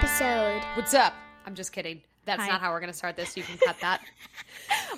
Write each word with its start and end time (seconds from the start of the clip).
episode. 0.00 0.62
What's 0.76 0.94
up? 0.94 1.12
I'm 1.44 1.54
just 1.54 1.72
kidding. 1.72 2.00
That's 2.24 2.40
Hi. 2.40 2.48
not 2.48 2.62
how 2.62 2.72
we're 2.72 2.80
going 2.80 2.90
to 2.90 2.96
start 2.96 3.16
this. 3.16 3.36
You 3.36 3.42
can 3.42 3.58
cut 3.58 3.76
that. 3.82 4.00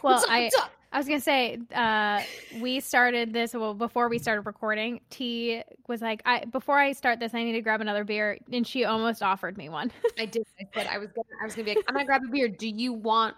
Well, 0.03 0.15
What's 0.15 0.25
up? 0.25 0.31
I 0.31 0.43
What's 0.43 0.59
up? 0.59 0.73
I 0.93 0.99
was 0.99 1.07
gonna 1.07 1.21
say 1.21 1.59
uh, 1.75 2.23
we 2.61 2.81
started 2.81 3.33
this 3.33 3.55
well 3.55 3.73
before 3.73 4.09
we 4.09 4.19
started 4.19 4.43
recording. 4.43 5.01
T 5.11 5.63
was 5.87 6.03
like, 6.03 6.23
I 6.25 6.45
before 6.47 6.79
I 6.79 6.93
start 6.93 7.21
this, 7.21 7.35
I 7.35 7.45
need 7.45 7.53
to 7.53 7.63
grab 7.63 7.81
another 7.81 8.05
beer, 8.05 8.39
and 8.53 8.67
she 8.67 8.85
almost 8.85 9.23
offered 9.23 9.57
me 9.57 9.69
one. 9.69 9.93
I 10.19 10.27
did. 10.27 10.45
I 10.61 10.65
said 10.75 10.89
I 10.89 10.99
was 10.99 11.11
gonna. 11.13 11.29
I 11.41 11.45
was 11.45 11.55
gonna 11.55 11.67
be 11.67 11.75
like, 11.77 11.85
I'm 11.89 11.95
gonna 11.95 12.07
grab 12.07 12.23
a 12.27 12.29
beer. 12.29 12.49
Do 12.49 12.69
you 12.69 12.93
want 12.93 13.37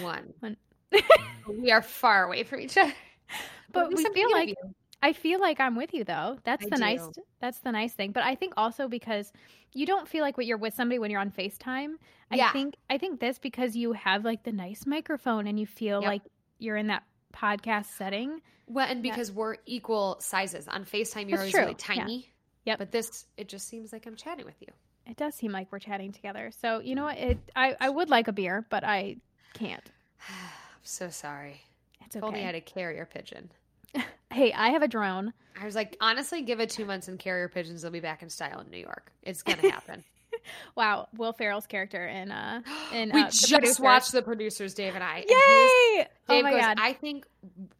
one? 0.00 0.32
One. 0.40 0.56
we 1.48 1.70
are 1.70 1.82
far 1.82 2.24
away 2.24 2.44
from 2.44 2.60
each 2.60 2.78
other. 2.78 2.94
But 3.72 3.90
least 3.90 4.08
we 4.08 4.14
feel 4.14 4.32
like 4.32 4.48
you. 4.48 4.54
I 5.04 5.12
feel 5.12 5.38
like 5.40 5.60
I'm 5.60 5.76
with 5.76 5.92
you 5.94 6.04
though. 6.04 6.38
That's 6.44 6.64
I 6.64 6.68
the 6.70 6.78
nice. 6.78 7.06
That's 7.40 7.58
the 7.60 7.72
nice 7.72 7.92
thing. 7.92 8.12
But 8.12 8.22
I 8.24 8.34
think 8.34 8.54
also 8.56 8.88
because 8.88 9.32
you 9.72 9.86
don't 9.86 10.08
feel 10.08 10.22
like 10.22 10.36
when 10.36 10.46
you're 10.46 10.56
with 10.58 10.74
somebody 10.74 10.98
when 10.98 11.10
you're 11.10 11.20
on 11.20 11.30
Facetime. 11.30 11.94
I 12.30 12.36
Yeah. 12.36 12.52
think 12.52 12.74
I 12.88 12.96
think 12.98 13.20
this 13.20 13.38
because 13.38 13.76
you 13.76 13.92
have 13.92 14.24
like 14.24 14.42
the 14.44 14.52
nice 14.52 14.86
microphone 14.86 15.46
and 15.46 15.58
you 15.60 15.66
feel 15.66 16.00
Yep. 16.00 16.08
like 16.08 16.22
you're 16.58 16.76
in 16.76 16.86
that 16.88 17.02
podcast 17.34 17.86
setting. 17.86 18.40
Well, 18.66 18.86
and 18.88 19.04
Yeah. 19.04 19.12
because 19.12 19.30
we're 19.30 19.56
equal 19.66 20.16
sizes 20.20 20.68
on 20.68 20.84
Facetime, 20.86 21.28
you're 21.28 21.38
always 21.38 21.52
true. 21.52 21.60
really 21.60 21.72
Yeah. 21.72 21.94
tiny. 21.96 22.30
Yep. 22.64 22.78
But 22.78 22.90
this, 22.92 23.26
it 23.36 23.48
just 23.48 23.68
seems 23.68 23.92
like 23.92 24.06
I'm 24.06 24.16
chatting 24.16 24.46
with 24.46 24.60
you. 24.62 24.68
It 25.06 25.16
does 25.18 25.34
seem 25.34 25.52
like 25.52 25.70
we're 25.70 25.80
chatting 25.80 26.12
together. 26.12 26.50
So 26.50 26.78
you 26.80 26.94
know 26.94 27.04
what? 27.04 27.18
It 27.18 27.38
I 27.54 27.76
I 27.78 27.90
would 27.90 28.08
like 28.08 28.26
a 28.28 28.32
beer, 28.32 28.64
but 28.70 28.84
I 28.84 29.16
can't. 29.52 29.84
I'm 30.28 30.80
so 30.82 31.10
sorry. 31.10 31.60
It's 32.06 32.16
okay. 32.16 32.18
If 32.20 32.24
only 32.24 32.40
I 32.40 32.44
had 32.44 32.54
a 32.54 32.60
carrier 32.62 33.04
pigeon. 33.04 33.50
Hey, 34.34 34.52
I 34.52 34.70
have 34.70 34.82
a 34.82 34.88
drone. 34.88 35.32
I 35.60 35.64
was 35.64 35.74
like, 35.74 35.96
honestly, 36.00 36.42
give 36.42 36.58
it 36.60 36.70
two 36.70 36.84
months 36.84 37.06
and 37.08 37.18
carrier 37.18 37.48
pigeons. 37.48 37.82
They'll 37.82 37.90
be 37.92 38.00
back 38.00 38.22
in 38.22 38.28
style 38.28 38.58
in 38.60 38.70
New 38.70 38.78
York. 38.78 39.12
It's 39.22 39.42
gonna 39.42 39.62
happen. 39.70 40.02
Wow, 40.76 41.08
Will 41.16 41.32
Ferrell's 41.32 41.66
character 41.66 42.04
in 42.06 42.30
uh 42.32 42.60
in 42.92 43.10
we 43.14 43.22
uh, 43.22 43.26
just 43.30 43.50
Producers. 43.50 43.80
watched 43.80 44.12
the 44.12 44.22
producers, 44.22 44.74
Dave 44.74 44.94
and 44.94 45.04
I. 45.04 45.18
and 45.18 45.26
Yay! 45.28 45.36
he 45.36 45.98
was- 45.98 46.06
oh 46.28 46.42
my 46.42 46.50
goes, 46.50 46.60
god. 46.60 46.78
I 46.80 46.92
think 46.92 47.26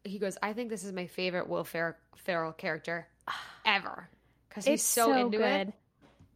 he 0.03 0.17
goes, 0.19 0.37
I 0.41 0.53
think 0.53 0.69
this 0.69 0.83
is 0.83 0.93
my 0.93 1.05
favorite 1.07 1.47
Will 1.49 1.63
Fer- 1.65 1.97
Ferrell 2.15 2.53
character 2.53 3.05
ever 3.65 4.07
because 4.49 4.65
he's 4.65 4.75
it's 4.79 4.83
so, 4.83 5.13
into 5.13 5.37
good. 5.37 5.67
it. 5.67 5.73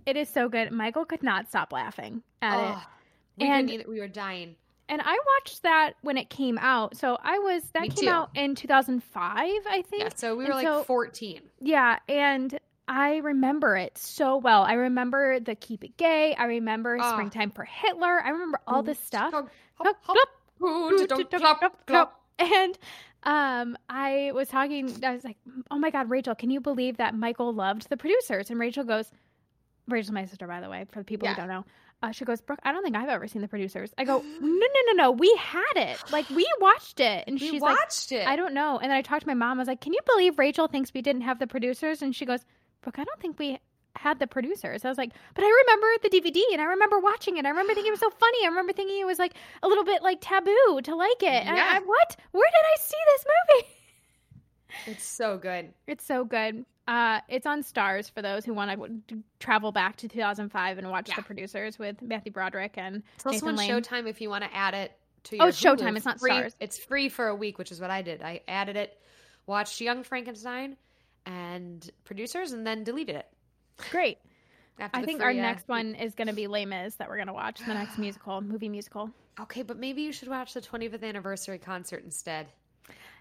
It 0.05 0.17
is 0.17 0.27
so 0.29 0.49
good. 0.49 0.71
Michael 0.71 1.05
could 1.05 1.23
not 1.23 1.47
stop 1.47 1.71
laughing 1.71 2.21
at 2.41 2.55
it. 2.59 2.75
Oh, 2.75 2.83
we 3.37 3.47
And- 3.47 3.69
either. 3.69 3.85
we 3.87 3.99
were 3.99 4.07
dying. 4.09 4.55
And 4.89 5.01
I 5.05 5.17
watched 5.37 5.63
that 5.63 5.93
when 6.01 6.17
it 6.17 6.29
came 6.29 6.57
out. 6.57 6.97
So 6.97 7.17
I 7.23 7.37
was 7.39 7.63
that 7.73 7.83
Me 7.83 7.89
came 7.89 8.05
too. 8.05 8.09
out 8.09 8.31
in 8.35 8.55
2005, 8.55 9.23
I 9.69 9.81
think. 9.83 10.03
Yeah, 10.03 10.09
so 10.15 10.35
we 10.35 10.45
and 10.45 10.49
were 10.53 10.55
like 10.55 10.65
so- 10.67 10.83
14. 10.83 11.41
Yeah, 11.61 11.99
and 12.09 12.59
I 12.87 13.17
remember 13.17 13.77
it 13.77 13.97
so 13.99 14.37
well. 14.37 14.63
I 14.63 14.73
remember 14.73 15.39
the 15.39 15.53
Keep 15.55 15.83
It 15.83 15.95
Gay. 15.97 16.33
I 16.35 16.45
remember 16.45 16.97
Ah. 16.99 17.11
Springtime 17.13 17.51
for 17.51 17.63
Hitler. 17.63 18.19
I 18.25 18.29
remember 18.29 18.59
all 18.67 18.81
this 18.81 18.99
stuff. 18.99 19.31
And 22.39 22.77
um, 23.23 23.77
I 23.89 24.31
was 24.33 24.47
talking. 24.47 25.03
I 25.03 25.13
was 25.13 25.23
like, 25.25 25.37
"Oh 25.69 25.77
my 25.77 25.89
God, 25.89 26.09
Rachel, 26.09 26.35
can 26.35 26.49
you 26.49 26.61
believe 26.61 26.97
that 26.97 27.13
Michael 27.13 27.53
loved 27.53 27.89
the 27.89 27.97
producers?" 27.97 28.49
And 28.49 28.57
Rachel 28.59 28.85
goes, 28.85 29.11
"Rachel's 29.87 30.11
my 30.13 30.25
sister, 30.25 30.47
by 30.47 30.61
the 30.61 30.69
way, 30.69 30.85
for 30.91 30.99
the 30.99 31.05
people 31.05 31.27
Yeah. 31.27 31.33
who 31.35 31.41
don't 31.41 31.49
know." 31.49 31.65
Uh, 32.01 32.11
she 32.11 32.23
goes, 32.25 32.39
"Brooke, 32.41 32.59
I 32.63 32.71
don't 32.71 32.83
think 32.83 32.95
I've 32.95 33.09
ever 33.09 33.27
seen 33.27 33.41
the 33.41 33.47
producers." 33.47 33.93
I 33.97 34.05
go, 34.05 34.19
"No, 34.41 34.47
no, 34.47 34.67
no, 34.87 34.93
no. 34.93 35.11
We 35.11 35.33
had 35.37 35.73
it. 35.75 35.97
Like 36.11 36.29
we 36.29 36.47
watched 36.59 36.99
it." 36.99 37.25
And 37.27 37.39
We 37.39 37.49
she's 37.49 37.61
like, 37.61 37.77
watched 37.77 38.11
it. 38.11 38.27
"I 38.27 38.35
don't 38.35 38.53
know." 38.53 38.77
And 38.77 38.89
then 38.89 38.97
I 38.97 39.01
talked 39.01 39.21
to 39.21 39.27
my 39.27 39.33
mom. 39.33 39.57
I 39.59 39.61
was 39.61 39.67
like, 39.67 39.81
"Can 39.81 39.93
you 39.93 39.99
believe 40.05 40.39
Rachel 40.39 40.67
thinks 40.67 40.93
we 40.93 41.01
didn't 41.01 41.21
have 41.23 41.39
the 41.39 41.47
producers?" 41.47 42.01
And 42.01 42.15
she 42.15 42.25
goes, 42.25 42.45
"Brooke, 42.81 42.99
I 42.99 43.03
don't 43.03 43.19
think 43.21 43.37
we." 43.39 43.59
Had 43.95 44.19
the 44.19 44.27
producers. 44.27 44.85
I 44.85 44.87
was 44.87 44.99
like, 44.99 45.11
but 45.33 45.43
I 45.43 45.47
remember 45.65 45.87
the 46.03 46.09
DVD 46.09 46.41
and 46.53 46.61
I 46.61 46.65
remember 46.65 46.99
watching 46.99 47.35
it. 47.37 47.45
I 47.45 47.49
remember 47.49 47.73
thinking 47.73 47.89
it 47.89 47.93
was 47.93 47.99
so 47.99 48.09
funny. 48.19 48.45
I 48.45 48.47
remember 48.47 48.71
thinking 48.71 48.97
it 49.01 49.05
was 49.05 49.17
like 49.19 49.33
a 49.63 49.67
little 49.67 49.83
bit 49.83 50.03
like 50.03 50.19
taboo 50.21 50.79
to 50.83 50.95
like 50.95 51.21
it. 51.21 51.45
And 51.47 51.57
Yeah. 51.57 51.67
I, 51.73 51.77
I, 51.77 51.79
what? 51.79 52.15
Where 52.31 52.47
did 52.49 52.65
I 52.65 52.75
see 52.79 52.97
this 53.07 53.25
movie? 53.25 53.67
It's 54.87 55.03
so 55.03 55.37
good. 55.37 55.73
It's 55.87 56.05
so 56.05 56.23
good. 56.23 56.65
Uh, 56.89 57.21
it's 57.29 57.45
on 57.45 57.61
Starz 57.61 58.09
for 58.11 58.23
those 58.23 58.43
who 58.43 58.53
want 58.55 59.07
to 59.09 59.23
travel 59.39 59.71
back 59.71 59.95
to 59.97 60.07
2005 60.07 60.79
and 60.79 60.89
watch 60.89 61.09
Yeah. 61.09 61.17
the 61.17 61.21
producers 61.21 61.77
with 61.77 62.01
Matthew 62.01 62.31
Broderick 62.31 62.79
and 62.79 63.03
It's 63.15 63.27
also 63.27 63.35
Nathan 63.35 63.49
on 63.49 63.55
Lane. 63.57 63.69
Showtime 63.69 64.07
if 64.07 64.21
you 64.21 64.29
want 64.31 64.43
to 64.43 64.51
add 64.55 64.73
it 64.73 64.91
to 65.25 65.35
Oh, 65.37 65.43
your 65.43 65.49
it's 65.49 65.61
Showtime, 65.61 65.95
it's 65.95 66.05
not 66.05 66.19
free. 66.19 66.31
Starz. 66.31 66.55
It's 66.59 66.79
free 66.79 67.07
for 67.09 67.27
a 67.27 67.35
week, 67.35 67.59
which 67.59 67.71
is 67.71 67.79
what 67.79 67.91
I 67.91 68.01
did. 68.01 68.23
I 68.23 68.41
added 68.47 68.75
it, 68.75 68.99
watched 69.45 69.79
Young 69.81 70.01
Frankenstein 70.03 70.77
and 71.27 71.87
producers, 72.05 72.53
and 72.53 72.65
then 72.65 72.83
deleted 72.83 73.17
it. 73.17 73.27
great. 73.91 74.17
I 74.79 75.03
think 75.03 75.21
our 75.21 75.29
uh, 75.29 75.33
next 75.33 75.67
one 75.67 75.93
is 75.93 76.15
going 76.15 76.29
to 76.29 76.33
be 76.33 76.47
Les 76.47 76.65
Mis 76.65 76.95
that 76.95 77.07
we're 77.07 77.17
going 77.17 77.27
to 77.27 77.33
watch 77.33 77.59
the 77.59 77.73
next 77.75 77.97
musical, 77.99 78.41
movie 78.41 78.69
musical. 78.69 79.11
Okay, 79.39 79.61
but 79.61 79.77
maybe 79.77 80.01
you 80.01 80.11
should 80.11 80.29
watch 80.29 80.53
the 80.55 80.61
25th 80.61 81.03
anniversary 81.03 81.59
concert 81.59 82.03
instead. 82.03 82.47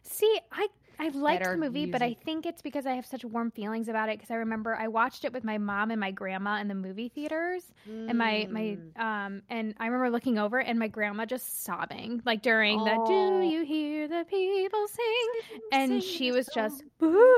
See, 0.04 0.40
I 0.52 0.68
I 1.00 1.08
liked 1.10 1.44
the 1.44 1.56
movie, 1.56 1.86
but 1.86 2.02
I 2.02 2.14
think 2.14 2.44
it's 2.44 2.60
because 2.60 2.84
I 2.86 2.94
have 2.94 3.06
such 3.06 3.24
warm 3.24 3.50
feelings 3.52 3.88
about 3.88 4.08
it 4.08 4.18
because 4.18 4.30
I 4.32 4.36
remember 4.36 4.74
I 4.74 4.88
watched 4.88 5.24
it 5.24 5.32
with 5.32 5.44
my 5.44 5.56
mom 5.58 5.90
and 5.92 6.00
my 6.00 6.10
grandma 6.10 6.60
in 6.60 6.66
the 6.68 6.74
movie 6.74 7.08
theaters. 7.08 7.62
and 7.86 8.18
my 8.18 8.48
my 8.50 8.76
Mm. 8.78 8.98
um 9.00 9.42
and 9.48 9.74
I 9.78 9.86
remember 9.86 10.10
looking 10.10 10.38
over 10.38 10.58
and 10.58 10.78
my 10.78 10.88
grandma 10.88 11.24
just 11.24 11.62
sobbing 11.64 12.20
like 12.24 12.42
during 12.42 12.82
the 12.84 12.94
Oh. 12.98 13.40
"Do 13.40 13.46
you 13.46 13.64
hear 13.64 14.08
the 14.08 14.24
people 14.28 14.88
sing?" 14.88 15.60
and 15.72 15.90
Sing 15.90 16.00
she 16.00 16.30
the 16.30 16.36
was 16.36 16.48
just 16.54 16.82
"Boo," 16.98 17.36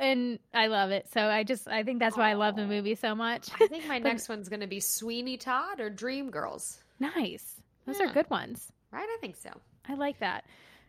and 0.00 0.38
I 0.52 0.66
love 0.66 0.90
it. 0.90 1.08
So 1.12 1.20
I 1.20 1.44
just 1.44 1.68
I 1.68 1.82
think 1.84 2.00
that's 2.00 2.16
why 2.16 2.30
I 2.30 2.34
love 2.34 2.56
the 2.56 2.66
movie 2.66 2.94
so 2.96 3.14
much. 3.14 3.48
I 3.60 3.66
think 3.68 3.86
my 3.86 3.98
But- 4.00 4.08
next 4.08 4.28
one's 4.28 4.48
going 4.48 4.60
to 4.60 4.66
be 4.66 4.80
Sweeney 4.80 5.36
Todd 5.36 5.80
or 5.80 5.90
Dreamgirls. 5.90 6.78
nice. 6.98 7.60
Those 7.86 8.00
Yeah. 8.00 8.10
are 8.10 8.12
good 8.12 8.28
ones. 8.30 8.72
Right? 8.90 9.06
I 9.08 9.16
think 9.20 9.36
so. 9.36 9.50
I 9.88 9.94
like 9.94 10.18
that. 10.20 10.44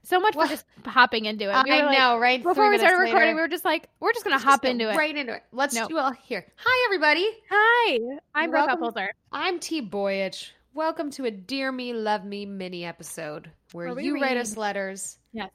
So 0.07 0.21
much 0.21 0.35
Well, 0.37 0.47
for 0.47 0.53
just 0.53 0.65
hopping 0.85 1.25
into 1.25 1.43
it. 1.51 1.63
We 1.65 1.71
I 1.71 1.83
like- 1.85 1.97
know, 1.99 2.17
right? 2.17 2.41
Before 2.41 2.69
we 2.69 2.77
started 2.77 2.95
minutes 2.95 3.11
recording, 3.11 3.27
later. 3.31 3.35
we 3.35 3.41
were 3.41 3.47
just 3.49 3.65
like, 3.65 3.89
we're 3.99 4.13
just 4.13 4.23
gonna 4.23 4.35
Let's 4.37 4.45
hop 4.45 4.63
into 4.63 4.89
it. 4.89 4.95
Right 4.95 5.13
into 5.13 5.33
it. 5.33 5.43
Let's 5.51 5.75
No. 5.75 5.85
do 5.89 5.95
well 5.95 6.11
here. 6.13 6.45
Hi, 6.55 6.85
everybody. 6.85 7.27
Hi, 7.49 7.99
I'm 8.33 8.49
Brooke 8.49 8.69
Upholzer. 8.69 9.09
I'm 9.33 9.59
T 9.59 9.81
Boyich. 9.81 10.51
Welcome 10.73 11.11
to 11.11 11.25
a 11.25 11.31
Dear 11.31 11.73
Me, 11.73 11.91
Love 11.91 12.23
Me 12.23 12.45
mini 12.45 12.85
episode 12.85 13.51
where 13.73 13.93
Where 13.93 13.99
you 14.01 14.13
write 14.21 14.37
us 14.37 14.55
letters. 14.55 15.17
Yes. 15.33 15.51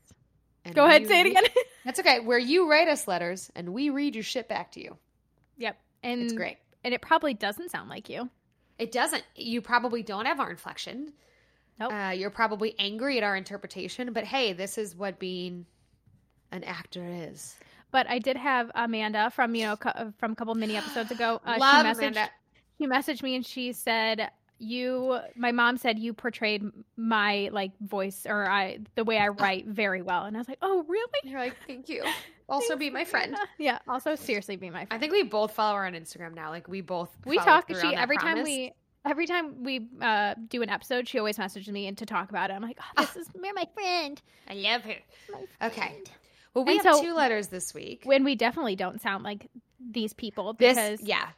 Go 0.74 0.84
ahead, 0.84 1.06
say 1.06 1.20
it 1.20 1.26
again. 1.28 1.44
That's 1.86 2.00
okay. 2.00 2.20
Where 2.20 2.38
you 2.38 2.70
write 2.70 2.88
us 2.88 3.08
letters 3.08 3.50
and 3.56 3.70
we 3.72 3.88
read 3.88 4.14
your 4.14 4.22
shit 4.24 4.50
back 4.50 4.72
to 4.72 4.82
you. 4.82 4.98
yep. 5.56 5.78
And 6.02 6.20
It's 6.24 6.34
great. 6.34 6.58
And 6.84 6.92
it 6.92 7.00
probably 7.00 7.32
doesn't 7.32 7.70
sound 7.70 7.88
like 7.88 8.10
you. 8.10 8.28
It 8.78 8.92
doesn't. 8.92 9.24
You 9.34 9.62
probably 9.62 10.02
don't 10.02 10.26
have 10.26 10.40
our 10.40 10.50
inflection. 10.50 11.14
Nope. 11.78 11.92
Uh, 11.92 12.10
you're 12.10 12.30
probably 12.30 12.74
angry 12.78 13.18
at 13.18 13.24
our 13.24 13.36
interpretation, 13.36 14.12
but 14.12 14.24
hey, 14.24 14.52
this 14.52 14.78
is 14.78 14.94
what 14.94 15.18
being 15.18 15.66
an 16.52 16.64
actor 16.64 17.04
is. 17.04 17.56
But 17.90 18.06
I 18.08 18.18
did 18.18 18.36
have 18.36 18.70
Amanda 18.74 19.30
from 19.30 19.54
you 19.54 19.64
know 19.64 19.76
co- 19.76 20.12
from 20.18 20.32
a 20.32 20.34
couple 20.34 20.54
mini 20.54 20.76
episodes 20.76 21.10
ago. 21.10 21.40
Uh, 21.44 21.56
Love 21.58 21.84
she 21.84 21.88
messaged 21.88 21.98
Amanda. 21.98 22.30
she 22.78 22.86
messaged 22.86 23.22
me 23.22 23.34
and 23.36 23.44
she 23.44 23.72
said 23.72 24.30
you 24.58 25.18
my 25.36 25.50
mom 25.50 25.76
said 25.76 25.98
you 25.98 26.14
portrayed 26.14 26.62
my 26.96 27.50
like 27.52 27.72
voice 27.80 28.26
or 28.26 28.48
I 28.48 28.78
the 28.94 29.04
way 29.04 29.18
I 29.18 29.28
write 29.40 29.66
very 29.66 30.02
well 30.02 30.24
and 30.24 30.36
I 30.36 30.40
was 30.40 30.48
like 30.48 30.58
oh 30.62 30.84
really 30.88 31.10
You're 31.24 31.40
like, 31.40 31.56
thank 31.66 31.88
you. 31.88 32.04
Also, 32.48 32.76
be 32.76 32.90
my 32.90 33.04
friend. 33.04 33.34
yeah 33.58 33.78
also 33.88 34.14
seriously 34.14 34.56
be 34.56 34.68
my 34.68 34.84
friend. 34.84 34.88
I 34.90 34.98
think 34.98 35.12
we 35.12 35.22
both 35.22 35.52
follow 35.52 35.74
her 35.76 35.86
on 35.86 35.94
Instagram 35.94 36.34
now. 36.34 36.50
Like 36.50 36.68
we 36.68 36.82
both 36.82 37.08
we 37.24 37.38
talk 37.38 37.66
she 37.68 37.94
every 37.94 38.18
time 38.18 38.42
we 38.42 38.72
every 39.04 39.26
time 39.26 39.62
we 39.62 39.88
uh 40.00 40.34
do 40.48 40.62
an 40.62 40.68
episode 40.68 41.08
she 41.08 41.18
always 41.18 41.38
messages 41.38 41.68
me 41.72 41.86
and 41.86 41.98
to 41.98 42.06
talk 42.06 42.30
about 42.30 42.50
it 42.50 42.54
I'm 42.54 42.62
like 42.62 42.78
oh, 42.96 43.02
this 43.02 43.16
is 43.16 43.28
you're 43.42 43.54
my 43.54 43.66
friend 43.74 44.20
I 44.48 44.54
love 44.54 44.82
her. 44.82 44.94
Okay. 45.62 46.00
Well, 46.54 46.64
we 46.64 46.76
And 46.76 46.84
have 46.86 46.96
so- 46.96 47.02
two 47.02 47.14
letters 47.14 47.48
this 47.48 47.72
week. 47.74 48.02
when 48.04 48.24
we 48.24 48.34
definitely 48.34 48.76
don't 48.76 49.00
sound 49.00 49.24
like 49.24 49.48
these 49.80 50.12
people 50.12 50.52
This, 50.52 50.76
because 50.76 51.00
yeah, 51.02 51.28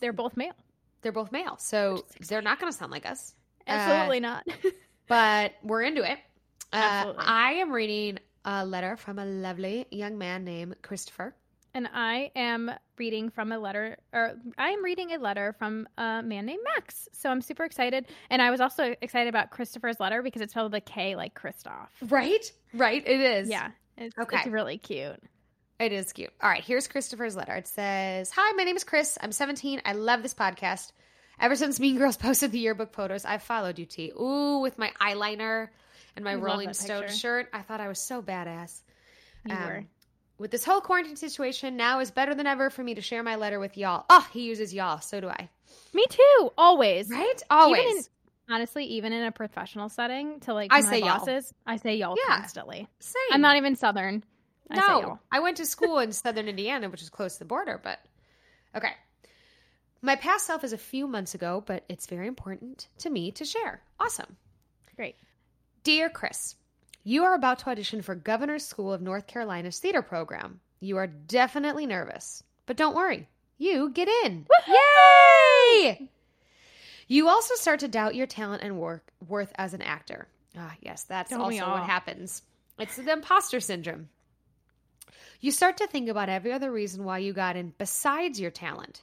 they're 0.00 0.12
both 0.12 0.36
male 0.36 0.54
they're 1.02 1.12
both 1.12 1.32
male, 1.32 1.56
so 1.58 2.04
they're 2.28 2.42
not 2.42 2.60
going 2.60 2.70
to 2.70 2.76
sound 2.78 2.92
like 2.92 3.06
us. 3.06 3.34
absolutely 3.66 4.20
not 4.20 4.46
But 5.08 5.54
we're 5.64 5.82
into 5.82 6.02
it. 6.08 6.18
Uh, 6.72 6.76
Absolutely. 6.76 7.24
I 7.26 7.52
am 7.54 7.72
reading 7.72 8.18
a 8.44 8.64
letter 8.64 8.96
from 8.96 9.18
a 9.18 9.24
lovely 9.24 9.86
young 9.90 10.18
man 10.18 10.44
named 10.44 10.76
Christopher. 10.82 11.34
And 11.72 11.88
I 11.94 12.32
am 12.34 12.70
reading 12.98 13.30
from 13.30 13.52
a 13.52 13.58
letter, 13.58 13.96
or 14.12 14.34
I 14.58 14.70
am 14.70 14.82
reading 14.84 15.12
a 15.12 15.18
letter 15.18 15.54
from 15.58 15.88
a 15.96 16.20
man 16.22 16.46
named 16.46 16.60
Max. 16.74 17.08
So 17.12 17.30
I'm 17.30 17.40
super 17.40 17.64
excited. 17.64 18.06
And 18.28 18.42
I 18.42 18.50
was 18.50 18.60
also 18.60 18.94
excited 19.00 19.28
about 19.28 19.50
Christopher's 19.50 20.00
letter 20.00 20.20
because 20.22 20.42
it's 20.42 20.52
spelled 20.52 20.72
with 20.72 20.78
a 20.78 20.84
K, 20.84 21.14
like 21.14 21.34
Christoph. 21.34 21.88
Right? 22.08 22.50
Right. 22.74 23.02
It 23.06 23.20
is. 23.20 23.48
Yeah, 23.48 23.70
it's, 23.96 24.16
Okay. 24.18 24.38
it's 24.38 24.46
really 24.48 24.78
cute. 24.78 25.22
It 25.78 25.92
is 25.92 26.12
cute. 26.12 26.30
All 26.42 26.50
right, 26.50 26.62
here's 26.62 26.88
Christopher's 26.88 27.36
letter. 27.36 27.54
It 27.54 27.66
says, 27.68 28.30
Hi, 28.36 28.52
my 28.52 28.64
name 28.64 28.76
is 28.76 28.84
Chris. 28.84 29.16
I'm 29.22 29.32
17. 29.32 29.80
I 29.84 29.92
love 29.92 30.22
this 30.22 30.34
podcast. 30.34 30.92
Ever 31.40 31.56
since 31.56 31.80
Mean 31.80 31.96
Girls 31.96 32.16
posted 32.18 32.52
the 32.52 32.58
yearbook 32.58 32.92
photos, 32.92 33.24
I've 33.24 33.42
followed 33.44 33.78
you, 33.78 33.86
T. 33.86 34.10
Ooh, 34.20 34.58
with 34.60 34.76
my 34.76 34.90
eyeliner 35.00 35.68
and 36.16 36.24
my 36.24 36.32
I 36.32 36.34
Rolling 36.34 36.74
Stone 36.74 37.02
picture. 37.02 37.16
shirt. 37.16 37.48
I 37.52 37.62
thought 37.62 37.80
I 37.80 37.88
was 37.88 37.98
so 38.00 38.20
badass. 38.20 38.80
You 39.46 39.54
Um, 39.54 39.64
were. 39.64 39.84
With 40.40 40.50
this 40.50 40.64
whole 40.64 40.80
quarantine 40.80 41.16
situation, 41.16 41.76
now 41.76 42.00
is 42.00 42.10
better 42.10 42.34
than 42.34 42.46
ever 42.46 42.70
for 42.70 42.82
me 42.82 42.94
to 42.94 43.02
share 43.02 43.22
my 43.22 43.36
letter 43.36 43.60
with 43.60 43.76
y'all. 43.76 44.06
Oh, 44.08 44.26
he 44.32 44.44
uses 44.44 44.72
y'all. 44.72 44.98
So 45.02 45.20
do 45.20 45.28
I. 45.28 45.50
Me 45.92 46.06
too. 46.08 46.50
Always. 46.56 47.10
Right? 47.10 47.42
Always. 47.50 47.78
Even 47.82 47.96
in, 47.98 48.04
honestly, 48.48 48.84
even 48.86 49.12
in 49.12 49.22
a 49.24 49.32
professional 49.32 49.90
setting, 49.90 50.40
to 50.40 50.54
like 50.54 50.72
I 50.72 50.80
my 50.80 50.88
say 50.88 51.00
y'all. 51.00 51.42
I 51.66 51.76
say 51.76 51.96
y'all 51.96 52.16
Yeah. 52.26 52.38
constantly. 52.38 52.88
Same. 53.00 53.20
I'm 53.32 53.42
not 53.42 53.58
even 53.58 53.76
Southern. 53.76 54.24
I 54.70 54.76
say 54.76 54.80
No. 54.80 55.18
I 55.30 55.40
went 55.40 55.58
to 55.58 55.66
school 55.66 55.98
in 55.98 56.10
southern 56.10 56.48
Indiana, 56.48 56.88
which 56.88 57.02
is 57.02 57.10
close 57.10 57.34
to 57.34 57.40
the 57.40 57.44
border, 57.44 57.78
but 57.82 57.98
okay. 58.74 58.92
My 60.00 60.16
past 60.16 60.46
self 60.46 60.64
is 60.64 60.72
a 60.72 60.78
few 60.78 61.06
months 61.06 61.34
ago, 61.34 61.62
but 61.66 61.84
it's 61.90 62.06
very 62.06 62.26
important 62.26 62.88
to 63.00 63.10
me 63.10 63.30
to 63.32 63.44
share. 63.44 63.82
Awesome. 63.98 64.38
Great. 64.96 65.16
Dear 65.84 66.08
Chris, 66.08 66.54
you 67.02 67.24
are 67.24 67.34
about 67.34 67.60
to 67.60 67.70
audition 67.70 68.02
for 68.02 68.14
Governor's 68.14 68.64
School 68.64 68.92
of 68.92 69.00
North 69.00 69.26
Carolina's 69.26 69.78
theater 69.78 70.02
program. 70.02 70.60
You 70.80 70.96
are 70.96 71.06
definitely 71.06 71.86
nervous, 71.86 72.42
but 72.66 72.76
don't 72.76 72.96
worry. 72.96 73.28
You 73.58 73.90
get 73.90 74.08
in. 74.24 74.46
Yay! 74.66 76.08
You 77.06 77.28
also 77.28 77.54
start 77.54 77.80
to 77.80 77.88
doubt 77.88 78.14
your 78.14 78.26
talent 78.26 78.62
and 78.62 78.78
work 78.78 79.12
worth 79.26 79.52
as 79.56 79.74
an 79.74 79.82
actor. 79.82 80.28
Ah, 80.56 80.74
yes, 80.80 81.04
that's 81.04 81.30
Don't 81.30 81.40
also 81.40 81.70
what 81.70 81.82
happens. 81.82 82.42
It's 82.78 82.96
the 82.96 83.12
imposter 83.12 83.60
syndrome. 83.60 84.08
You 85.40 85.50
start 85.50 85.78
to 85.78 85.86
think 85.86 86.08
about 86.08 86.28
every 86.28 86.52
other 86.52 86.70
reason 86.70 87.04
why 87.04 87.18
you 87.18 87.32
got 87.32 87.56
in 87.56 87.72
besides 87.78 88.40
your 88.40 88.50
talent. 88.50 89.02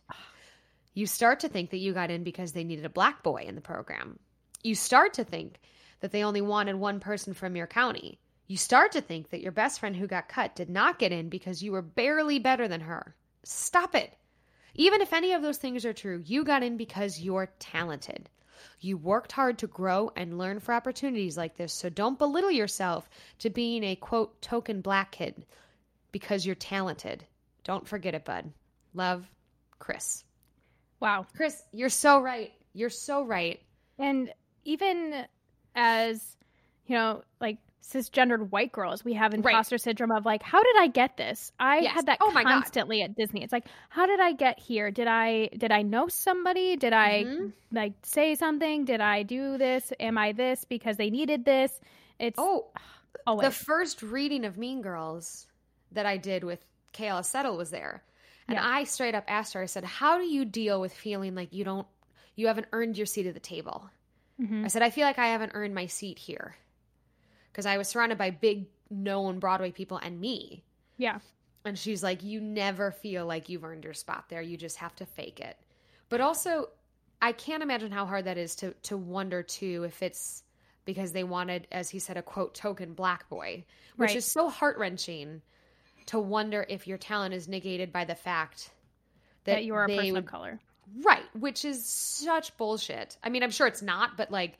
You 0.93 1.05
start 1.05 1.41
to 1.41 1.49
think 1.49 1.71
that 1.71 1.77
you 1.77 1.93
got 1.93 2.09
in 2.09 2.23
because 2.23 2.53
they 2.53 2.63
needed 2.63 2.85
a 2.85 2.89
black 2.89 3.23
boy 3.23 3.43
in 3.47 3.55
the 3.55 3.61
program. 3.61 4.19
You 4.63 4.73
start 4.73 5.13
to 5.15 5.23
think 5.23 5.59
that 5.99 6.11
they 6.11 6.23
only 6.23 6.41
wanted 6.41 6.75
one 6.75 6.99
person 6.99 7.33
from 7.33 7.55
your 7.55 7.67
county. 7.67 8.19
You 8.47 8.57
start 8.57 8.91
to 8.93 9.01
think 9.01 9.29
that 9.29 9.41
your 9.41 9.51
best 9.51 9.79
friend 9.79 9.95
who 9.95 10.07
got 10.07 10.29
cut 10.29 10.55
did 10.55 10.69
not 10.69 10.99
get 10.99 11.11
in 11.11 11.29
because 11.29 11.61
you 11.61 11.71
were 11.71 11.81
barely 11.81 12.39
better 12.39 12.67
than 12.67 12.81
her. 12.81 13.15
Stop 13.43 13.95
it. 13.95 14.15
Even 14.75 15.01
if 15.01 15.11
any 15.11 15.33
of 15.33 15.41
those 15.41 15.57
things 15.57 15.85
are 15.85 15.93
true, 15.93 16.21
you 16.25 16.43
got 16.43 16.63
in 16.63 16.77
because 16.77 17.19
you're 17.19 17.51
talented. 17.59 18.29
You 18.79 18.97
worked 18.97 19.31
hard 19.31 19.57
to 19.59 19.67
grow 19.67 20.11
and 20.15 20.37
learn 20.37 20.59
for 20.59 20.73
opportunities 20.73 21.37
like 21.37 21.57
this, 21.57 21.73
so 21.73 21.89
don't 21.89 22.19
belittle 22.19 22.51
yourself 22.51 23.09
to 23.39 23.49
being 23.49 23.83
a 23.83 23.95
quote 23.95 24.41
token 24.41 24.81
black 24.81 25.11
kid 25.11 25.45
because 26.11 26.45
you're 26.45 26.55
talented. 26.55 27.25
Don't 27.63 27.87
forget 27.87 28.15
it, 28.15 28.23
bud. 28.23 28.51
Love, 28.93 29.29
Chris. 29.79 30.23
Wow. 30.99 31.25
Chris, 31.35 31.63
you're 31.71 31.89
so 31.89 32.21
right. 32.21 32.53
You're 32.73 32.89
so 32.89 33.23
right. 33.23 33.61
And 33.99 34.31
even 34.63 35.25
as, 35.77 36.37
you 36.87 36.95
know, 36.95 37.23
like 37.41 37.59
cisgendered 37.83 38.49
white 38.51 38.73
girls, 38.73 39.05
we 39.05 39.13
have 39.13 39.33
Right. 39.35 39.65
imposter 39.65 39.77
syndrome 39.77 40.11
of 40.11 40.25
like, 40.25 40.43
how 40.43 40.61
did 40.63 40.75
I 40.79 40.87
get 40.87 41.17
this? 41.17 41.51
I 41.59 41.77
Yes. 41.79 41.93
had 41.93 42.07
that 42.07 42.21
Oh 42.21 42.31
my 42.31 42.45
God. 42.45 42.65
constantly 42.65 43.01
at 43.03 43.15
Disney. 43.15 43.43
It's 43.43 43.53
like, 43.53 43.67
how 43.89 44.05
did 44.07 44.19
I 44.19 44.33
get 44.33 44.59
here? 44.59 44.91
Did 44.91 45.07
I 45.07 45.47
did 45.57 45.71
I 45.71 45.83
know 45.83 46.09
somebody? 46.09 46.75
Did 46.77 46.93
I 46.93 47.25
Mhm. 47.25 47.53
like 47.71 47.93
say 48.03 48.35
something? 48.35 48.85
Did 48.85 49.01
I 49.01 49.23
do 49.23 49.57
this? 49.57 49.93
Am 49.99 50.17
I 50.17 50.33
this 50.33 50.65
because 50.65 50.97
they 50.97 51.09
needed 51.09 51.45
this? 51.45 51.79
It's 52.19 52.37
Oh, 52.37 52.71
always 53.27 53.47
the 53.47 53.51
first 53.51 54.01
reading 54.01 54.45
of 54.45 54.57
Mean 54.57 54.81
Girls 54.81 55.47
that 55.91 56.05
I 56.05 56.17
did 56.17 56.43
with 56.43 56.65
Kayla 56.93 57.25
Settle 57.25 57.57
was 57.57 57.69
there. 57.71 58.03
And 58.49 58.57
Yeah. 58.57 58.61
I 58.61 58.83
straight 58.85 59.15
up 59.15 59.25
asked 59.27 59.53
her, 59.53 59.61
I 59.61 59.65
said, 59.65 59.83
How 59.83 60.17
do 60.17 60.23
you 60.25 60.45
deal 60.45 60.79
with 60.81 60.93
feeling 60.93 61.35
like 61.35 61.53
you 61.53 61.63
don't, 61.63 61.87
you 62.35 62.47
haven't 62.47 62.67
earned 62.71 62.97
your 62.97 63.05
seat 63.05 63.27
at 63.27 63.33
the 63.33 63.39
table? 63.39 63.89
Mhm. 64.39 64.65
I 64.65 64.67
said, 64.67 64.81
I 64.81 64.89
feel 64.89 65.05
like 65.05 65.19
I 65.19 65.27
haven't 65.27 65.51
earned 65.55 65.73
my 65.75 65.85
seat 65.87 66.19
here. 66.19 66.55
Because 67.51 67.65
I 67.65 67.77
was 67.77 67.87
surrounded 67.87 68.17
by 68.17 68.29
big, 68.31 68.67
known 68.89 69.39
Broadway 69.39 69.71
people 69.71 69.97
and 69.97 70.19
me. 70.21 70.63
yeah. 70.97 71.19
And 71.65 71.77
she's 71.77 72.01
like, 72.03 72.23
You 72.23 72.39
never 72.39 72.91
feel 72.91 73.25
like 73.25 73.49
you've 73.49 73.63
earned 73.63 73.83
your 73.83 73.93
spot 73.93 74.29
there. 74.29 74.41
You 74.41 74.57
just 74.57 74.77
have 74.77 74.95
to 74.95 75.05
fake 75.05 75.39
it. 75.39 75.57
But 76.09 76.21
also, 76.21 76.69
I 77.21 77.31
can't 77.33 77.63
imagine 77.63 77.91
how 77.91 78.05
hard 78.05 78.25
that 78.25 78.37
is 78.37 78.55
to, 78.57 78.73
to 78.83 78.95
wonder, 78.97 79.43
too, 79.43 79.83
if 79.83 80.01
it's 80.01 80.43
because 80.85 81.11
they 81.11 81.23
wanted, 81.25 81.67
as 81.71 81.89
he 81.89 81.99
said, 81.99 82.15
a 82.17 82.21
quote, 82.23 82.55
token 82.55 82.93
black 82.93 83.27
boy, 83.29 83.65
which 83.97 84.09
Right. 84.09 84.15
is 84.15 84.25
so 84.25 84.49
heart 84.49 84.77
wrenching 84.77 85.41
to 86.07 86.19
wonder 86.19 86.65
if 86.69 86.87
your 86.87 86.97
talent 86.97 87.33
is 87.33 87.47
negated 87.49 87.91
by 87.91 88.05
the 88.05 88.15
fact 88.15 88.71
that, 89.45 89.55
That, 89.55 89.63
you 89.65 89.75
are 89.75 89.85
a 89.85 89.89
person 89.89 90.13
would 90.13 90.25
of 90.25 90.25
color. 90.25 90.59
Right, 91.03 91.23
which 91.33 91.65
is 91.65 91.85
such 91.85 92.55
bullshit. 92.57 93.17
I 93.23 93.29
mean, 93.29 93.43
I'm 93.43 93.51
sure 93.51 93.67
it's 93.67 93.81
not, 93.81 94.17
but 94.17 94.31
like 94.31 94.57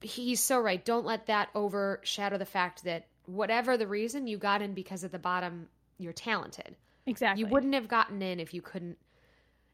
he's 0.00 0.40
so 0.40 0.58
right. 0.60 0.84
Don't 0.84 1.06
let 1.06 1.26
that 1.26 1.48
overshadow 1.54 2.38
the 2.38 2.44
fact 2.44 2.84
that 2.84 3.06
whatever 3.26 3.76
the 3.76 3.86
reason 3.86 4.26
you 4.26 4.38
got 4.38 4.62
in 4.62 4.74
because 4.74 5.04
at 5.04 5.12
the 5.12 5.18
bottom 5.18 5.68
you're 5.98 6.12
talented. 6.12 6.76
Exactly. 7.06 7.40
You 7.42 7.48
wouldn't 7.50 7.74
have 7.74 7.88
gotten 7.88 8.22
in 8.22 8.40
if 8.40 8.54
you 8.54 8.62
couldn't 8.62 8.98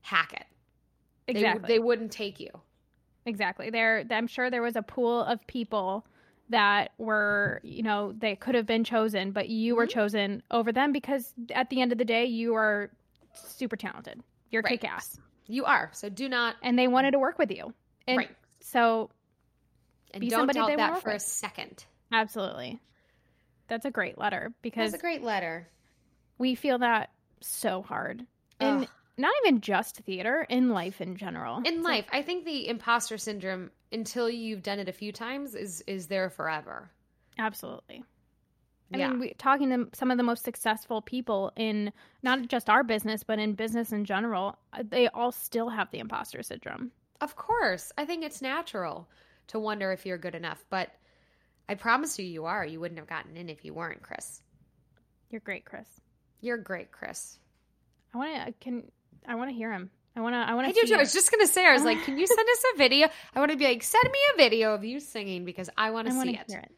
hack 0.02 0.32
it. 0.32 0.46
They, 1.26 1.40
exactly. 1.40 1.68
they 1.68 1.78
wouldn't 1.78 2.12
take 2.12 2.40
you. 2.40 2.50
Exactly. 3.26 3.70
There, 3.70 4.04
I'm 4.10 4.26
sure 4.26 4.50
there 4.50 4.62
was 4.62 4.76
a 4.76 4.82
pool 4.82 5.22
of 5.22 5.44
people 5.46 6.06
that 6.50 6.92
were, 6.98 7.60
you 7.62 7.82
know, 7.82 8.12
they 8.16 8.36
could 8.36 8.54
have 8.54 8.66
been 8.66 8.84
chosen, 8.84 9.32
but 9.32 9.48
you 9.48 9.74
were 9.76 9.86
Mhm. 9.86 9.90
chosen 9.90 10.42
over 10.50 10.72
them 10.72 10.92
because 10.92 11.32
at 11.50 11.70
the 11.70 11.80
end 11.80 11.90
of 11.92 11.98
the 11.98 12.04
day, 12.04 12.26
you 12.26 12.54
are 12.54 12.90
super 13.32 13.76
talented. 13.76 14.22
You're 14.50 14.62
Right. 14.62 14.80
kick 14.80 14.90
ass. 14.90 15.18
You 15.46 15.64
are. 15.64 15.90
So 15.92 16.08
do 16.08 16.28
not 16.28 16.56
And 16.62 16.78
they 16.78 16.88
wanted 16.88 17.12
to 17.12 17.18
work 17.18 17.38
with 17.38 17.50
you. 17.50 17.72
And 18.06 18.18
right. 18.18 18.30
so, 18.60 19.10
And 20.12 20.20
be 20.20 20.28
don't 20.28 20.40
somebody 20.40 20.58
doubt 20.58 20.76
that 20.76 21.02
for 21.02 21.10
a 21.10 21.18
second. 21.20 21.84
absolutely. 22.12 22.80
That's 23.68 23.84
a 23.86 23.90
great 23.90 24.18
letter 24.18 24.52
because 24.62 24.92
That's 24.92 25.00
a 25.02 25.04
great 25.04 25.22
letter. 25.22 25.68
we 26.38 26.54
feel 26.54 26.78
that 26.78 27.10
so 27.40 27.82
hard. 27.82 28.26
And 28.60 28.86
not 29.16 29.32
even 29.44 29.60
just 29.60 29.96
theater, 30.00 30.46
in 30.48 30.70
life 30.70 31.00
in 31.00 31.16
general. 31.16 31.58
In 31.58 31.66
It's 31.66 31.76
like- 31.84 31.84
life, 31.84 32.08
I 32.12 32.22
think 32.22 32.44
the 32.44 32.68
imposter 32.68 33.16
syndrome, 33.18 33.70
until 33.92 34.28
you've 34.28 34.62
done 34.62 34.78
it 34.78 34.88
a 34.88 34.92
few 34.92 35.12
times, 35.12 35.54
is 35.54 35.82
is 35.86 36.06
there 36.08 36.30
forever. 36.30 36.90
absolutely. 37.38 38.04
I 38.92 38.98
yeah. 38.98 39.08
mean, 39.08 39.20
we, 39.20 39.34
talking 39.38 39.70
to 39.70 39.88
some 39.96 40.10
of 40.10 40.18
the 40.18 40.22
most 40.22 40.44
successful 40.44 41.00
people 41.00 41.52
in 41.56 41.92
not 42.22 42.48
just 42.48 42.68
our 42.68 42.84
business, 42.84 43.24
but 43.24 43.38
in 43.38 43.54
business 43.54 43.92
in 43.92 44.04
general, 44.04 44.58
uh, 44.72 44.82
they 44.86 45.08
all 45.08 45.32
still 45.32 45.68
have 45.68 45.90
the 45.90 45.98
imposter 45.98 46.42
syndrome. 46.42 46.92
Of 47.20 47.36
course. 47.36 47.92
I 47.96 48.04
think 48.04 48.24
it's 48.24 48.42
natural 48.42 49.08
to 49.48 49.58
wonder 49.58 49.92
if 49.92 50.04
you're 50.04 50.18
good 50.18 50.34
enough, 50.34 50.64
but 50.68 50.90
I 51.68 51.74
promise 51.74 52.18
you, 52.18 52.26
you 52.26 52.44
are. 52.44 52.64
You 52.64 52.80
wouldn't 52.80 52.98
have 52.98 53.08
gotten 53.08 53.36
in 53.36 53.48
if 53.48 53.64
you 53.64 53.72
weren't, 53.72 54.02
Chris. 54.02 54.42
You're 55.30 55.40
great, 55.40 55.64
Chris. 55.64 55.88
You're 56.40 56.58
great, 56.58 56.92
Chris. 56.92 57.38
I 58.14 58.18
want 58.18 58.46
to 58.46 58.52
can 58.60 58.84
I 59.26 59.34
want 59.34 59.50
to 59.50 59.56
hear 59.56 59.72
him. 59.72 59.90
I 60.14 60.20
want 60.20 60.34
to 60.34 60.38
I 60.38 60.54
want 60.54 60.66
I 60.66 60.72
to 60.72 60.80
do 60.80 60.86
too. 60.86 60.94
I 60.94 60.98
was 60.98 61.12
just 61.12 61.30
gonna 61.30 61.46
say, 61.46 61.66
I 61.66 61.72
was 61.72 61.82
like, 61.82 62.02
can 62.04 62.18
you 62.18 62.26
send 62.26 62.38
us 62.52 62.64
a 62.74 62.78
video? 62.78 63.08
I 63.34 63.38
want 63.40 63.50
to 63.50 63.56
be 63.56 63.64
like, 63.64 63.82
send 63.82 64.04
me 64.04 64.18
a 64.34 64.36
video 64.36 64.74
of 64.74 64.84
you 64.84 65.00
singing 65.00 65.44
because 65.44 65.70
I 65.76 65.90
want 65.90 66.06
to 66.08 66.12
see 66.12 66.36
it. 66.36 66.44
it. 66.48 66.70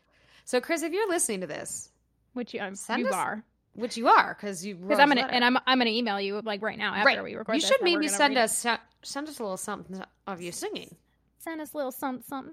So, 0.44 0.60
Chris, 0.60 0.82
if 0.82 0.92
you're 0.92 1.08
listening 1.08 1.40
to 1.40 1.48
this, 1.48 1.90
Which 2.36 2.52
you, 2.52 2.60
um, 2.60 2.74
you 2.98 3.08
us- 3.08 3.14
are. 3.14 3.42
which 3.72 3.96
you 3.96 4.08
are, 4.08 4.36
because 4.38 4.64
you 4.64 4.74
Because 4.74 4.98
I'm 4.98 5.08
gonna 5.08 5.22
and 5.22 5.42
I'm 5.42 5.56
I'm 5.66 5.78
gonna 5.78 5.88
email 5.90 6.20
you 6.20 6.42
like 6.44 6.60
right 6.60 6.76
now 6.76 6.92
after 6.94 7.06
right. 7.06 7.24
we 7.24 7.34
record. 7.34 7.54
you 7.54 7.60
should 7.62 7.80
maybe 7.80 8.08
send 8.08 8.34
it. 8.34 8.38
us 8.40 8.66
send 9.02 9.26
us 9.28 9.38
a 9.38 9.42
little 9.42 9.56
something 9.56 10.02
of 10.26 10.42
you 10.42 10.52
singing. 10.52 10.94
send 11.38 11.62
us 11.62 11.72
a 11.72 11.76
little 11.78 11.92
something 11.92 12.22
something. 12.28 12.52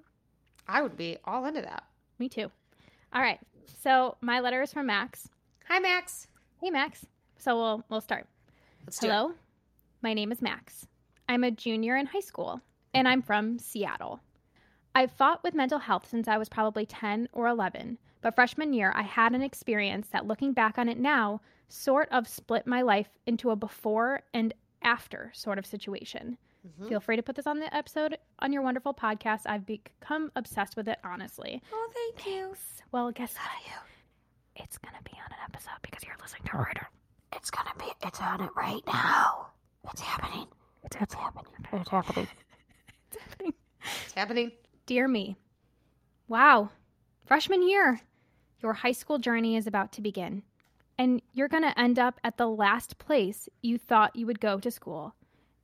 I 0.69 0.81
would 0.81 0.95
be 0.95 1.17
all 1.25 1.43
into 1.45 1.61
that. 1.61 1.83
Me 2.17 2.29
too. 2.29 2.49
All 3.11 3.21
right. 3.21 3.39
So 3.81 4.15
my 4.21 4.39
letter 4.39 4.61
is 4.61 4.71
from 4.71 4.85
Max. 4.85 5.27
Hi, 5.67 5.79
Max. 5.79 6.27
Hey 6.61 6.69
Max. 6.69 7.05
So 7.37 7.57
we'll 7.57 7.83
we'll 7.89 7.99
start. 7.99 8.25
Let's 8.85 8.99
do 8.99 9.07
it. 9.07 9.09
Hello, 9.11 9.33
my 10.01 10.13
name 10.13 10.31
is 10.31 10.41
Max. 10.41 10.87
I'm 11.27 11.43
a 11.43 11.51
junior 11.51 11.97
in 11.97 12.05
high 12.05 12.21
school, 12.21 12.61
and 12.93 13.05
I'm 13.05 13.21
from 13.21 13.59
Seattle. 13.59 14.21
I've 14.95 15.11
fought 15.11 15.43
with 15.43 15.55
mental 15.55 15.79
health 15.79 16.07
since 16.09 16.29
I 16.29 16.37
was 16.37 16.47
probably 16.47 16.85
10 16.85 17.27
or 17.33 17.47
11, 17.47 17.97
but 18.23 18.33
freshman 18.35 18.73
year 18.73 18.91
I 18.95 19.03
had 19.03 19.33
an 19.33 19.41
experience 19.43 20.07
that, 20.09 20.25
looking 20.25 20.53
back 20.53 20.77
on 20.79 20.89
it 20.89 20.97
now, 20.97 21.41
sort 21.69 22.09
of 22.11 22.27
split 22.27 22.65
my 22.65 22.81
life 22.81 23.09
into 23.27 23.51
a 23.51 23.55
before 23.55 24.21
and 24.33 24.53
after 24.81 25.31
sort 25.35 25.57
of 25.59 25.65
situation. 25.65 26.37
Mhm. 26.67 26.87
Feel 26.89 26.99
free 26.99 27.15
to 27.17 27.23
put 27.23 27.35
this 27.35 27.45
on 27.47 27.59
the 27.59 27.73
episode 27.75 28.17
on 28.39 28.51
your 28.53 28.61
wonderful 28.61 28.93
podcast. 28.93 29.41
I've 29.45 29.65
become 29.65 30.31
obsessed 30.35 30.75
with 30.77 30.87
it, 30.87 30.97
honestly. 31.03 31.61
Oh, 31.71 31.89
thank 31.93 32.25
you. 32.25 32.55
Well, 32.91 33.11
guess 33.11 33.35
what? 33.35 33.83
It's 34.55 34.77
going 34.77 34.95
to 34.95 35.03
be 35.03 35.17
on 35.17 35.31
an 35.31 35.39
episode 35.45 35.73
because 35.81 36.03
you're 36.03 36.15
listening 36.21 36.43
to 36.51 36.57
Writer. 36.57 36.87
It's 37.35 37.49
gonna 37.49 37.73
be. 37.79 37.85
It's 38.05 38.21
on 38.21 38.41
it 38.41 38.51
right 38.55 38.81
now. 38.87 39.47
It's 39.91 40.01
happening. 40.01 40.47
It's, 40.83 40.95
happening. 40.95 41.45
It's 41.73 41.89
happening. 41.89 42.27
It's 44.05 44.13
happening. 44.13 44.51
Dear 44.85 45.07
me. 45.07 45.35
Wow. 46.27 46.69
Freshman 47.25 47.67
year. 47.67 47.99
Your 48.63 48.73
high 48.73 48.93
school 48.93 49.19
journey 49.19 49.57
is 49.57 49.67
about 49.67 49.91
to 49.93 50.01
begin. 50.01 50.41
And 50.97 51.21
you're 51.33 51.49
going 51.49 51.63
to 51.63 51.77
end 51.77 51.99
up 51.99 52.19
at 52.23 52.37
the 52.37 52.47
last 52.47 52.97
place 52.97 53.49
you 53.61 53.77
thought 53.77 54.15
you 54.15 54.25
would 54.25 54.39
go 54.39 54.57
to 54.59 54.71
school 54.71 55.13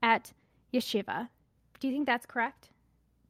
at 0.04 0.34
yeshiva. 0.74 1.30
Do 1.80 1.88
you 1.88 1.94
think 1.94 2.06
that's 2.06 2.26
correct? 2.26 2.70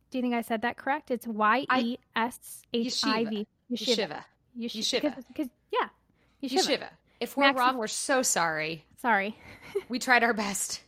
Do 0.10 0.18
you 0.18 0.24
think 0.24 0.34
I 0.34 0.42
said 0.42 0.64
that 0.64 0.78
correct? 0.78 1.12
It's 1.12 1.28
Y 1.28 1.66
E 1.78 1.98
S 2.16 2.64
H 2.74 3.04
I 3.06 3.26
V. 3.26 3.48
Yeshiva. 3.72 4.24
Yeshiva. 4.60 5.16
Because- 5.28 5.50
yeah. 5.72 5.90
Yeshiva. 6.42 6.80
Yeshiva. 6.80 6.90
If 7.20 7.38
we're 7.38 7.44
Max- 7.44 7.60
wrong, 7.60 7.78
we're 7.78 7.88
so 7.88 8.24
sorry. 8.24 8.86
Sorry. 8.98 9.38
We 9.88 10.00
tried 10.00 10.24
our 10.24 10.34
best. 10.34 10.82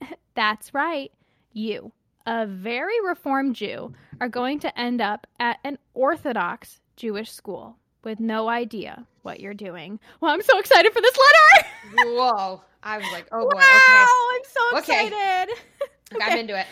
That's 0.34 0.74
right. 0.74 1.10
You, 1.52 1.92
a 2.26 2.46
very 2.46 3.00
reformed 3.06 3.54
Jew, 3.56 3.94
are 4.20 4.28
going 4.28 4.58
to 4.60 4.78
end 4.78 5.00
up 5.00 5.26
at 5.40 5.58
an 5.64 5.78
Orthodox 5.94 6.80
Jewish 6.96 7.30
school 7.30 7.78
with 8.06 8.20
no 8.20 8.48
idea 8.48 9.04
what 9.22 9.40
you're 9.40 9.52
doing. 9.52 9.98
Well, 10.20 10.32
I'm 10.32 10.40
so 10.40 10.58
excited 10.58 10.92
for 10.94 11.02
this 11.02 11.18
letter. 11.18 12.08
Whoa. 12.12 12.62
I 12.82 12.98
was 12.98 13.06
like, 13.12 13.26
oh 13.32 13.40
boy, 13.40 13.58
wow, 13.58 14.28
I'm 14.34 14.42
so 14.44 14.78
Okay. 14.78 15.06
excited. 15.08 15.54
okay. 16.14 16.24
I'm 16.24 16.38
into 16.38 16.58
it. 16.58 16.66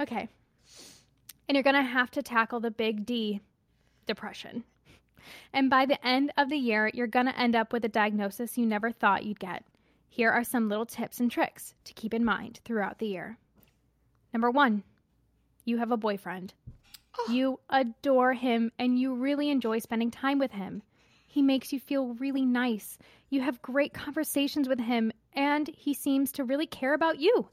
Okay. 0.00 0.28
And 1.48 1.54
you're 1.54 1.62
going 1.62 1.76
to 1.76 1.82
have 1.82 2.10
to 2.10 2.22
tackle 2.22 2.58
the 2.58 2.72
big 2.72 3.06
D 3.06 3.40
depression. 4.06 4.64
And 5.52 5.70
by 5.70 5.86
the 5.86 6.04
end 6.04 6.32
of 6.36 6.50
the 6.50 6.56
year, 6.56 6.90
you're 6.92 7.06
going 7.06 7.26
to 7.26 7.38
end 7.38 7.54
up 7.54 7.72
with 7.72 7.84
a 7.84 7.88
diagnosis 7.88 8.58
you 8.58 8.66
never 8.66 8.90
thought 8.90 9.24
you'd 9.24 9.38
get. 9.38 9.64
Here 10.08 10.30
are 10.30 10.44
some 10.44 10.68
little 10.68 10.86
tips 10.86 11.20
and 11.20 11.30
tricks 11.30 11.74
to 11.84 11.94
keep 11.94 12.12
in 12.12 12.24
mind 12.24 12.60
throughout 12.64 12.98
the 12.98 13.06
year. 13.06 13.38
Number 14.32 14.50
one, 14.50 14.82
you 15.64 15.78
have 15.78 15.92
a 15.92 15.96
boyfriend. 15.96 16.54
You 17.28 17.60
adore 17.70 18.34
him 18.34 18.72
and 18.78 18.98
you 18.98 19.14
really 19.14 19.50
enjoy 19.50 19.78
spending 19.78 20.10
time 20.10 20.38
with 20.38 20.52
him. 20.52 20.82
He 21.26 21.42
makes 21.42 21.72
you 21.72 21.80
feel 21.80 22.14
really 22.14 22.44
nice. 22.44 22.98
You 23.30 23.40
have 23.40 23.62
great 23.62 23.92
conversations 23.92 24.68
with 24.68 24.80
him 24.80 25.12
and 25.34 25.68
he 25.76 25.92
seems 25.92 26.32
to 26.32 26.44
really 26.44 26.66
care 26.66 26.94
about 26.94 27.18
you. 27.18 27.48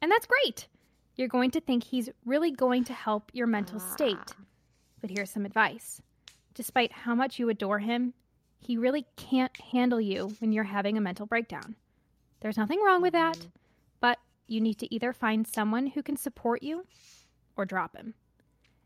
And 0.00 0.10
that's 0.10 0.26
great. 0.26 0.68
You're 1.16 1.28
going 1.28 1.50
to 1.52 1.60
think 1.60 1.84
he's 1.84 2.10
really 2.24 2.50
going 2.50 2.84
to 2.84 2.92
help 2.92 3.30
your 3.32 3.46
mental 3.46 3.80
ah. 3.80 3.94
state. 3.94 4.34
But 5.00 5.10
here's 5.10 5.30
some 5.30 5.46
advice. 5.46 6.00
Despite 6.54 6.92
how 6.92 7.14
much 7.14 7.38
you 7.38 7.48
adore 7.48 7.80
him, 7.80 8.14
he 8.58 8.76
really 8.76 9.06
can't 9.16 9.56
handle 9.72 10.00
you 10.00 10.34
when 10.38 10.52
you're 10.52 10.64
having 10.64 10.96
a 10.96 11.00
mental 11.00 11.26
breakdown. 11.26 11.76
There's 12.40 12.56
nothing 12.56 12.82
wrong 12.82 13.02
with 13.02 13.12
that, 13.12 13.36
mm-hmm. 13.36 13.48
but 14.00 14.18
you 14.46 14.60
need 14.60 14.78
to 14.78 14.94
either 14.94 15.12
find 15.12 15.46
someone 15.46 15.88
who 15.88 16.02
can 16.02 16.16
support 16.16 16.62
you 16.62 16.86
or 17.56 17.64
drop 17.64 17.96
him. 17.96 18.14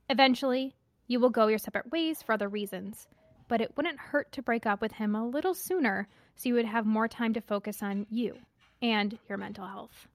Eventually, 0.08 0.74
you 1.06 1.20
will 1.20 1.30
go 1.30 1.46
your 1.48 1.58
separate 1.58 1.90
ways 1.90 2.22
for 2.22 2.32
other 2.32 2.48
reasons, 2.48 3.06
but 3.48 3.60
it 3.60 3.76
wouldn't 3.76 3.98
hurt 3.98 4.32
to 4.32 4.42
break 4.42 4.66
up 4.66 4.80
with 4.80 4.92
him 4.92 5.14
a 5.14 5.26
little 5.26 5.54
sooner 5.54 6.08
so 6.36 6.48
you 6.48 6.54
would 6.54 6.64
have 6.64 6.86
more 6.86 7.08
time 7.08 7.34
to 7.34 7.40
focus 7.40 7.82
on 7.82 8.06
you 8.10 8.36
and 8.80 9.18
your 9.28 9.38
mental 9.38 9.66
health. 9.66 10.08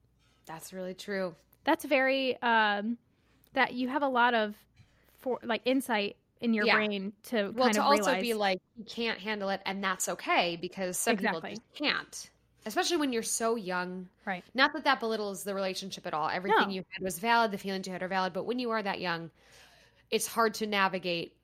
That's 0.46 0.72
really 0.72 0.94
true. 0.94 1.34
That's 1.64 1.84
very 1.84 2.40
um 2.42 2.98
that 3.54 3.74
you 3.74 3.88
have 3.88 4.02
a 4.02 4.08
lot 4.08 4.34
of 4.34 4.54
for 5.18 5.38
like 5.42 5.62
insight 5.64 6.16
in 6.40 6.52
your 6.54 6.66
Yeah. 6.66 6.74
brain 6.74 7.12
to 7.24 7.50
Well, 7.54 7.70
to 7.72 7.82
also 7.82 8.10
realize. 8.10 8.22
be 8.22 8.34
like, 8.34 8.58
you 8.76 8.84
can't 8.84 9.18
handle 9.18 9.48
it, 9.50 9.60
and 9.64 9.82
that's 9.82 10.08
okay 10.10 10.56
because 10.60 10.98
some 10.98 11.12
Exactly. 11.14 11.50
people 11.52 11.62
just 11.64 11.74
can't. 11.74 12.30
Especially 12.66 12.96
when 12.96 13.12
you're 13.12 13.22
so 13.22 13.56
young. 13.56 14.08
right. 14.24 14.42
Not 14.54 14.72
that 14.72 14.84
that 14.84 14.98
belittles 15.00 15.44
the 15.44 15.54
relationship 15.54 16.06
at 16.06 16.14
all. 16.14 16.28
Everything 16.28 16.68
No. 16.68 16.74
you 16.74 16.84
had 16.90 17.02
was 17.02 17.18
valid. 17.18 17.50
The 17.52 17.58
feelings 17.58 17.86
you 17.86 17.92
had 17.92 18.02
are 18.02 18.08
valid. 18.08 18.32
But 18.32 18.44
when 18.44 18.58
you 18.58 18.70
are 18.70 18.82
that 18.82 19.00
young, 19.00 19.30
it's 20.10 20.26
hard 20.26 20.54
to 20.54 20.66
navigate 20.66 21.36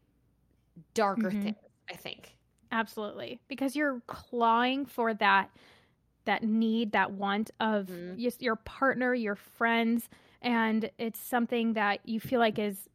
darker 0.95 1.31
Mhm. 1.31 1.43
things. 1.43 1.57
I 1.90 1.97
think. 1.97 2.37
Absolutely. 2.73 3.40
Because 3.49 3.75
you're 3.75 4.00
clawing 4.07 4.87
for 4.87 5.14
that 5.14 5.50
that 6.26 6.43
need, 6.45 6.93
that 6.93 7.12
want 7.12 7.50
of 7.61 7.88
Mhm. 7.88 8.17
just 8.17 8.43
your 8.43 8.57
partner, 8.57 9.14
your 9.14 9.35
friends, 9.35 10.09
and 10.43 10.90
it's 10.99 11.19
something 11.21 11.73
that 11.75 12.00
you 12.07 12.21
feel 12.21 12.40
like 12.40 12.59
is 12.59 12.88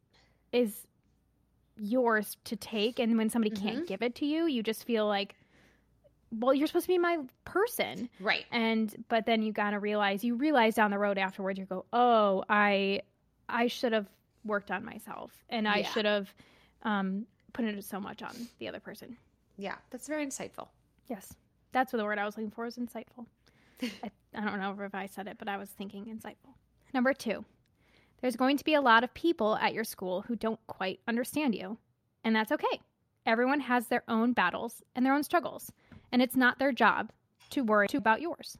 is 0.52 0.86
yours 1.76 2.36
to 2.44 2.56
take 2.56 2.98
and 3.00 3.18
when 3.18 3.30
somebody 3.30 3.50
can't 3.50 3.86
give 3.86 4.02
it 4.02 4.14
to 4.16 4.26
you, 4.26 4.46
you 4.46 4.62
just 4.62 4.84
feel 4.84 5.06
like 5.06 5.36
well, 6.32 6.54
you're 6.54 6.66
supposed 6.66 6.86
to 6.86 6.92
be 6.92 6.98
my 6.98 7.18
person. 7.44 8.10
Right. 8.18 8.46
And 8.50 9.04
but 9.08 9.26
then 9.26 9.42
you 9.42 9.52
got 9.52 9.70
to 9.72 9.78
realize 9.80 10.24
you 10.24 10.36
realize 10.36 10.74
down 10.76 10.90
the 10.90 10.98
road 10.98 11.18
afterwards 11.18 11.58
you 11.58 11.66
go, 11.66 11.86
"Oh, 11.92 12.44
I 12.48 13.02
I 13.48 13.68
should 13.68 13.92
have 13.92 14.08
worked 14.46 14.70
on 14.70 14.84
myself 14.84 15.44
and 15.48 15.66
I 15.68 15.78
Yeah. 15.78 15.90
should 15.92 16.04
have 16.04 16.34
um 16.82 17.26
put 17.52 17.64
it 17.64 17.82
so 17.84 18.00
much 18.00 18.22
on 18.22 18.34
the 18.58 18.68
other 18.68 18.80
person." 18.80 19.16
Yeah, 19.56 19.76
that's 19.90 20.06
very 20.08 20.24
insightful. 20.26 20.68
Yes. 21.08 21.34
That's 21.72 21.92
what 21.92 21.98
the 21.98 22.04
word 22.04 22.18
I 22.18 22.24
was 22.24 22.36
looking 22.36 22.50
for 22.50 22.66
is 22.66 22.76
insightful. 22.76 23.26
I, 23.82 24.10
I 24.34 24.40
don't 24.44 24.60
know 24.60 24.76
if 24.84 24.94
I 24.94 25.06
said 25.06 25.26
it, 25.26 25.36
but 25.38 25.48
I 25.48 25.56
was 25.56 25.70
thinking 25.70 26.06
insightful. 26.06 26.54
Number 26.94 27.12
two, 27.12 27.44
there's 28.20 28.36
going 28.36 28.56
to 28.56 28.64
be 28.64 28.74
a 28.74 28.80
lot 28.80 29.04
of 29.04 29.12
people 29.14 29.56
at 29.56 29.74
your 29.74 29.84
school 29.84 30.22
who 30.22 30.36
don't 30.36 30.60
quite 30.66 31.00
understand 31.06 31.54
you. 31.54 31.78
And 32.24 32.34
that's 32.34 32.52
okay. 32.52 32.80
Everyone 33.26 33.60
has 33.60 33.88
their 33.88 34.02
own 34.08 34.32
battles 34.32 34.82
and 34.94 35.04
their 35.04 35.12
own 35.14 35.22
struggles. 35.22 35.70
And 36.12 36.22
it's 36.22 36.36
not 36.36 36.58
their 36.58 36.72
job 36.72 37.10
to 37.50 37.62
worry 37.64 37.88
too 37.88 37.98
about 37.98 38.20
yours. 38.22 38.56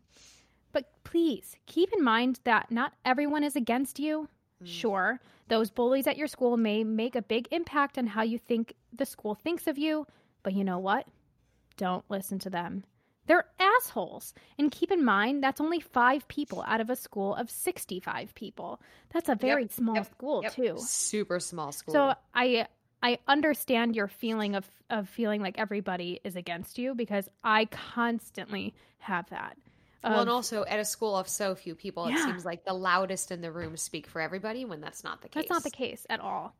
But 0.73 0.90
please 1.05 1.57
keep 1.66 1.93
in 1.93 2.02
mind 2.05 2.40
that 2.45 2.71
not 2.71 2.93
everyone 3.05 3.45
is 3.45 3.57
against 3.57 3.99
you. 3.99 4.28
Mm. 4.63 4.67
Sure, 4.67 5.21
those 5.49 5.71
bullies 5.71 6.07
at 6.07 6.17
your 6.17 6.27
school 6.29 6.57
may 6.57 6.83
make 6.85 7.15
a 7.15 7.23
big 7.23 7.49
impact 7.51 7.99
on 7.99 8.07
how 8.07 8.23
you 8.23 8.39
think 8.39 8.75
the 8.93 9.07
school 9.07 9.35
thinks 9.35 9.67
of 9.67 9.79
you. 9.79 10.07
But 10.43 10.55
you 10.55 10.65
know 10.65 10.79
what? 10.79 11.07
Don't 11.77 12.05
listen 12.09 12.39
to 12.41 12.51
them. 12.51 12.85
They're 13.27 13.45
assholes. 13.59 14.33
And 14.57 14.71
keep 14.71 14.93
in 14.93 15.05
mind, 15.05 15.43
that's 15.43 15.61
only 15.61 15.81
five 15.81 16.27
people 16.29 16.65
out 16.67 16.81
of 16.81 16.91
a 16.91 16.97
school 16.97 17.35
of 17.35 17.51
65 17.51 18.35
people. 18.37 18.81
That's 19.13 19.29
a 19.29 19.35
very 19.35 19.63
Yep, 19.63 19.73
small 19.73 19.97
yep, 19.97 20.07
school, 20.11 20.43
Yep. 20.45 20.53
too. 20.55 20.77
Super 20.79 21.41
small 21.41 21.73
school. 21.73 21.93
So 21.93 22.15
I 22.35 22.67
I 23.03 23.19
understand 23.29 23.95
your 23.95 24.09
feeling 24.09 24.55
of 24.55 24.65
of 24.89 25.09
feeling 25.09 25.43
like 25.43 25.59
everybody 25.59 26.21
is 26.25 26.37
against 26.37 26.79
you 26.79 26.95
because 26.95 27.29
I 27.43 27.65
constantly 27.67 28.75
have 28.99 29.29
that. 29.31 29.57
Well, 30.05 30.21
and 30.21 30.29
um, 30.31 30.35
also 30.37 30.65
at 30.65 30.79
a 30.81 30.85
school 30.85 31.17
of 31.17 31.29
so 31.29 31.55
few 31.55 31.75
people, 31.75 32.07
it 32.07 32.17
seems 32.19 32.45
like 32.45 32.65
the 32.65 32.73
loudest 32.75 33.31
in 33.33 33.41
the 33.41 33.50
room 33.50 33.76
speak 33.76 34.07
for 34.07 34.21
everybody 34.21 34.65
when 34.65 34.81
that's 34.81 35.03
not 35.05 35.23
the 35.23 35.29
case. 35.29 35.43
that's 35.43 35.50
not 35.50 35.62
the 35.65 35.71
case 35.71 36.07
at 36.11 36.21
all. 36.21 36.55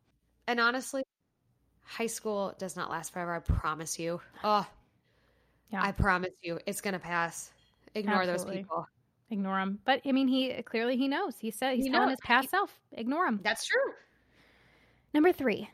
And 0.49 0.59
honestly, 0.61 1.03
high 1.85 2.07
school 2.07 2.55
does 2.59 2.77
not 2.77 2.91
last 2.91 3.13
forever. 3.13 3.35
I 3.35 3.41
promise 3.41 3.99
you. 3.99 4.21
Oh, 4.45 4.67
Yeah. 5.73 5.83
I 5.83 5.93
promise 5.93 6.31
you, 6.43 6.59
it's 6.67 6.81
gonna 6.81 6.99
pass. 6.99 7.53
Ignore 7.95 8.23
Absolutely. 8.23 8.55
those 8.57 8.63
people. 8.63 8.89
Ignore 9.31 9.59
him. 9.61 9.79
But 9.85 10.03
I 10.07 10.13
mean, 10.13 10.29
he 10.29 10.63
clearly 10.63 10.97
he 10.97 11.09
knows. 11.09 11.35
He 11.39 11.51
said 11.51 11.75
he's 11.77 11.87
He 11.87 11.91
telling 11.91 12.09
knows. 12.09 12.19
his 12.21 12.27
past 12.27 12.51
self. 12.51 12.79
Ignore 12.93 13.27
him. 13.27 13.41
That's 13.43 13.67
true. 13.67 13.93
Number 15.15 15.33
three, 15.33 15.71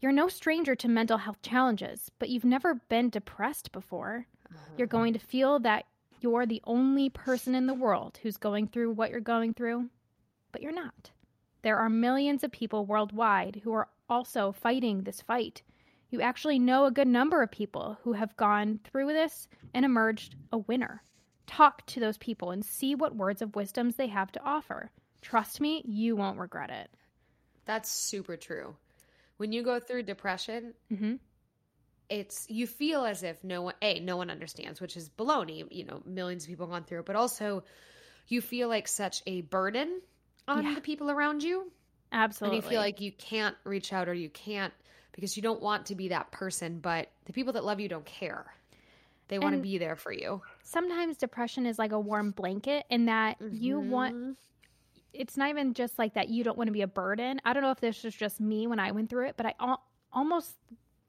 you're 0.00 0.12
no 0.12 0.28
stranger 0.28 0.74
to 0.76 0.88
mental 0.88 1.18
health 1.18 1.40
challenges, 1.42 2.10
but 2.18 2.28
you've 2.28 2.44
never 2.44 2.74
been 2.88 3.08
depressed 3.10 3.72
before. 3.72 4.26
Uh-huh. 4.48 4.74
You're 4.76 4.86
going 4.86 5.14
to 5.14 5.18
feel 5.18 5.58
that 5.60 5.86
you're 6.20 6.46
the 6.46 6.62
only 6.64 7.08
person 7.10 7.54
in 7.54 7.66
the 7.66 7.74
world 7.74 8.18
who's 8.22 8.36
going 8.36 8.68
through 8.68 8.92
what 8.92 9.10
you're 9.10 9.20
going 9.20 9.54
through, 9.54 9.88
but 10.52 10.62
you're 10.62 10.72
not. 10.72 11.10
There 11.62 11.78
are 11.78 11.88
millions 11.88 12.44
of 12.44 12.52
people 12.52 12.86
worldwide 12.86 13.60
who 13.64 13.72
are 13.72 13.88
also 14.08 14.52
fighting 14.52 15.02
this 15.02 15.20
fight. 15.20 15.62
You 16.10 16.20
actually 16.20 16.58
know 16.58 16.84
a 16.84 16.92
good 16.92 17.08
number 17.08 17.42
of 17.42 17.50
people 17.50 17.98
who 18.02 18.12
have 18.12 18.36
gone 18.36 18.80
through 18.84 19.08
this 19.08 19.48
and 19.74 19.84
emerged 19.84 20.36
a 20.52 20.58
winner. 20.58 21.02
Talk 21.46 21.84
to 21.86 22.00
those 22.00 22.18
people 22.18 22.50
and 22.50 22.64
see 22.64 22.94
what 22.94 23.16
words 23.16 23.42
of 23.42 23.56
wisdoms 23.56 23.96
they 23.96 24.06
have 24.06 24.30
to 24.32 24.42
offer. 24.42 24.90
Trust 25.22 25.60
me, 25.60 25.82
you 25.84 26.16
won't 26.16 26.38
regret 26.38 26.70
it. 26.70 26.90
That's 27.64 27.90
super 27.90 28.36
true. 28.36 28.76
When 29.36 29.52
you 29.52 29.62
go 29.62 29.80
through 29.80 30.04
depression, 30.04 30.74
hmm 30.88 31.16
it's 32.08 32.46
you 32.48 32.66
feel 32.66 33.04
as 33.04 33.22
if 33.22 33.42
no 33.44 33.62
one 33.62 33.74
a 33.82 34.00
no 34.00 34.16
one 34.16 34.30
understands, 34.30 34.80
which 34.80 34.96
is 34.96 35.08
baloney. 35.10 35.66
You 35.70 35.84
know, 35.84 36.02
millions 36.06 36.44
of 36.44 36.48
people 36.48 36.66
have 36.66 36.72
gone 36.72 36.84
through 36.84 37.00
it, 37.00 37.06
but 37.06 37.16
also 37.16 37.64
you 38.28 38.40
feel 38.40 38.68
like 38.68 38.88
such 38.88 39.22
a 39.26 39.42
burden 39.42 40.00
on 40.48 40.62
Yeah. 40.64 40.74
the 40.74 40.80
people 40.80 41.10
around 41.10 41.42
you, 41.42 41.70
Absolutely. 42.12 42.56
and 42.58 42.64
you 42.64 42.70
feel 42.70 42.80
like 42.80 43.00
you 43.00 43.12
can't 43.12 43.56
reach 43.64 43.92
out 43.92 44.08
or 44.08 44.14
you 44.14 44.30
can't 44.30 44.72
because 45.12 45.36
you 45.36 45.42
don't 45.42 45.62
want 45.62 45.86
to 45.86 45.94
be 45.94 46.08
that 46.08 46.30
person. 46.32 46.78
But 46.80 47.08
the 47.24 47.32
people 47.32 47.52
that 47.54 47.64
love 47.64 47.80
you 47.80 47.88
don't 47.88 48.04
care; 48.06 48.46
they 49.28 49.38
want 49.38 49.54
to 49.56 49.60
be 49.62 49.78
there 49.78 49.96
for 49.96 50.12
you. 50.12 50.42
sometimes 50.62 51.16
depression 51.16 51.66
is 51.66 51.78
like 51.78 51.92
a 51.92 52.00
warm 52.00 52.30
blanket 52.32 52.84
in 52.90 53.06
that 53.06 53.36
you 53.50 53.78
want 53.80 54.14
Mhm. 54.14 54.36
it's 55.12 55.36
not 55.36 55.48
even 55.48 55.72
just 55.74 55.98
like 55.98 56.14
that 56.14 56.28
you 56.28 56.44
don't 56.44 56.58
want 56.58 56.68
to 56.68 56.72
be 56.72 56.82
a 56.82 56.86
burden 56.86 57.40
i 57.44 57.52
don't 57.52 57.62
know 57.62 57.70
if 57.70 57.80
this 57.80 58.02
was 58.04 58.14
just 58.14 58.40
me 58.40 58.66
when 58.66 58.78
i 58.78 58.90
went 58.90 59.08
through 59.08 59.26
it 59.26 59.36
but 59.36 59.46
i 59.46 59.54
al- 59.60 59.82
almost 60.12 60.56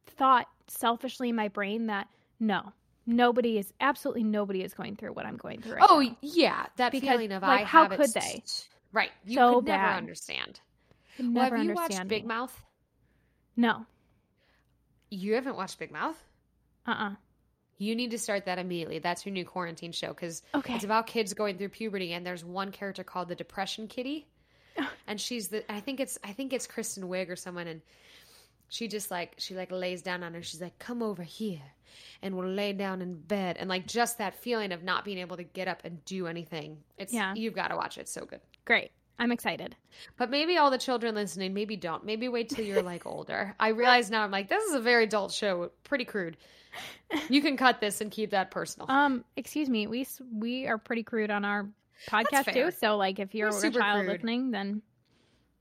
thought 0.10 0.48
selfishly 0.68 1.30
in 1.30 1.36
my 1.36 1.48
brain 1.48 1.88
that 1.88 2.08
no 2.40 2.74
nobody 3.06 3.58
is 3.58 3.74
absolutely 3.80 4.24
nobody 4.24 4.64
is 4.64 4.74
going 4.74 4.96
through 4.96 5.14
what 5.14 5.26
i'm 5.26 5.38
going 5.38 5.62
through 5.62 5.74
right 5.74 5.90
Oh 5.90 6.00
now. 6.00 6.18
yeah, 6.22 6.68
that 6.78 6.92
Because, 6.92 7.00
feeling 7.00 7.32
of 7.32 7.44
like, 7.46 7.62
I 7.62 7.64
how 7.64 7.86
have 7.88 7.92
could 7.98 8.14
they? 8.14 8.44
Right, 8.92 9.12
you 9.26 9.38
So 9.38 9.50
could 9.50 9.64
never 9.64 9.92
bad. 9.92 9.98
understand. 9.98 10.60
Could 11.16 11.26
Well, 11.34 11.46
never 11.46 11.56
have 11.56 11.58
you 11.58 11.72
watched 11.72 12.04
understand 12.04 12.10
Big 12.10 12.24
me. 12.24 12.26
Mouth? 12.26 12.64
no 13.58 13.86
You 15.10 15.34
haven't 15.36 15.58
watched 15.58 15.80
Big 15.80 15.92
Mouth? 15.92 16.24
uh-uh 16.88 17.16
You 17.78 17.96
need 17.96 18.12
to 18.12 18.18
start 18.18 18.46
that 18.46 18.58
immediately. 18.60 19.00
That's 19.00 19.26
your 19.26 19.34
new 19.34 19.46
quarantine 19.46 19.92
show 19.92 20.10
because 20.10 20.42
Okay. 20.54 20.74
it's 20.74 20.84
about 20.84 21.06
kids 21.08 21.34
going 21.34 21.58
through 21.58 21.70
puberty, 21.70 22.14
and 22.14 22.26
there's 22.26 22.44
one 22.44 22.72
character 22.72 23.04
called 23.04 23.28
the 23.30 23.36
Depression 23.36 23.88
Kitty, 23.88 24.28
and 25.08 25.20
she's 25.22 25.50
the. 25.50 25.70
I 25.72 25.80
think 25.80 26.00
it's 26.00 26.18
I 26.24 26.34
think 26.34 26.54
it's 26.54 26.66
Kristen 26.68 27.04
Wiig 27.08 27.30
or 27.30 27.36
someone, 27.36 27.68
and 27.68 27.82
she 28.70 28.88
just 28.88 29.10
like 29.12 29.36
she 29.38 29.56
like 29.56 29.72
lays 29.72 30.02
down 30.02 30.24
on 30.24 30.34
her. 30.34 30.42
She's 30.42 30.62
like, 30.62 30.78
"Come 30.80 31.02
over 31.02 31.24
here." 31.24 31.62
And 32.22 32.36
we'll 32.36 32.50
lay 32.50 32.74
down 32.74 33.02
in 33.02 33.16
bed, 33.16 33.58
and 33.60 33.70
like 33.70 33.86
just 33.88 34.18
that 34.18 34.36
feeling 34.36 34.72
of 34.72 34.84
not 34.84 35.06
being 35.06 35.18
able 35.20 35.38
to 35.38 35.44
get 35.44 35.68
up 35.68 35.82
and 35.84 36.04
do 36.06 36.28
anything. 36.28 36.78
It's 36.98 37.14
Yeah. 37.14 37.34
you've 37.36 37.54
got 37.56 37.70
to 37.70 37.76
watch 37.76 37.98
it. 37.98 38.02
It's 38.02 38.12
so 38.14 38.26
good. 38.26 38.42
Great. 38.66 38.92
I'm 39.20 39.32
excited. 39.32 39.76
But 40.18 40.30
maybe 40.30 40.58
all 40.58 40.70
the 40.70 40.78
children 40.78 41.16
listening, 41.16 41.54
maybe 41.54 41.76
don't. 41.76 42.06
Maybe 42.06 42.28
wait 42.28 42.50
till 42.50 42.66
you're 42.66 42.84
like 42.84 43.06
older. 43.06 43.56
I 43.60 43.70
realize 43.70 44.12
now 44.12 44.24
I'm 44.24 44.30
like, 44.32 44.48
this 44.50 44.64
is 44.66 44.76
a 44.76 44.80
very 44.80 45.06
adult 45.06 45.32
show, 45.32 45.72
pretty 45.84 46.06
crude. 46.06 46.38
You 47.30 47.42
can 47.42 47.58
cut 47.58 47.80
this 47.82 48.02
and 48.02 48.12
keep 48.12 48.32
that 48.32 48.52
personal. 48.52 48.92
Um, 48.92 49.24
excuse 49.36 49.70
me. 49.70 49.88
We 49.88 50.06
we 50.32 50.68
are 50.68 50.78
pretty 50.78 51.02
crude 51.04 51.32
on 51.32 51.46
our 51.46 51.68
podcast 52.10 52.54
too. 52.54 52.70
So 52.72 52.98
like, 52.98 53.18
if 53.20 53.34
you're 53.34 53.48
a 53.50 53.72
child 53.72 53.72
crude. 54.06 54.08
listening, 54.08 54.52
then 54.52 54.82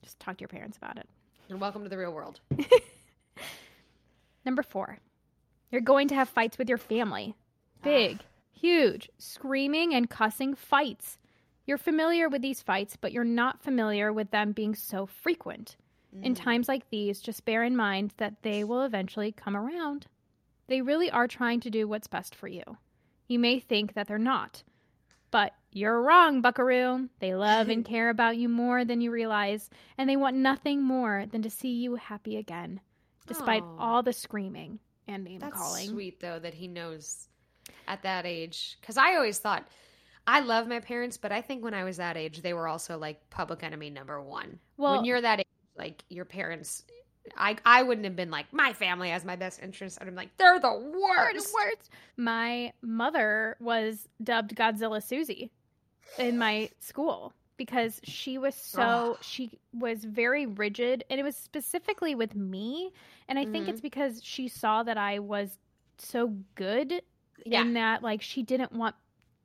just 0.02 0.18
talk 0.20 0.36
to 0.38 0.42
your 0.42 0.48
parents 0.48 0.76
about 0.76 0.98
it. 0.98 1.08
and 1.48 1.60
welcome 1.60 1.82
to 1.84 1.88
the 1.88 1.96
real 1.96 2.12
world. 2.12 2.40
Number 4.45 4.62
four, 4.62 4.99
you're 5.71 5.81
going 5.81 6.09
to 6.09 6.14
have 6.14 6.28
fights 6.28 6.59
with 6.59 6.69
your 6.69 6.78
family. 6.78 7.35
Big, 7.83 8.19
ah. 8.21 8.26
huge, 8.52 9.11
screaming 9.19 9.95
and 9.95 10.09
cussing 10.09 10.55
fights. 10.55 11.19
You're 11.66 11.78
familiar 11.78 12.28
with 12.28 12.43
these 12.43 12.62
fights, 12.62 12.97
but 12.97 13.12
you're 13.12 13.25
not 13.25 13.62
familiar 13.62 14.12
with 14.12 14.31
them 14.31 14.52
being 14.52 14.75
so 14.75 15.07
frequent. 15.07 15.76
In 16.23 16.35
mm. 16.35 16.43
times 16.43 16.69
like 16.69 16.88
these, 16.88 17.21
just 17.21 17.45
bear 17.45 17.62
in 17.64 17.76
mind 17.76 18.14
that 18.16 18.43
they 18.43 18.64
will 18.64 18.83
eventually 18.83 19.33
come 19.33 19.57
around. 19.57 20.07
They 20.69 20.81
really 20.81 21.11
are 21.11 21.28
trying 21.28 21.61
to 21.61 21.71
do 21.71 21.87
what's 21.87 22.07
best 22.07 22.35
for 22.35 22.49
you. 22.49 22.62
You 23.28 23.38
may 23.38 23.59
think 23.59 23.95
that 23.95 24.07
they're 24.07 24.19
not, 24.19 24.62
but 25.31 25.52
you're 25.73 26.00
wrong, 26.00 26.40
buckaroo. 26.40 27.09
They 27.19 27.35
love 27.35 27.69
and 27.69 27.85
care 27.85 28.09
about 28.09 28.37
you 28.37 28.49
more 28.49 28.85
than 28.85 29.00
you 29.00 29.11
realize, 29.11 29.69
and 29.99 30.09
they 30.09 30.16
want 30.16 30.37
nothing 30.37 30.83
more 30.83 31.26
than 31.31 31.43
to 31.43 31.50
see 31.50 31.71
you 31.71 31.97
happy 31.97 32.37
again, 32.37 32.81
despite 33.26 33.62
Aw. 33.62 33.76
all 33.78 34.02
the 34.02 34.12
screaming 34.12 34.78
and 35.09 35.25
name 35.25 35.40
That's 35.40 35.56
calling. 35.56 35.88
sweet 35.88 36.21
though 36.21 36.38
that 36.38 36.54
he 36.54 36.68
knows 36.68 37.28
at 37.88 38.02
that 38.02 38.26
age. 38.26 38.76
Because 38.80 38.97
I 38.97 39.14
always 39.16 39.38
thought 39.38 39.66
I 40.26 40.40
love 40.40 40.66
my 40.66 40.80
parents, 40.80 41.16
but 41.16 41.30
I 41.33 41.40
think 41.40 41.62
when 41.62 41.75
I 41.75 41.85
was 41.85 41.97
that 41.99 42.16
age, 42.16 42.42
they 42.42 42.52
were 42.52 42.66
also 42.68 42.99
like 42.99 43.28
public 43.30 43.62
enemy 43.62 43.90
number 43.90 44.21
one. 44.21 44.59
Well- 44.76 44.97
when 44.97 45.04
you're 45.04 45.21
that 45.21 45.40
age, 45.40 45.47
like 45.76 46.02
your 46.09 46.25
parents, 46.25 46.85
I 47.37 47.56
I 47.64 47.83
wouldn't 47.83 48.04
have 48.04 48.14
been 48.16 48.30
like 48.30 48.52
my 48.52 48.73
family 48.73 49.11
has 49.11 49.25
my 49.25 49.37
best 49.37 49.61
interest. 49.62 49.99
I'm 50.00 50.14
like 50.14 50.37
they're 50.37 50.61
the 50.61 50.71
They're 50.71 51.00
worst. 51.00 51.47
the 51.47 51.52
worst. 51.54 51.90
My 52.16 52.73
mother 52.83 53.56
was 53.61 54.09
dubbed 54.23 54.54
Godzilla 54.54 55.02
Susie 55.02 55.50
in 56.18 56.38
my 56.38 56.71
school 56.78 57.33
because 57.56 58.00
she 58.04 58.38
was 58.38 58.54
so 58.54 58.82
Ugh. 58.82 59.18
she 59.20 59.58
was 59.72 60.04
very 60.04 60.46
rigid 60.46 61.04
and 61.10 61.18
it 61.20 61.22
was 61.22 61.36
specifically 61.36 62.14
with 62.14 62.34
me 62.34 62.92
and 63.28 63.38
I 63.38 63.44
think 63.46 63.66
Mhm. 63.66 63.68
it's 63.70 63.80
because 63.80 64.22
she 64.22 64.48
saw 64.48 64.82
that 64.82 64.98
I 64.98 65.18
was 65.20 65.58
so 65.98 66.28
good 66.54 67.02
Yeah. 67.44 67.62
in 67.62 67.75
that 67.75 68.02
like 68.02 68.22
she 68.22 68.42
didn't 68.42 68.72
want 68.72 68.94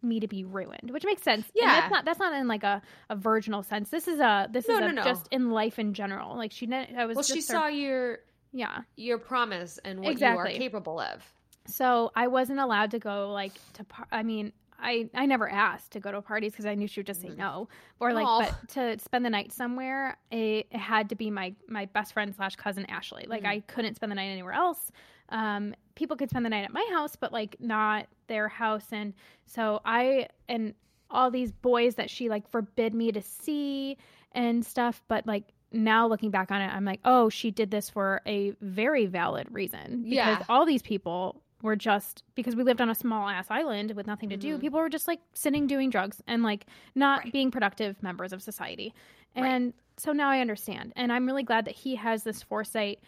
me 0.04 0.20
to 0.20 0.28
be 0.28 0.44
ruined, 0.44 0.90
which 0.92 1.06
makes 1.06 1.22
sense. 1.22 1.46
And 1.46 1.54
Yeah. 1.56 1.80
that's 1.82 1.92
not 1.92 2.06
that's 2.06 2.20
not 2.20 2.34
in 2.34 2.48
like 2.48 2.64
a, 2.64 2.82
a 3.10 3.16
virginal 3.16 3.62
sense. 3.64 3.90
This 3.90 4.08
is 4.08 4.20
a 4.20 4.48
this 4.52 4.68
No, 4.68 4.76
is 4.76 4.80
a, 4.82 4.86
no, 4.88 4.92
no. 4.92 5.04
just 5.04 5.28
in 5.32 5.52
life 5.52 5.78
in 5.80 5.94
general. 5.94 6.36
Like 6.36 6.52
she 6.52 6.66
didn't. 6.66 6.98
I 6.98 7.06
was 7.06 7.16
well, 7.16 7.24
she 7.24 7.36
her- 7.36 7.42
saw 7.42 7.68
your 7.68 8.20
yeah. 8.52 8.82
your 8.98 9.18
promise 9.20 9.78
and 9.86 10.00
what 10.02 10.12
Exactly. 10.12 10.52
you 10.52 10.56
are 10.58 10.60
capable 10.60 11.00
of. 11.00 11.24
So 11.68 12.12
I 12.16 12.28
wasn't 12.28 12.60
allowed 12.60 12.92
to 12.92 13.00
go 13.00 13.32
like 13.32 13.54
to. 13.74 13.84
Par- 13.84 14.08
I 14.12 14.24
mean, 14.24 14.52
I 14.82 15.10
I 15.14 15.26
never 15.26 15.50
asked 15.50 15.92
to 15.92 16.00
go 16.00 16.12
to 16.12 16.22
parties 16.22 16.52
because 16.54 16.66
I 16.66 16.76
knew 16.76 16.88
she 16.88 17.00
would 17.00 17.08
just 17.08 17.22
say 17.22 17.30
Mhm. 17.30 17.38
no. 17.38 17.70
Or 18.00 18.14
like, 18.14 18.26
Aw. 18.26 18.40
but 18.40 18.70
to 18.70 19.00
spend 19.00 19.24
the 19.26 19.30
night 19.30 19.52
somewhere, 19.52 20.18
it, 20.32 20.68
it 20.72 20.78
had 20.78 21.10
to 21.10 21.16
be 21.16 21.30
my 21.30 21.54
my 21.68 21.86
best 21.86 22.14
friend 22.14 22.34
slash 22.36 22.56
cousin 22.56 22.86
Ashley. 22.88 23.26
Like 23.28 23.44
Mhm. 23.44 23.48
I 23.50 23.60
couldn't 23.62 23.96
spend 23.96 24.12
the 24.12 24.16
night 24.16 24.28
anywhere 24.30 24.54
else. 24.54 24.92
Um, 25.30 25.76
people 25.96 26.18
could 26.18 26.30
spend 26.30 26.44
the 26.46 26.50
night 26.50 26.64
at 26.66 26.74
my 26.74 26.86
house, 26.92 27.16
but 27.16 27.32
like 27.32 27.56
not 27.60 28.08
their 28.28 28.48
house. 28.48 28.88
And 28.92 29.14
so 29.46 29.82
I 29.86 30.28
and 30.50 30.74
all 31.10 31.30
these 31.30 31.52
boys 31.52 31.96
that 31.96 32.10
she 32.10 32.30
like 32.30 32.48
forbid 32.50 32.94
me 32.94 33.12
to 33.12 33.22
see 33.22 33.98
and 34.34 34.66
stuff. 34.66 35.04
But 35.08 35.28
like 35.28 35.44
now 35.74 36.08
looking 36.08 36.32
back 36.32 36.52
on 36.52 36.62
it, 36.62 36.68
I'm 36.74 36.84
like, 36.86 37.00
oh, 37.06 37.30
she 37.30 37.52
did 37.52 37.72
this 37.72 37.90
for 37.90 38.22
a 38.26 38.52
very 38.62 39.06
valid 39.06 39.48
reason. 39.52 40.04
Because 40.04 40.40
Yeah. 40.40 40.44
all 40.50 40.66
these 40.66 40.82
people 40.82 41.42
were 41.64 41.76
just 41.76 42.24
because 42.36 42.56
we 42.56 42.64
lived 42.64 42.82
on 42.82 42.90
a 42.90 42.96
small 42.96 43.28
ass 43.30 43.48
island 43.50 43.92
with 43.92 44.08
nothing 44.08 44.30
to 44.30 44.38
do. 44.38 44.58
Mhm. 44.58 44.62
People 44.62 44.80
were 44.80 44.90
just 44.90 45.08
like 45.08 45.20
sitting 45.34 45.68
doing 45.68 45.90
drugs 45.90 46.22
and 46.28 46.44
like 46.44 46.66
not 46.96 47.24
Right. 47.24 47.34
being 47.34 47.52
productive 47.52 48.02
members 48.04 48.34
of 48.34 48.42
society. 48.42 48.94
Right. 49.36 49.46
And 49.46 49.74
so 49.98 50.12
now 50.12 50.30
I 50.30 50.40
understand. 50.40 50.94
And 50.96 51.12
I'm 51.12 51.26
really 51.26 51.44
glad 51.44 51.66
that 51.66 51.76
he 51.76 51.96
has 51.96 52.24
this 52.24 52.42
foresight 52.44 53.00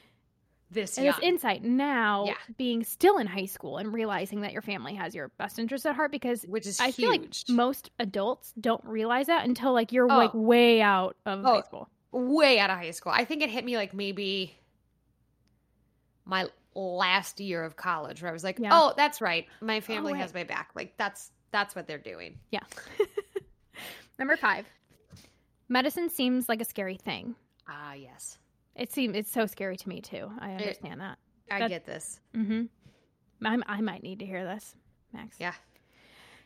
This 0.72 0.96
this 0.96 1.20
insight 1.22 1.64
now 1.64 2.26
Yeah. 2.26 2.34
being 2.58 2.84
still 2.84 3.20
in 3.20 3.28
high 3.28 3.46
school 3.46 3.78
and 3.78 3.94
realizing 3.94 4.42
that 4.42 4.54
your 4.54 4.64
family 4.64 4.96
has 4.96 5.14
your 5.14 5.28
best 5.38 5.60
interest 5.60 5.86
at 5.86 5.96
heart 5.96 6.10
because 6.12 6.42
which 6.48 6.66
is 6.66 6.80
I 6.80 6.86
huge. 6.88 6.96
feel 6.96 7.10
like 7.12 7.30
most 7.50 7.92
adults 8.00 8.54
don't 8.60 8.84
realize 8.84 9.28
that 9.28 9.46
until 9.46 9.72
like 9.72 9.92
you're 9.92 10.12
Oh. 10.12 10.18
like 10.18 10.32
way 10.34 10.82
out 10.82 11.16
of 11.28 11.46
Oh. 11.46 11.54
high 11.56 11.62
school. 11.62 11.90
way 12.12 12.58
out 12.60 12.72
of 12.72 12.78
high 12.78 12.90
school. 12.92 13.12
I 13.12 13.24
think 13.26 13.44
it 13.44 13.50
hit 13.52 13.64
me 13.66 13.76
like 13.78 13.94
maybe 13.94 14.56
my 16.26 16.48
last 16.76 17.40
year 17.40 17.64
of 17.64 17.76
college 17.76 18.22
where 18.22 18.30
I 18.30 18.34
was 18.34 18.44
like, 18.44 18.60
Yeah. 18.60 18.70
"Oh, 18.72 18.94
that's 18.96 19.22
right. 19.22 19.48
My 19.62 19.80
family 19.80 20.14
right. 20.14 20.22
has 20.22 20.34
my 20.34 20.44
back." 20.44 20.70
Like 20.76 20.96
that's 20.98 21.32
that's 21.52 21.76
what 21.76 21.88
they're 21.88 21.98
doing. 21.98 22.40
Yeah. 22.52 22.64
Number 24.20 24.38
five. 24.38 24.66
Medicine 25.70 26.10
seems 26.10 26.50
like 26.50 26.62
a 26.62 26.66
scary 26.66 26.98
thing. 26.98 27.36
Ah, 27.68 27.94
yes. 27.94 28.38
It 28.76 28.92
seems 28.92 29.16
it's 29.16 29.32
so 29.32 29.46
scary 29.46 29.78
to 29.78 29.90
me 29.90 30.02
too. 30.02 30.30
I 30.40 30.52
understand 30.52 31.02
that. 31.02 31.18
I 31.50 31.60
That- 31.60 31.70
get 31.70 31.86
this. 31.86 32.20
Mm-hmm. 32.36 32.64
I, 33.46 33.58
I 33.68 33.82
might 33.82 34.04
need 34.04 34.20
to 34.20 34.26
hear 34.26 34.46
this, 34.46 34.76
Max. 35.14 35.38
Yeah. 35.40 35.54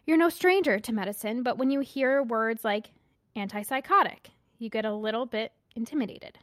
You're 0.05 0.17
no 0.17 0.29
stranger 0.29 0.79
to 0.79 0.93
medicine, 0.93 1.43
but 1.43 1.57
when 1.57 1.69
you 1.69 1.81
hear 1.81 2.23
words 2.23 2.63
like 2.65 2.91
antipsychotic, 3.35 4.27
you 4.57 4.69
get 4.69 4.85
a 4.85 4.93
little 4.93 5.25
bit 5.25 5.51
intimidated. 5.75 6.39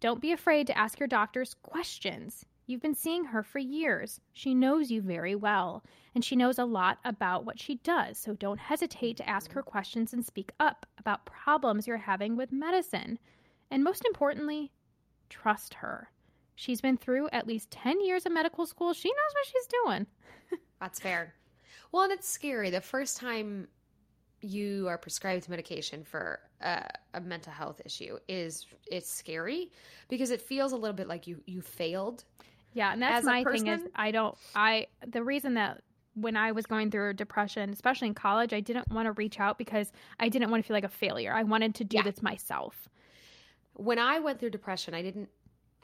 Don't 0.00 0.20
be 0.20 0.32
afraid 0.32 0.66
to 0.66 0.76
ask 0.76 0.98
your 0.98 1.06
doctors 1.06 1.54
questions. 1.62 2.44
You've 2.66 2.80
been 2.80 2.94
seeing 2.94 3.24
her 3.24 3.42
for 3.42 3.58
years. 3.58 4.20
She 4.32 4.54
knows 4.54 4.90
you 4.90 5.02
very 5.02 5.34
well, 5.34 5.84
and 6.14 6.24
she 6.24 6.36
knows 6.36 6.58
a 6.58 6.64
lot 6.64 6.98
about 7.04 7.44
what 7.44 7.58
she 7.58 7.76
does, 7.76 8.18
so 8.18 8.34
don't 8.34 8.60
hesitate 8.60 9.16
to 9.16 9.28
ask 9.28 9.52
her 9.52 9.62
questions 9.62 10.12
and 10.12 10.24
speak 10.24 10.52
up 10.60 10.86
about 10.98 11.26
problems 11.26 11.86
you're 11.86 11.96
having 11.96 12.36
with 12.36 12.52
medicine. 12.52 13.18
And 13.70 13.82
most 13.82 14.04
importantly, 14.04 14.72
trust 15.28 15.74
her. 15.74 16.10
She's 16.54 16.80
been 16.80 16.96
through 16.96 17.28
at 17.32 17.46
least 17.46 17.70
10 17.70 18.04
years 18.04 18.26
of 18.26 18.32
medical 18.32 18.66
school. 18.66 18.92
She 18.92 19.08
knows 19.08 19.34
what 19.34 19.46
she's 19.46 19.68
doing. 19.84 20.06
That's 20.80 21.00
fair. 21.00 21.34
Well, 21.90 22.04
and 22.04 22.12
it's 22.12 22.28
scary. 22.28 22.70
The 22.70 22.80
first 22.80 23.16
time 23.16 23.68
you 24.42 24.88
are 24.88 24.98
prescribed 24.98 25.48
medication 25.48 26.04
for 26.04 26.40
a, 26.60 26.84
a 27.14 27.20
mental 27.20 27.52
health 27.52 27.80
issue 27.84 28.18
is 28.28 28.66
it's 28.86 29.10
scary 29.10 29.70
because 30.08 30.30
it 30.30 30.40
feels 30.40 30.72
a 30.72 30.76
little 30.76 30.96
bit 30.96 31.08
like 31.08 31.26
you 31.26 31.40
you 31.46 31.60
failed. 31.60 32.24
Yeah, 32.74 32.92
and 32.92 33.02
that's 33.02 33.18
As 33.18 33.24
my 33.24 33.44
thing 33.44 33.66
is 33.66 33.80
I 33.94 34.10
don't 34.10 34.36
I 34.54 34.86
the 35.06 35.22
reason 35.22 35.54
that 35.54 35.82
when 36.14 36.36
I 36.36 36.52
was 36.52 36.66
going 36.66 36.90
through 36.90 37.14
depression, 37.14 37.70
especially 37.70 38.08
in 38.08 38.14
college, 38.14 38.52
I 38.52 38.60
didn't 38.60 38.90
want 38.90 39.06
to 39.06 39.12
reach 39.12 39.40
out 39.40 39.56
because 39.56 39.90
I 40.20 40.28
didn't 40.28 40.50
want 40.50 40.62
to 40.62 40.66
feel 40.68 40.74
like 40.76 40.84
a 40.84 40.88
failure. 40.88 41.32
I 41.32 41.42
wanted 41.44 41.76
to 41.76 41.84
do 41.84 41.96
Yeah. 41.96 42.02
this 42.02 42.20
myself. 42.22 42.88
When 43.74 43.98
I 43.98 44.18
went 44.20 44.38
through 44.38 44.50
depression, 44.50 44.92
I 44.94 45.00
didn't 45.02 45.30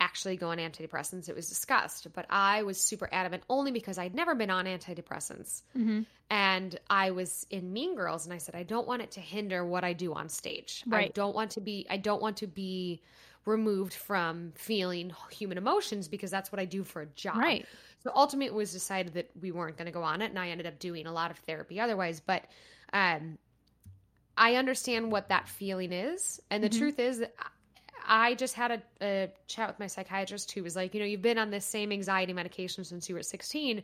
actually 0.01 0.37
go 0.37 0.51
on 0.51 0.59
antidepressants. 0.59 1.29
It 1.29 1.35
was 1.35 1.48
discussed, 1.48 2.07
but 2.12 2.27
I 2.31 2.62
was 2.62 2.79
super 2.79 3.09
adamant 3.11 3.42
only 3.48 3.72
because 3.72 3.98
I'd 3.98 4.14
never 4.14 4.35
been 4.35 4.51
on 4.51 4.66
antidepressants. 4.66 5.62
Mm-hmm. 5.77 6.03
and 6.31 6.79
I 6.90 7.12
was 7.12 7.46
in 7.48 7.72
Mean 7.72 7.96
Girls, 7.96 8.27
and 8.27 8.35
I 8.35 8.38
said 8.38 8.55
I 8.55 8.62
don't 8.62 8.87
want 8.87 9.01
it 9.01 9.12
to 9.12 9.20
hinder 9.20 9.64
what 9.64 9.83
I 9.83 9.94
do 9.94 10.12
on 10.12 10.29
stage. 10.29 10.85
I 10.87 10.90
Right. 10.94 11.14
don't 11.14 11.35
want 11.35 11.53
to 11.53 11.62
be. 11.62 11.87
I 11.88 11.96
don't 11.96 12.20
want 12.20 12.37
to 12.38 12.46
be 12.46 13.01
removed 13.44 13.94
from 13.94 14.53
feeling 14.55 15.12
human 15.31 15.59
emotions 15.59 16.09
because 16.09 16.31
that's 16.31 16.53
what 16.53 16.61
I 16.61 16.64
do 16.64 16.85
for 16.85 17.03
a 17.03 17.07
job. 17.07 17.37
Right. 17.37 17.66
So 18.03 18.12
ultimately, 18.14 18.46
it 18.46 18.55
was 18.55 18.72
decided 18.72 19.14
that 19.14 19.31
we 19.40 19.51
weren't 19.51 19.77
going 19.77 19.87
to 19.87 19.92
go 19.92 20.03
on 20.03 20.22
it, 20.22 20.31
and 20.31 20.38
I 20.38 20.48
ended 20.51 20.66
up 20.66 20.79
doing 20.79 21.07
a 21.07 21.12
lot 21.12 21.31
of 21.31 21.38
therapy 21.38 21.81
otherwise. 21.81 22.20
But 22.20 22.44
um, 22.92 23.38
I 24.37 24.55
understand 24.55 25.11
what 25.11 25.29
that 25.31 25.48
feeling 25.48 25.92
is, 25.92 26.40
and 26.51 26.62
the 26.62 26.68
Mhm. 26.68 26.79
truth 26.79 26.98
is 26.98 27.18
that. 27.18 27.35
I 28.11 28.37
just 28.37 28.55
had 28.55 28.70
a, 28.70 28.83
a 29.03 29.33
chat 29.48 29.68
with 29.68 29.79
my 29.79 29.87
psychiatrist 29.87 30.51
who 30.53 30.62
was 30.62 30.74
like, 30.74 30.94
you 30.94 31.01
know, 31.01 31.05
you've 31.05 31.20
been 31.20 31.37
on 31.37 31.51
this 31.51 31.66
same 31.66 31.92
anxiety 31.92 32.33
medication 32.33 32.83
since 32.83 33.07
you 33.07 33.14
were 33.14 33.22
16 33.22 33.83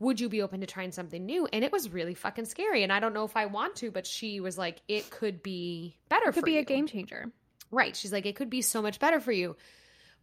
would 0.00 0.20
you 0.20 0.28
be 0.28 0.42
open 0.42 0.60
to 0.60 0.66
trying 0.66 0.92
something 0.92 1.24
new? 1.26 1.48
And 1.52 1.64
it 1.64 1.72
was 1.72 1.90
really 1.90 2.14
fucking 2.14 2.44
scary. 2.44 2.82
And 2.82 2.92
I 2.92 3.00
don't 3.00 3.12
know 3.14 3.24
if 3.24 3.36
I 3.36 3.46
want 3.46 3.74
to, 3.76 3.90
but 3.90 4.06
she 4.06 4.38
was 4.40 4.56
like, 4.56 4.80
it 4.86 5.10
could 5.10 5.42
be 5.42 5.96
better 6.08 6.28
It 6.28 6.34
could 6.34 6.44
be 6.44 6.52
you. 6.52 6.60
a 6.60 6.64
game 6.64 6.86
changer. 6.86 7.32
Right. 7.70 7.94
She's 7.94 8.12
like, 8.12 8.26
it 8.26 8.36
could 8.36 8.50
be 8.50 8.62
so 8.62 8.82
much 8.82 8.98
better 8.98 9.20
for 9.20 9.32
you. 9.32 9.56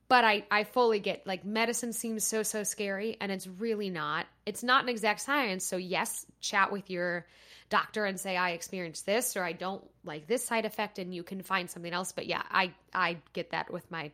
But 0.08 0.24
I, 0.24 0.46
I 0.52 0.64
fully 0.66 1.00
get 1.00 1.26
like 1.26 1.46
medicine 1.46 1.92
seems 1.92 2.26
so, 2.26 2.44
so 2.44 2.64
scary. 2.64 3.18
And 3.20 3.32
it's 3.32 3.48
really 3.48 3.90
not. 3.90 4.28
It's 4.46 4.64
not 4.64 4.84
an 4.84 4.90
exact 4.90 5.22
science. 5.22 5.66
So, 5.66 5.78
yes, 5.78 6.26
chat 6.42 6.72
with 6.72 6.90
your 6.90 7.26
doctor 7.70 8.06
and 8.06 8.20
say, 8.20 8.38
I 8.38 8.52
experienced 8.52 9.06
this 9.06 9.36
or 9.36 9.44
I 9.44 9.54
don't 9.54 9.84
like 10.04 10.28
this 10.28 10.46
side 10.46 10.66
effect 10.66 11.00
and 11.00 11.14
you 11.14 11.24
can 11.24 11.42
find 11.42 11.70
something 11.70 11.92
else. 11.92 12.12
But 12.12 12.28
yeah, 12.28 12.44
I, 12.52 12.74
I 12.94 13.18
get 13.34 13.52
that 13.52 13.74
with 13.74 13.90
my 13.90 14.12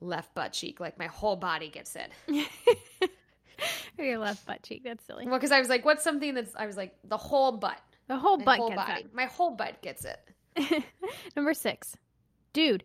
left 0.00 0.34
butt 0.34 0.52
cheek. 0.52 0.80
Like 0.80 0.98
my 0.98 1.06
whole 1.06 1.36
body 1.36 1.70
gets 1.70 1.96
it. 1.96 2.10
Your 3.98 4.18
left 4.18 4.44
butt 4.46 4.62
cheek. 4.62 4.82
That's 4.84 5.04
silly. 5.06 5.26
Well, 5.26 5.38
because 5.38 5.52
I 5.52 5.60
was 5.60 5.68
like, 5.68 5.84
what's 5.84 6.04
something 6.04 6.34
that's, 6.34 6.54
I 6.56 6.66
was 6.66 6.76
like, 6.76 6.94
the 7.04 7.16
whole 7.16 7.52
butt. 7.52 7.80
The 8.06 8.16
whole 8.16 8.36
My 8.36 8.44
butt 8.44 8.58
whole 8.58 8.68
gets 8.68 8.84
body. 8.84 9.06
My 9.14 9.24
whole 9.24 9.50
butt 9.52 9.80
gets 9.80 10.04
it. 10.04 10.20
it. 10.56 10.84
Number 11.36 11.54
six, 11.54 11.96
dude, 12.54 12.84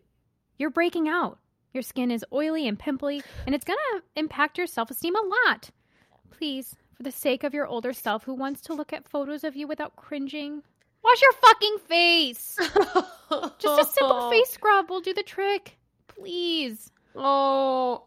you're 0.58 0.70
breaking 0.70 1.08
out. 1.08 1.40
Your 1.74 1.84
skin 1.84 2.12
is 2.12 2.26
oily 2.34 2.68
and 2.68 2.78
pimply, 2.78 3.22
and 3.46 3.56
it's 3.56 3.64
gonna 3.64 4.04
impact 4.18 4.58
your 4.58 4.68
self 4.68 4.92
esteem 4.92 5.16
a 5.16 5.22
lot. 5.48 5.70
Please, 6.32 6.76
for 6.98 7.04
the 7.04 7.12
sake 7.12 7.46
of 7.46 7.54
your 7.54 7.68
older 7.68 7.94
self 7.94 8.26
who 8.26 8.34
wants 8.34 8.60
to 8.62 8.74
look 8.74 8.92
at 8.92 9.08
photos 9.08 9.46
of 9.46 9.56
you 9.56 9.68
without 9.68 9.96
cringing, 9.96 10.64
wash 11.04 11.22
your 11.22 11.34
fucking 11.34 11.78
face. 11.88 12.58
Just 13.60 13.82
a 13.82 13.86
simple 13.86 14.30
face 14.32 14.50
scrub 14.50 14.90
will 14.90 15.00
do 15.00 15.14
the 15.14 15.24
trick. 15.24 15.78
Please. 16.08 16.92
Oh, 17.16 18.04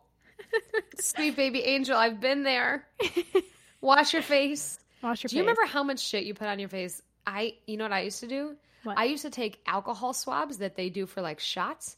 sweet 0.99 1.37
baby 1.37 1.61
angel, 1.61 1.97
I've 1.97 2.21
been 2.21 2.43
there. 2.43 2.87
Wash 3.81 4.13
your 4.13 4.23
face. 4.23 4.79
Wash 5.03 5.25
your 5.25 5.29
Do 5.29 5.37
you 5.37 5.43
remember 5.43 5.65
how 5.67 5.83
much 5.83 5.99
shit 5.99 6.25
you 6.25 6.35
put 6.35 6.47
on 6.47 6.59
your 6.61 6.69
face? 6.69 7.03
I, 7.27 7.55
you 7.67 7.77
know 7.77 7.85
what 7.85 7.93
I 7.93 8.03
used 8.03 8.21
to 8.21 8.29
do? 8.29 8.57
What? 8.85 8.99
I 8.99 9.05
used 9.05 9.23
to 9.23 9.31
take 9.31 9.61
alcohol 9.67 10.13
swabs 10.13 10.59
that 10.59 10.77
they 10.77 10.89
do 10.91 11.07
for 11.07 11.21
like 11.23 11.41
shots 11.41 11.97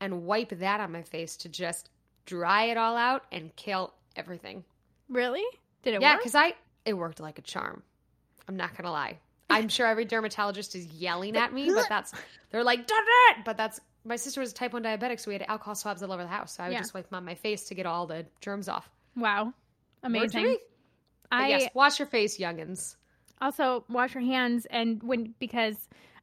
and 0.00 0.22
wipe 0.24 0.50
that 0.50 0.80
on 0.80 0.92
my 0.92 1.02
face 1.02 1.36
to 1.38 1.48
just 1.48 1.90
dry 2.26 2.64
it 2.64 2.76
all 2.76 2.96
out 2.96 3.24
and 3.32 3.54
kill 3.56 3.92
everything. 4.16 4.64
Really? 5.08 5.44
Did 5.82 5.94
it 5.94 6.02
yeah, 6.02 6.12
work? 6.12 6.20
because 6.20 6.34
I, 6.34 6.54
it 6.84 6.94
worked 6.94 7.20
like 7.20 7.38
a 7.38 7.42
charm. 7.42 7.82
I'm 8.48 8.56
not 8.56 8.76
gonna 8.76 8.92
lie. 8.92 9.18
I'm 9.48 9.68
sure 9.68 9.86
every 9.86 10.04
dermatologist 10.04 10.76
is 10.76 10.86
yelling 10.86 11.36
at 11.36 11.52
me, 11.52 11.70
but 11.72 11.86
that's 11.88 12.12
they're 12.50 12.62
like, 12.62 12.86
done 12.86 13.04
it. 13.30 13.44
But 13.44 13.56
that's 13.56 13.80
my 14.04 14.16
sister 14.16 14.40
was 14.40 14.52
a 14.52 14.54
type 14.54 14.72
one 14.72 14.82
diabetic, 14.84 15.18
so 15.20 15.28
we 15.30 15.34
had 15.34 15.44
alcohol 15.48 15.74
swabs 15.74 16.02
all 16.02 16.12
over 16.12 16.22
the 16.22 16.28
house. 16.28 16.56
So 16.56 16.62
I 16.62 16.68
would 16.68 16.74
Yeah. 16.74 16.78
just 16.80 16.94
wipe 16.94 17.08
them 17.10 17.16
on 17.16 17.24
my 17.24 17.34
face 17.34 17.64
to 17.68 17.74
get 17.74 17.86
all 17.86 18.06
the 18.06 18.24
germs 18.40 18.68
off. 18.68 18.88
Wow. 19.16 19.52
Amazing. 20.04 20.56
I 21.32 21.48
yes, 21.48 21.70
wash 21.74 21.98
your 21.98 22.06
face, 22.06 22.38
youngins. 22.38 22.96
also 23.40 23.84
wash 23.88 24.14
your 24.14 24.22
hands 24.22 24.66
and 24.66 25.02
when 25.02 25.34
because 25.38 25.76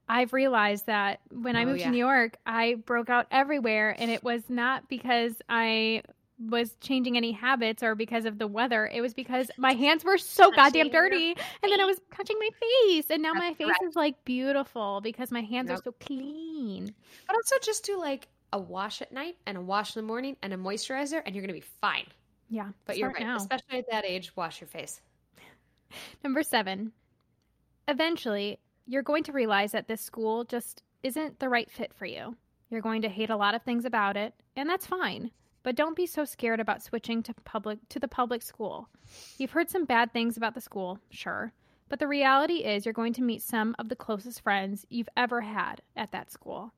I've 0.09 0.33
realized 0.33 0.85
that 0.85 1.19
when 1.31 1.55
I 1.55 1.63
Oh, 1.63 1.65
moved 1.67 1.79
yeah. 1.79 1.85
to 1.87 1.91
New 1.91 1.97
York, 1.97 2.37
I 2.45 2.75
broke 2.75 3.09
out 3.09 3.27
everywhere 3.31 3.95
and 3.97 4.09
it 4.09 4.23
was 4.23 4.43
not 4.49 4.87
because 4.87 5.35
I 5.49 6.03
was 6.39 6.75
changing 6.81 7.17
any 7.17 7.31
habits 7.31 7.81
or 7.81 7.95
because 7.95 8.25
of 8.25 8.37
the 8.37 8.47
weather. 8.47 8.87
It 8.87 9.01
was 9.01 9.13
because 9.13 9.49
my 9.57 9.73
hands 9.73 10.05
were 10.05 10.17
so 10.17 10.51
goddamn 10.51 10.89
dirty 10.89 11.35
and 11.63 11.71
then 11.71 11.81
I 11.81 11.85
was 11.85 11.99
touching 12.15 12.37
my 12.39 12.49
face 12.59 13.09
and 13.09 13.23
now 13.23 13.33
my 13.33 13.53
face 13.55 13.67
right. 13.67 13.89
is 13.89 13.95
like 13.95 14.23
beautiful 14.23 15.01
because 15.01 15.31
my 15.31 15.41
hands 15.41 15.71
are 15.71 15.81
so 15.83 15.93
clean. 15.99 16.93
But 17.25 17.35
also 17.35 17.55
just 17.63 17.85
do 17.85 17.99
like 17.99 18.27
a 18.53 18.59
wash 18.59 19.01
at 19.01 19.11
night 19.11 19.35
and 19.45 19.57
a 19.57 19.61
wash 19.61 19.95
in 19.95 20.01
the 20.01 20.07
morning 20.07 20.37
and 20.41 20.53
a 20.53 20.57
moisturizer, 20.57 21.21
and 21.25 21.35
you're 21.35 21.41
gonna 21.41 21.53
be 21.53 21.65
fine. 21.81 22.05
Yeah. 22.49 22.69
But 22.85 22.97
you're 22.97 23.09
right, 23.09 23.19
now. 23.19 23.35
especially 23.37 23.79
at 23.79 23.89
that 23.91 24.05
age, 24.05 24.31
wash 24.35 24.61
your 24.61 24.69
face. 24.69 25.01
Number 26.23 26.43
seven, 26.43 26.91
eventually, 27.87 28.59
you're 28.87 29.03
going 29.03 29.23
to 29.23 29.33
realize 29.33 29.73
that 29.73 29.87
this 29.87 30.01
school 30.01 30.43
just 30.45 30.81
isn't 31.03 31.39
the 31.39 31.49
right 31.49 31.69
fit 31.69 31.93
for 31.93 32.05
you. 32.05 32.35
You're 32.69 32.81
going 32.81 33.01
to 33.03 33.09
hate 33.09 33.29
a 33.29 33.35
lot 33.35 33.53
of 33.53 33.61
things 33.61 33.85
about 33.85 34.17
it, 34.17 34.33
and 34.55 34.69
that's 34.69 34.87
fine. 34.87 35.31
But 35.63 35.75
don't 35.75 35.95
be 35.95 36.05
so 36.05 36.23
scared 36.23 36.59
about 36.59 36.81
switching 36.81 37.21
to 37.23 37.33
public 37.43 37.79
to 37.89 37.99
the 37.99 38.07
public 38.07 38.41
school. 38.41 38.87
You've 39.37 39.51
heard 39.51 39.69
some 39.69 39.85
bad 39.85 40.13
things 40.13 40.37
about 40.37 40.55
the 40.55 40.61
school, 40.61 40.99
sure, 41.09 41.51
but 41.89 41.99
the 41.99 42.07
reality 42.07 42.63
is 42.63 42.85
you're 42.85 42.93
going 42.93 43.13
to 43.13 43.21
meet 43.21 43.41
some 43.41 43.75
of 43.77 43.89
the 43.89 43.95
closest 43.95 44.41
friends 44.41 44.85
you've 44.89 45.09
ever 45.17 45.41
had 45.41 45.81
at 45.95 46.11
that 46.11 46.31
school. 46.31 46.73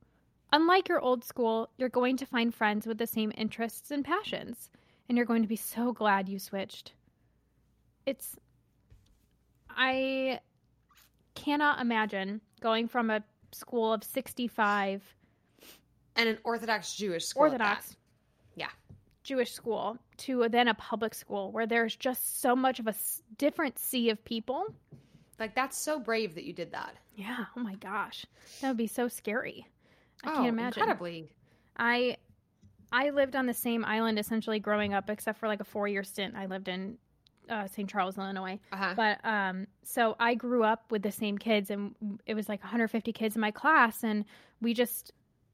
Unlike 0.52 0.90
your 0.90 1.00
old 1.00 1.24
school, 1.24 1.70
you're 1.78 1.90
going 1.90 2.18
to 2.18 2.26
find 2.26 2.54
friends 2.54 2.88
with 2.88 2.98
the 2.98 3.06
same 3.06 3.32
interests 3.38 3.92
and 3.92 4.04
passions, 4.04 4.72
and 5.08 5.18
you're 5.18 5.26
going 5.26 5.44
to 5.44 5.48
be 5.48 5.56
so 5.56 5.92
glad 5.92 6.28
you 6.28 6.40
switched. 6.40 6.94
It's 8.08 8.36
I 9.70 10.40
cannot 11.36 11.82
imagine 11.82 12.42
going 12.62 12.88
from 12.88 13.10
a 13.10 13.24
school 13.52 13.94
of 13.94 14.04
65 14.04 15.04
And 16.16 16.30
an 16.30 16.38
Orthodox 16.44 16.96
Jewish 16.96 17.26
school. 17.26 17.44
Orthodox 17.44 17.96
Yeah. 18.56 18.70
Jewish 19.24 19.52
school 19.52 19.98
to 20.18 20.48
then 20.50 20.68
a 20.68 20.74
public 20.74 21.14
school 21.14 21.52
where 21.52 21.68
there's 21.68 21.96
just 21.96 22.42
so 22.42 22.56
much 22.56 22.80
of 22.80 22.88
a 22.88 22.96
different 23.38 23.78
sea 23.78 24.10
of 24.10 24.24
people. 24.24 24.74
Like 25.40 25.56
that's 25.56 25.78
so 25.78 26.00
brave 26.00 26.36
that 26.36 26.44
you 26.44 26.54
did 26.54 26.72
that. 26.72 26.96
Yeah. 27.16 27.46
Oh 27.56 27.60
my 27.60 27.76
gosh. 27.76 28.26
That 28.62 28.70
would 28.70 28.78
be 28.78 28.88
so 28.88 29.08
scary. 29.08 29.68
I 30.24 30.32
oh, 30.32 30.36
can't 30.36 30.48
imagine. 30.48 30.82
Incredibly. 30.82 31.30
I 31.78 32.18
I 32.92 33.12
lived 33.12 33.36
on 33.36 33.46
the 33.46 33.54
same 33.54 33.86
island 33.86 34.20
essentially 34.20 34.60
growing 34.60 34.94
up, 34.94 35.10
except 35.10 35.40
for 35.40 35.48
like 35.48 35.60
a 35.60 35.66
four 35.66 35.88
year 35.88 36.04
stint. 36.04 36.36
I 36.36 36.48
lived 36.48 36.68
in 36.68 36.98
uh, 37.50 37.68
St. 37.68 37.90
Charles, 37.90 38.18
Illinois. 38.18 38.60
Uh-huh. 38.72 38.94
But 38.96 39.20
um, 39.26 39.68
so 39.84 40.16
I 40.20 40.36
grew 40.36 40.64
up 40.64 40.84
with 40.92 41.02
the 41.04 41.12
same 41.12 41.38
kids, 41.38 41.70
and 41.70 41.96
it 42.26 42.34
was 42.36 42.48
like 42.50 42.62
150 42.64 43.12
kids 43.14 43.36
in 43.36 43.42
my 43.42 43.52
class, 43.52 44.04
and 44.04 44.26
we 44.62 44.74
just 44.74 45.12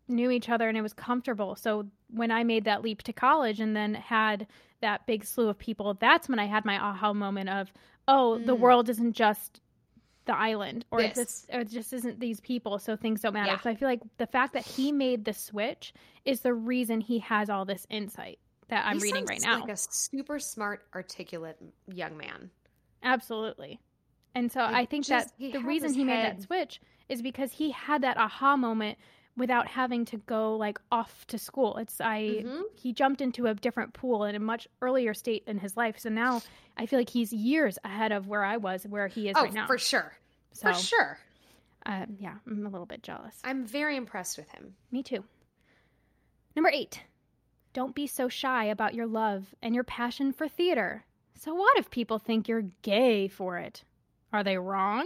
knew 0.08 0.30
each 0.30 0.50
other, 0.50 0.68
and 0.70 0.78
it 0.78 0.82
was 0.82 0.94
comfortable. 0.94 1.56
So 1.56 1.88
when 2.12 2.30
I 2.32 2.44
made 2.44 2.66
that 2.66 2.82
leap 2.84 3.02
to 3.04 3.14
college, 3.14 3.60
and 3.60 3.76
then 3.76 3.94
had 3.96 4.48
that 4.82 5.06
big 5.08 5.24
slew 5.24 5.50
of 5.50 5.58
people, 5.58 5.96
that's 5.96 6.30
when 6.30 6.38
I 6.38 6.46
had 6.46 6.66
my 6.66 6.78
aha 6.78 7.14
moment 7.14 7.50
of, 7.50 7.72
oh, 8.08 8.38
the 8.38 8.56
Mm. 8.56 8.60
world 8.60 8.90
isn't 8.90 9.14
just 9.14 9.62
the 10.26 10.36
island, 10.36 10.86
or 10.92 11.02
this, 11.04 11.46
or 11.54 11.60
it 11.62 11.70
just 11.70 11.94
isn't 11.94 12.20
these 12.20 12.40
people, 12.40 12.78
so 12.80 12.96
things 12.96 13.22
don't 13.22 13.34
matter. 13.34 13.52
Yeah. 13.52 13.60
So 13.62 13.70
I 13.70 13.76
feel 13.76 13.88
like 13.88 14.02
the 14.18 14.26
fact 14.28 14.54
that 14.54 14.66
he 14.66 14.92
made 14.92 15.24
the 15.26 15.34
switch 15.34 15.94
is 16.26 16.42
the 16.42 16.54
reason 16.54 17.00
he 17.02 17.20
has 17.20 17.50
all 17.50 17.64
this 17.66 17.86
insight 17.92 18.40
that 18.70 18.86
I'm 18.86 18.98
He 18.98 19.04
reading 19.04 19.26
right 19.26 19.42
now. 19.42 19.62
Like 19.62 19.70
a 19.70 19.78
super 19.78 20.40
smart, 20.40 20.86
articulate 20.94 21.58
young 21.88 22.18
man. 22.18 22.50
Absolutely. 23.04 23.80
And 24.34 24.52
so 24.52 24.60
Like, 24.62 24.74
I 24.74 24.86
think 24.86 25.06
just- 25.06 25.38
that 25.40 25.52
the 25.54 25.60
reason 25.60 25.94
he 25.94 26.04
made 26.04 26.24
that 26.24 26.42
switch 26.42 26.82
is 27.08 27.22
because 27.22 27.52
he 27.52 27.72
had 27.72 28.02
that 28.02 28.18
aha 28.18 28.58
moment 28.58 28.98
without 29.38 29.68
having 29.68 30.06
to 30.06 30.18
go 30.18 30.56
like 30.56 30.80
off 30.92 31.28
to 31.28 31.38
school. 31.38 31.78
It's 31.78 32.00
I 32.02 32.42
Mhm. 32.44 32.64
he 32.74 32.94
jumped 32.94 33.22
into 33.22 33.48
a 33.48 33.54
different 33.54 33.94
pool 33.94 34.24
in 34.24 34.34
a 34.36 34.40
much 34.40 34.68
earlier 34.82 35.14
state 35.14 35.44
in 35.46 35.60
his 35.60 35.76
life. 35.78 36.00
So 36.00 36.10
now 36.10 36.42
I 36.78 36.86
feel 36.86 37.00
like 37.00 37.10
he's 37.10 37.32
years 37.34 37.78
ahead 37.84 38.12
of 38.12 38.28
where 38.28 38.44
I 38.44 38.58
was, 38.58 38.86
where 38.88 39.08
he 39.08 39.28
is 39.30 39.36
Oh, 39.38 39.44
right 39.44 39.54
now. 39.54 39.68
for 39.68 39.78
sure. 39.78 40.18
so 40.54 40.72
For 40.72 40.80
sure. 40.80 41.20
um, 41.86 42.16
yeah, 42.20 42.36
I'm 42.48 42.66
a 42.66 42.70
little 42.70 42.86
bit 42.88 43.04
jealous. 43.04 43.40
I'm 43.44 43.66
very 43.66 43.96
impressed 43.98 44.38
with 44.38 44.50
him. 44.52 44.76
Me 44.90 45.04
too. 45.04 45.24
Number 46.56 46.70
eight, 46.74 47.04
don't 47.76 47.94
be 47.94 48.08
so 48.08 48.28
shy 48.30 48.64
about 48.66 48.96
your 48.96 49.06
love 49.06 49.54
and 49.62 49.76
your 49.76 49.84
passion 49.84 50.32
for 50.32 50.48
theater. 50.48 51.04
So, 51.36 51.54
what 51.54 51.78
if 51.78 51.92
people 51.92 52.18
think 52.18 52.48
you're 52.48 52.72
gay 52.82 53.28
for 53.28 53.58
it? 53.60 53.84
Are 54.32 54.44
they 54.44 54.58
wrong? 54.58 55.06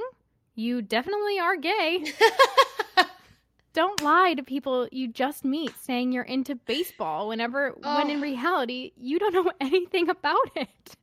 You 0.56 0.82
definitely 0.84 1.40
are 1.40 1.58
gay. 1.58 2.06
Don't 3.74 4.02
lie 4.02 4.34
to 4.36 4.44
people 4.44 4.88
you 4.92 5.08
just 5.08 5.46
meet 5.46 5.72
saying 5.78 6.12
you're 6.12 6.24
into 6.24 6.56
baseball 6.56 7.28
whenever, 7.28 7.70
when 7.82 8.10
in 8.10 8.18
Oh. 8.18 8.22
reality, 8.22 8.92
you 8.98 9.20
don't 9.20 9.34
know 9.34 9.52
anything 9.62 10.10
about 10.10 10.50
it. 10.56 10.96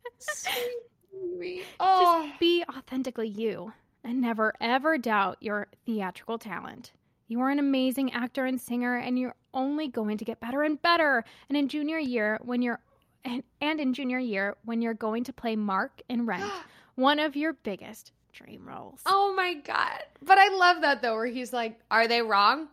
oh, 1.80 2.26
Just 2.28 2.40
be 2.40 2.64
authentically 2.68 3.28
you 3.28 3.72
and 4.04 4.20
never 4.20 4.52
ever 4.60 4.98
doubt 4.98 5.36
your 5.40 5.68
theatrical 5.84 6.38
talent. 6.38 6.92
You 7.28 7.40
are 7.40 7.50
an 7.50 7.58
amazing 7.58 8.12
actor 8.12 8.44
and 8.44 8.60
singer, 8.60 8.96
and 8.96 9.18
you're 9.18 9.34
only 9.56 9.88
going 9.88 10.18
to 10.18 10.24
get 10.24 10.38
better 10.38 10.62
and 10.62 10.80
better. 10.80 11.24
And 11.48 11.56
in 11.58 11.66
junior 11.68 11.98
year, 11.98 12.38
when 12.44 12.62
you're 12.62 12.78
and, 13.24 13.42
and 13.60 13.80
in 13.80 13.92
junior 13.92 14.20
year, 14.20 14.56
when 14.64 14.80
you're 14.82 14.94
going 14.94 15.24
to 15.24 15.32
play 15.32 15.56
Mark 15.56 16.00
in 16.08 16.26
Rent, 16.26 16.48
one 16.94 17.18
of 17.18 17.34
your 17.34 17.54
biggest 17.54 18.12
dream 18.32 18.68
roles. 18.68 19.00
oh 19.06 19.34
my 19.34 19.54
god! 19.54 20.02
But 20.22 20.38
I 20.38 20.48
love 20.54 20.82
that 20.82 21.02
though, 21.02 21.14
where 21.14 21.26
he's 21.26 21.52
like, 21.52 21.80
"Are 21.90 22.06
they 22.06 22.22
wrong? 22.22 22.68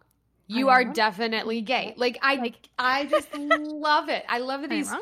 You 0.48 0.70
Are 0.70 0.84
wrong? 0.84 0.94
definitely 0.94 1.62
gay." 1.62 1.94
Like 1.98 2.20
I, 2.22 2.36
Like- 2.36 2.70
I 2.78 3.06
just 3.16 3.34
love 3.36 4.10
it. 4.10 4.24
I 4.30 4.40
love 4.40 4.62
that 4.62 4.72
he's 4.72 4.94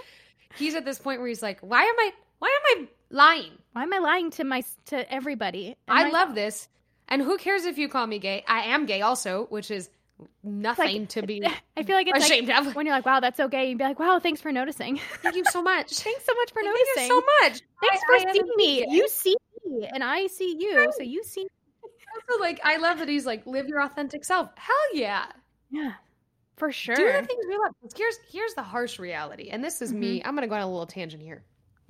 he's 0.55 0.75
at 0.75 0.85
this 0.85 0.99
point 0.99 1.19
where 1.19 1.27
he's 1.27 1.41
like, 1.41 1.59
"Why 1.61 1.81
am 1.83 1.95
I? 1.99 2.11
Why 2.39 2.57
am 2.77 2.85
I 2.85 2.87
lying? 3.09 3.51
Why 3.73 3.83
am 3.83 3.93
I 3.93 3.97
lying 3.99 4.29
to 4.31 4.43
my 4.43 4.63
to 4.85 5.11
everybody? 5.11 5.75
I 5.87 6.03
myself? 6.03 6.13
love 6.13 6.35
this." 6.35 6.67
And 7.07 7.21
who 7.21 7.37
cares 7.37 7.65
if 7.65 7.77
you 7.77 7.89
call 7.89 8.07
me 8.07 8.19
gay? 8.19 8.43
I 8.47 8.61
am 8.67 8.85
gay 8.85 9.01
also, 9.01 9.47
which 9.49 9.69
is 9.69 9.89
nothing 10.43 11.07
to 11.07 11.21
be 11.21 11.43
I 11.77 11.83
feel 11.83 11.95
like 11.95 12.07
it's 12.07 12.25
ashamed 12.25 12.47
like 12.47 12.65
of. 12.67 12.75
when 12.75 12.85
you're 12.85 12.95
like, 12.95 13.05
"Wow, 13.05 13.19
that's 13.19 13.37
so 13.37 13.47
gay," 13.47 13.69
you'd 13.69 13.77
be 13.77 13.83
like, 13.83 13.99
"Wow, 13.99 14.19
thanks 14.19 14.41
for 14.41 14.51
noticing. 14.51 14.99
Thank 15.21 15.35
you 15.35 15.43
so 15.45 15.61
much. 15.61 15.91
thanks 15.97 16.25
so 16.25 16.33
much 16.35 16.51
for 16.51 16.61
Thank 16.61 16.75
noticing. 16.75 17.03
you 17.03 17.07
so 17.07 17.23
much. 17.41 17.61
Thanks 17.81 18.03
I- 18.03 18.05
for 18.05 18.29
I 18.29 18.31
seeing 18.33 18.51
me. 18.55 18.85
You 18.89 19.07
see 19.09 19.35
me, 19.65 19.87
and 19.93 20.03
I 20.03 20.27
see 20.27 20.55
you, 20.59 20.91
so 20.97 21.03
you 21.03 21.23
see. 21.23 21.47
also 22.29 22.41
like 22.41 22.59
I 22.63 22.77
love 22.77 22.99
that 22.99 23.07
he's 23.07 23.25
like 23.25 23.45
live 23.45 23.67
your 23.67 23.81
authentic 23.81 24.25
self. 24.25 24.49
Hell 24.55 24.75
yeah. 24.93 25.25
Yeah, 25.69 25.93
for 26.57 26.71
sure. 26.71 26.95
Do 26.95 27.05
the 27.05 27.25
things 27.25 27.45
we 27.47 27.57
love. 27.57 27.73
Here's 27.95 28.17
here's 28.29 28.53
the 28.55 28.63
harsh 28.63 28.99
reality, 28.99 29.49
and 29.49 29.63
this 29.63 29.81
is 29.81 29.93
me. 29.93 30.19
Mm-hmm. 30.19 30.27
I'm 30.27 30.35
gonna 30.35 30.47
go 30.47 30.55
on 30.55 30.61
a 30.61 30.69
little 30.69 30.85
tangent 30.85 31.23
here. 31.23 31.43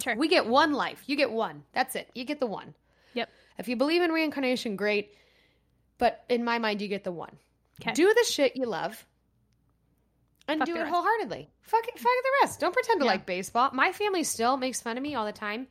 Sure. 0.03 0.15
We 0.15 0.27
get 0.27 0.45
one 0.47 0.73
life. 0.73 1.03
You 1.07 1.15
get 1.15 1.31
one. 1.31 1.63
That's 1.73 1.95
it. 1.95 2.09
You 2.15 2.25
get 2.25 2.39
the 2.39 2.47
one. 2.47 2.73
Yep. 3.13 3.29
If 3.59 3.67
you 3.67 3.75
believe 3.75 4.01
in 4.01 4.11
reincarnation, 4.11 4.75
great. 4.75 5.13
But 5.99 6.23
in 6.29 6.43
my 6.43 6.57
mind, 6.57 6.81
you 6.81 6.87
get 6.87 7.03
the 7.03 7.11
one. 7.11 7.37
'Kay. 7.81 7.91
Do 7.93 8.13
the 8.13 8.23
shit 8.25 8.55
you 8.55 8.65
love. 8.65 9.05
and 10.47 10.59
Fuck 10.59 10.67
do 10.67 10.75
it 10.75 10.87
wholeheartedly. 10.87 11.49
Fuck 11.61 11.87
it, 11.87 11.97
fuck 11.99 12.03
the 12.23 12.31
rest. 12.41 12.59
Don't 12.59 12.73
pretend 12.73 12.99
to 12.99 13.05
Yeah. 13.05 13.11
like 13.11 13.25
baseball. 13.25 13.69
My 13.73 13.91
family 13.91 14.23
still 14.23 14.57
makes 14.57 14.81
fun 14.81 14.97
of 14.97 15.03
me 15.03 15.15
all 15.15 15.25
the 15.25 15.31
time. 15.31 15.67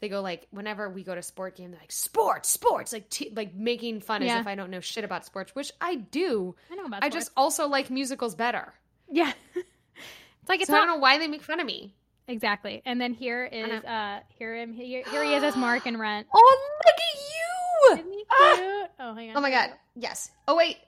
They 0.00 0.08
go 0.08 0.20
like 0.20 0.48
whenever 0.50 0.90
we 0.90 1.04
go 1.04 1.14
to 1.14 1.22
sport 1.22 1.56
game, 1.56 1.70
they're 1.70 1.80
like 1.80 1.92
sports, 1.92 2.48
sports, 2.48 2.92
like 2.92 3.08
t- 3.08 3.32
like 3.34 3.54
making 3.54 4.00
fun 4.00 4.22
Yeah. 4.22 4.34
as 4.34 4.40
if 4.40 4.46
I 4.48 4.54
don't 4.56 4.70
know 4.70 4.80
shit 4.80 5.04
about 5.04 5.24
sports, 5.24 5.54
which 5.54 5.70
I 5.80 5.94
do. 5.94 6.56
I 6.70 6.74
know 6.74 6.84
about 6.86 7.04
I 7.04 7.08
sports. 7.08 7.14
just 7.26 7.30
also 7.36 7.68
like 7.68 7.88
musicals 7.90 8.34
better. 8.34 8.74
yeah. 9.10 9.32
it's 9.54 10.48
like 10.48 10.60
it's 10.60 10.68
so 10.70 10.74
I 10.76 10.78
don't 10.80 10.88
know 10.88 10.96
why 10.96 11.18
they 11.18 11.28
make 11.28 11.42
fun 11.42 11.60
of 11.60 11.66
me. 11.66 11.94
exactly. 12.26 12.82
And 12.84 13.00
then 13.00 13.14
here 13.14 13.44
is 13.44 13.84
uh 13.84 14.20
here 14.36 14.56
him 14.56 14.72
here, 14.72 15.04
here 15.08 15.22
he 15.24 15.34
is 15.34 15.42
as 15.44 15.56
Mark 15.56 15.86
and 15.86 15.98
Rent. 15.98 16.26
Oh, 16.34 16.60
look 16.84 16.94
at 16.94 17.20
you! 17.20 17.92
Isn't 18.00 18.12
he 18.12 18.24
Ah! 18.30 18.86
Oh, 19.00 19.14
hang 19.14 19.30
on. 19.30 19.36
Oh 19.36 19.40
my 19.40 19.50
god, 19.50 19.70
yes. 19.94 20.30
Oh 20.48 20.56
wait, 20.56 20.78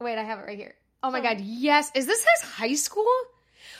wait, 0.00 0.18
I 0.18 0.22
have 0.24 0.38
it 0.38 0.42
right 0.42 0.58
here. 0.58 0.74
Oh 1.02 1.10
my 1.10 1.20
god, 1.20 1.40
yes. 1.40 1.90
Is 1.94 2.06
this 2.06 2.24
his 2.24 2.50
high 2.50 2.74
school? 2.74 3.06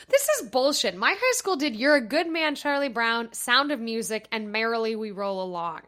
This 0.08 0.28
is 0.40 0.48
bullshit. 0.48 0.96
My 0.96 1.14
high 1.18 1.32
school 1.32 1.56
did 1.56 1.74
"You're 1.76 1.96
a 1.96 2.00
Good 2.00 2.28
Man," 2.28 2.54
Charlie 2.54 2.88
Brown, 2.88 3.32
"Sound 3.32 3.72
of 3.72 3.80
Music," 3.80 4.26
and 4.32 4.52
"Merrily 4.52 4.96
We 4.96 5.10
Roll 5.10 5.42
Along." 5.42 5.80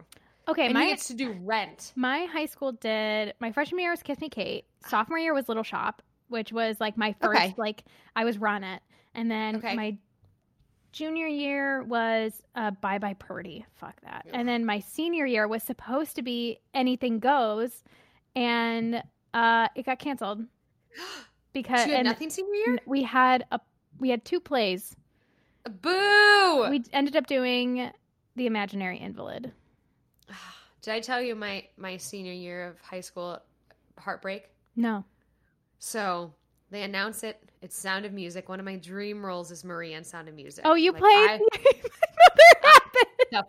Okay, 0.49 0.65
And 0.67 0.75
my 0.75 0.87
gets 0.89 1.07
to 1.09 1.15
do 1.15 1.33
Rent. 1.33 1.93
my 1.95 2.25
high 2.25 2.47
school 2.47 2.73
did 2.73 3.35
my 3.39 3.53
freshman 3.53 3.81
year 3.81 3.91
was 3.93 4.03
Kiss 4.03 4.21
Me 4.21 4.29
Kate. 4.29 4.65
Sophomore 4.87 5.19
year 5.19 5.33
was 5.35 5.49
Little 5.49 5.63
Shop, 5.63 6.03
which 6.29 6.53
was 6.53 6.81
like 6.81 6.97
my 6.97 7.15
first 7.21 7.39
Okay. 7.41 7.55
like 7.57 7.85
I 8.17 8.25
was 8.25 8.37
run 8.39 8.65
it. 8.65 8.83
And 9.15 9.31
then 9.31 9.57
Okay. 9.57 9.77
my 9.77 9.97
junior 10.93 11.27
year 11.29 11.83
was 11.85 12.43
uh, 12.57 12.73
Bye 12.73 12.99
Bye 12.99 13.15
Birdie. 13.15 13.65
Fuck 13.77 14.01
that. 14.03 14.27
And 14.33 14.49
then 14.49 14.65
my 14.65 14.81
senior 14.81 15.25
year 15.27 15.47
was 15.47 15.63
supposed 15.63 16.17
to 16.17 16.23
be 16.23 16.59
Anything 16.75 17.21
Goes, 17.21 17.85
and 18.35 19.03
uh, 19.35 19.69
it 19.75 19.85
got 19.87 19.99
canceled 19.99 20.45
because 21.53 21.87
had 21.87 22.05
nothing 22.05 22.31
senior 22.31 22.55
year. 22.55 22.79
we 22.87 23.03
had 23.03 23.45
a 23.53 23.61
we 23.99 24.09
had 24.11 24.25
two 24.25 24.41
plays. 24.41 24.95
Boo! 25.83 26.67
We 26.71 26.83
ended 26.93 27.17
up 27.17 27.27
doing 27.27 27.91
The 28.37 28.47
Imaginary 28.47 28.99
Invalid. 28.99 29.53
Did 30.83 30.95
I 30.95 31.01
tell 31.01 31.21
you 31.21 31.35
my 31.35 31.65
my 31.77 31.97
senior 31.97 32.33
year 32.33 32.67
of 32.69 32.81
high 32.81 33.01
school 33.01 33.39
heartbreak? 33.99 34.49
No. 34.77 35.05
So 35.79 36.33
they 36.71 36.83
announce 36.83 37.23
it. 37.25 37.41
It's 37.63 37.77
Sound 37.77 38.07
of 38.07 38.13
Music. 38.15 38.49
One 38.49 38.59
of 38.59 38.65
my 38.65 38.77
dream 38.77 39.25
roles 39.25 39.51
is 39.51 39.65
Maria 39.65 39.99
in 39.99 40.05
Sound 40.05 40.29
of 40.29 40.35
Music. 40.35 40.65
Oh, 40.67 40.75
you 40.75 40.93
Like, 40.93 41.01
played 41.01 41.13
I- 41.13 41.39
Mother 42.23 42.65
Abbott. 42.65 43.09
the 43.33 43.47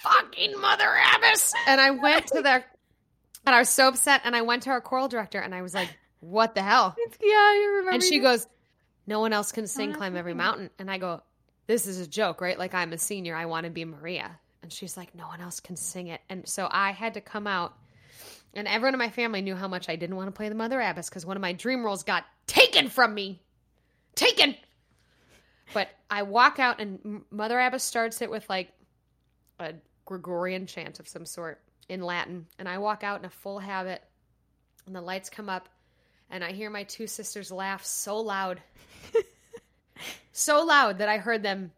fucking 0.00 0.58
Mother 0.60 0.96
Abbess. 1.16 1.52
And 1.66 1.78
I 1.80 1.90
went 1.90 2.26
to 2.28 2.40
the, 2.40 2.64
and 3.48 3.54
I 3.54 3.60
was 3.60 3.70
so 3.70 3.88
upset. 3.88 4.20
And 4.24 4.36
I 4.36 4.42
went 4.42 4.64
to 4.64 4.70
our 4.70 4.80
choral 4.82 5.08
director 5.08 5.40
and 5.40 5.54
I 5.54 5.62
was 5.62 5.72
like, 5.72 5.88
what 6.20 6.54
the 6.54 6.62
hell? 6.62 6.94
Yeah, 7.20 7.54
you 7.54 7.70
remember. 7.78 7.90
And 7.92 8.02
she 8.02 8.18
goes, 8.18 8.46
no 9.06 9.20
one 9.20 9.32
else 9.32 9.52
can 9.52 9.66
sing 9.66 9.94
oh, 9.94 9.96
Climb 9.96 10.16
Every. 10.16 10.34
Mountain. 10.34 10.68
And 10.78 10.90
I 10.90 10.98
go, 10.98 11.22
this 11.66 11.86
is 11.86 11.98
a 11.98 12.06
joke, 12.06 12.42
right? 12.42 12.58
Like 12.58 12.74
I'm 12.74 12.92
a 12.92 12.98
senior. 12.98 13.34
I 13.34 13.46
want 13.46 13.64
to 13.64 13.70
be 13.70 13.86
Maria. 13.86 14.38
And 14.62 14.70
she's 14.70 14.98
like, 14.98 15.14
no 15.14 15.26
one 15.26 15.40
else 15.40 15.60
can 15.60 15.76
sing 15.76 16.08
it. 16.08 16.20
And 16.28 16.46
so 16.46 16.68
I 16.70 16.90
had 16.92 17.14
to 17.14 17.22
come 17.22 17.46
out. 17.46 17.74
And 18.52 18.68
everyone 18.68 18.94
in 18.94 18.98
my 18.98 19.08
family 19.08 19.40
knew 19.40 19.54
how 19.54 19.68
much 19.68 19.88
I 19.88 19.96
didn't 19.96 20.16
want 20.16 20.28
to 20.28 20.32
play 20.32 20.50
the 20.50 20.54
Mother 20.54 20.78
Abbess 20.78 21.08
because 21.08 21.24
one 21.24 21.36
of 21.36 21.40
my 21.40 21.54
dream 21.54 21.82
roles 21.82 22.02
got 22.02 22.24
taken 22.46 22.88
from 22.88 23.14
me. 23.14 23.40
Taken. 24.14 24.56
But 25.72 25.88
I 26.10 26.22
walk 26.22 26.58
out 26.58 26.80
and 26.80 27.22
Mother 27.30 27.58
Abbess 27.58 27.82
starts 27.82 28.20
it 28.20 28.30
with 28.30 28.48
like 28.50 28.72
a 29.58 29.74
Gregorian 30.04 30.66
chant 30.66 31.00
of 31.00 31.08
some 31.08 31.24
sort 31.24 31.62
in 31.88 32.02
Latin. 32.02 32.46
And 32.58 32.68
I 32.68 32.78
walk 32.78 33.02
out 33.02 33.18
in 33.20 33.24
a 33.24 33.30
full 33.30 33.58
habit 33.58 34.02
and 34.86 34.94
the 34.94 35.00
lights 35.00 35.30
come 35.30 35.48
up 35.48 35.68
and 36.30 36.44
I 36.44 36.52
hear 36.52 36.70
my 36.70 36.84
two 36.84 37.06
sisters 37.06 37.50
laugh 37.50 37.84
so 37.84 38.18
loud. 38.20 38.60
so 40.32 40.64
loud 40.64 40.98
that 40.98 41.08
I 41.08 41.18
heard 41.18 41.42
them 41.42 41.72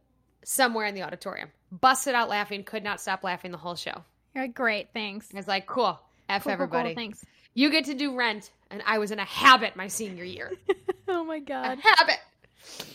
somewhere 0.44 0.86
in 0.86 0.94
the 0.94 1.02
auditorium. 1.02 1.50
Busted 1.70 2.14
out 2.14 2.28
laughing, 2.28 2.64
could 2.64 2.82
not 2.82 3.00
stop 3.00 3.22
laughing 3.22 3.52
the 3.52 3.58
whole 3.58 3.76
show. 3.76 4.02
You're 4.34 4.44
like, 4.44 4.54
great, 4.54 4.88
thanks. 4.92 5.28
I 5.32 5.36
was 5.36 5.48
like, 5.48 5.66
cool. 5.66 5.98
F 6.28 6.44
Cool, 6.44 6.56
cool, 6.56 6.66
cool, 6.66 6.78
everybody. 6.78 6.94
thanks. 6.94 7.24
You 7.54 7.70
get 7.70 7.84
to 7.86 7.94
do 7.94 8.16
rent. 8.16 8.50
And 8.70 8.82
I 8.86 8.98
was 8.98 9.10
in 9.10 9.18
a 9.18 9.24
habit 9.24 9.74
my 9.74 9.88
senior 9.88 10.24
year. 10.24 10.52
Oh 11.12 11.24
my 11.24 11.36
a 11.36 11.40
god. 11.40 11.78
habit. 11.82 12.18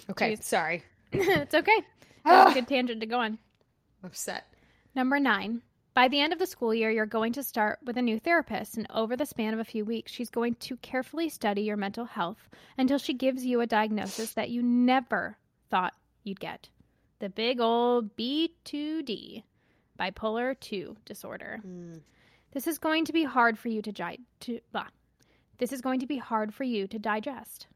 Okay, 0.10 0.34
Jeez. 0.34 0.43
sorry. 0.43 0.84
it's 1.12 1.54
okay. 1.54 1.82
That 2.23 2.45
was 2.45 2.45
a 2.45 2.49
ah. 2.49 2.54
good 2.54 2.67
tangent 2.69 3.01
to 3.01 3.06
go 3.06 3.19
on. 3.19 3.38
Upset. 4.06 4.45
Number 4.95 5.19
nine. 5.19 5.62
By 5.95 6.10
the 6.10 6.19
end 6.19 6.34
of 6.34 6.39
the 6.39 6.45
school 6.45 6.73
year, 6.73 6.91
you're 6.91 7.05
going 7.05 7.31
to 7.34 7.43
start 7.43 7.79
with 7.86 7.95
a 7.95 8.01
new 8.01 8.19
therapist, 8.19 8.75
and 8.75 8.86
over 8.89 9.15
the 9.15 9.25
span 9.25 9.53
of 9.53 9.62
a 9.62 9.63
few 9.63 9.86
weeks, 9.86 10.12
she's 10.12 10.29
going 10.29 10.55
to 10.55 10.75
carefully 10.75 11.29
study 11.29 11.62
your 11.62 11.77
mental 11.77 12.03
health 12.03 12.49
until 12.77 12.97
she 12.97 13.13
gives 13.13 13.45
you 13.45 13.62
a 13.62 13.65
diagnosis 13.65 14.34
that 14.34 14.49
you 14.49 14.62
never 14.62 15.38
thought 15.69 15.93
you'd 16.25 16.39
get 16.41 16.67
the 17.19 17.29
big 17.29 17.62
old 17.62 18.13
B2D, 18.17 19.43
bipolar 19.97 20.60
2 20.60 20.97
disorder. 21.05 21.62
Mm. 21.65 22.01
This 22.51 22.67
is 22.67 22.77
going 22.77 23.05
to 23.05 23.13
be 23.13 23.23
hard 23.23 23.58
for 23.58 23.69
you 23.69 23.81
to, 23.81 23.91
gi- 23.93 24.19
to 24.41 24.60
blah. 24.73 24.88
This 25.60 25.71
is 25.71 25.79
going 25.79 26.01
to 26.01 26.08
be 26.08 26.17
hard 26.17 26.53
for 26.53 26.65
you 26.65 26.88
to 26.88 26.99
digest. 26.99 27.67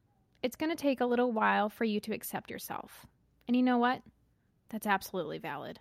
It's 0.43 0.57
going 0.57 0.71
to 0.71 0.75
take 0.75 0.99
a 0.99 1.05
little 1.05 1.31
while 1.31 1.69
for 1.69 1.85
you 1.85 2.01
to 2.01 2.13
accept 2.13 2.51
yourself. 2.51 3.05
And 3.47 3.55
you 3.55 3.63
know 3.63 3.77
what? 3.77 4.01
That's 4.67 4.87
absolutely 4.87 5.37
valid. 5.37 5.79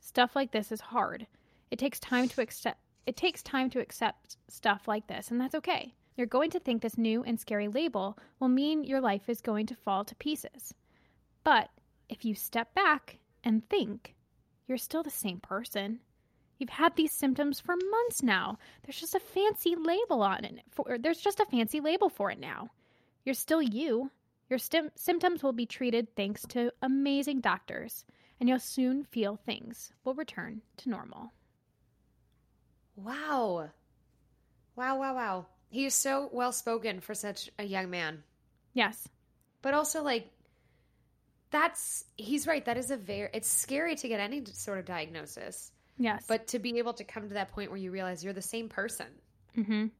Stuff 0.00 0.34
like 0.34 0.50
this 0.50 0.72
is 0.72 0.80
hard. 0.80 1.26
It 1.74 1.78
takes 1.80 1.98
time 1.98 2.28
to 2.28 2.40
accept 2.40 2.78
it 3.04 3.16
takes 3.16 3.42
time 3.42 3.68
to 3.70 3.80
accept 3.80 4.36
stuff 4.46 4.86
like 4.86 5.08
this, 5.08 5.32
and 5.32 5.40
that's 5.40 5.56
okay. 5.56 5.92
You're 6.14 6.28
going 6.28 6.50
to 6.50 6.60
think 6.60 6.80
this 6.80 6.96
new 6.96 7.24
and 7.24 7.40
scary 7.40 7.66
label 7.66 8.16
will 8.38 8.46
mean 8.46 8.84
your 8.84 9.00
life 9.00 9.28
is 9.28 9.40
going 9.40 9.66
to 9.66 9.74
fall 9.74 10.04
to 10.04 10.14
pieces. 10.14 10.72
But 11.42 11.70
if 12.08 12.24
you 12.24 12.36
step 12.36 12.72
back 12.74 13.18
and 13.42 13.68
think, 13.68 14.14
you're 14.68 14.78
still 14.78 15.02
the 15.02 15.10
same 15.10 15.40
person. 15.40 15.98
You've 16.58 16.70
had 16.70 16.94
these 16.94 17.10
symptoms 17.10 17.58
for 17.58 17.74
months 17.74 18.22
now. 18.22 18.56
There's 18.84 19.00
just 19.00 19.16
a 19.16 19.18
fancy 19.18 19.74
label 19.74 20.22
on 20.22 20.44
it. 20.44 20.60
For, 20.70 20.96
there's 20.96 21.18
just 21.18 21.40
a 21.40 21.44
fancy 21.46 21.80
label 21.80 22.08
for 22.08 22.30
it 22.30 22.38
now. 22.38 22.70
You're 23.24 23.34
still 23.34 23.60
you. 23.60 24.12
Your 24.48 24.60
stim- 24.60 24.92
symptoms 24.94 25.42
will 25.42 25.52
be 25.52 25.66
treated 25.66 26.14
thanks 26.14 26.42
to 26.50 26.70
amazing 26.82 27.40
doctors, 27.40 28.04
and 28.38 28.48
you'll 28.48 28.60
soon 28.60 29.02
feel 29.02 29.34
things 29.34 29.92
will 30.04 30.14
return 30.14 30.62
to 30.76 30.88
normal. 30.88 31.32
Wow. 32.96 33.70
Wow, 34.76 34.98
wow, 34.98 35.14
wow. 35.14 35.46
He 35.68 35.84
is 35.86 35.94
so 35.94 36.28
well 36.32 36.52
spoken 36.52 37.00
for 37.00 37.14
such 37.14 37.50
a 37.58 37.64
young 37.64 37.90
man. 37.90 38.22
Yes. 38.72 39.08
But 39.62 39.74
also 39.74 40.02
like 40.02 40.30
that's 41.50 42.04
he's 42.16 42.46
right. 42.46 42.64
That 42.64 42.76
is 42.76 42.90
a 42.90 42.96
very 42.96 43.28
it's 43.32 43.48
scary 43.48 43.94
to 43.96 44.08
get 44.08 44.20
any 44.20 44.44
sort 44.46 44.78
of 44.78 44.84
diagnosis. 44.84 45.70
Yes. 45.98 46.24
But 46.26 46.48
to 46.48 46.58
be 46.58 46.78
able 46.78 46.94
to 46.94 47.04
come 47.04 47.28
to 47.28 47.34
that 47.34 47.52
point 47.52 47.70
where 47.70 47.78
you 47.78 47.90
realize 47.90 48.24
you're 48.24 48.32
the 48.32 48.42
same 48.42 48.68
person. 48.68 49.06
hmm 49.54 49.70
And 49.72 49.90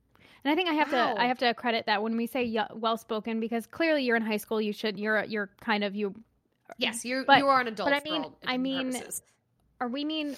I 0.44 0.54
think 0.54 0.68
I 0.68 0.74
have 0.74 0.92
Wow. 0.92 1.14
to 1.14 1.20
I 1.20 1.26
have 1.26 1.38
to 1.38 1.54
credit 1.54 1.86
that 1.86 2.02
when 2.02 2.16
we 2.16 2.26
say 2.26 2.56
well 2.74 2.96
spoken 2.96 3.40
because 3.40 3.66
clearly 3.66 4.02
you're 4.04 4.16
in 4.16 4.22
high 4.22 4.38
school. 4.38 4.60
You 4.60 4.72
should 4.72 4.98
you're 4.98 5.24
you're 5.24 5.50
kind 5.60 5.84
of 5.84 5.94
you. 5.94 6.14
Yes, 6.78 7.04
you 7.04 7.24
you 7.28 7.46
are 7.46 7.60
an 7.60 7.68
adult. 7.68 7.88
but 7.90 7.94
I 7.96 8.00
mean- 8.08 8.32
I 8.46 8.56
mean- 8.58 8.92
purposes. 8.92 9.22
Are 9.80 9.88
we 9.88 10.04
mean 10.04 10.36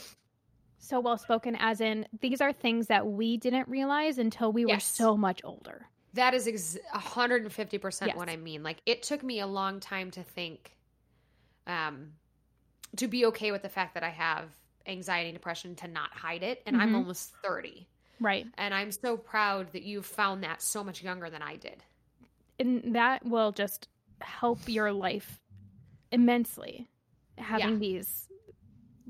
so 0.79 1.01
well 1.01 1.19
spoken 1.19 1.57
as 1.59 1.81
in 1.81 2.07
these 2.21 2.41
are 2.41 2.53
things 2.53 2.87
that 2.89 3.07
we 3.07 3.37
didn't 3.37 3.69
realize 3.69 4.19
until 4.19 4.53
we 4.53 4.65
were 4.65 4.73
Yes. 4.73 4.85
so 4.87 5.17
much 5.17 5.41
older. 5.45 5.87
That 6.15 6.33
is 6.35 6.47
ex- 6.47 6.79
150% 6.95 8.07
Yes. 8.09 8.17
what 8.17 8.29
I 8.29 8.37
mean. 8.37 8.63
Like 8.63 8.79
it 8.87 9.03
took 9.03 9.23
me 9.23 9.41
a 9.41 9.47
long 9.47 9.81
time 9.81 10.11
to 10.13 10.23
think 10.23 10.77
um 11.67 12.13
to 12.97 13.09
be 13.09 13.27
okay 13.27 13.53
with 13.53 13.63
the 13.63 13.69
fact 13.69 13.95
that 13.95 14.03
I 14.03 14.09
have 14.11 14.49
anxiety 14.87 15.29
and 15.29 15.37
depression 15.37 15.75
to 15.77 15.89
not 15.89 16.13
hide 16.13 16.43
it 16.43 16.63
and 16.65 16.81
I'm 16.81 16.93
Mhm. 16.93 16.97
almost 16.97 17.35
30. 17.43 17.87
Right. 18.21 18.47
And 18.57 18.73
I'm 18.73 18.93
so 18.93 19.17
proud 19.17 19.73
that 19.73 19.83
you 19.83 20.01
found 20.01 20.45
that 20.45 20.63
so 20.63 20.83
much 20.85 21.03
younger 21.03 21.29
than 21.31 21.43
I 21.43 21.57
did. 21.57 21.83
and 22.59 22.95
that 22.97 23.23
will 23.23 23.53
just 23.53 23.87
help 24.23 24.67
your 24.67 24.91
life 24.91 25.43
immensely 26.11 26.89
having 27.37 27.73
Yeah. 27.75 27.79
these 27.79 28.29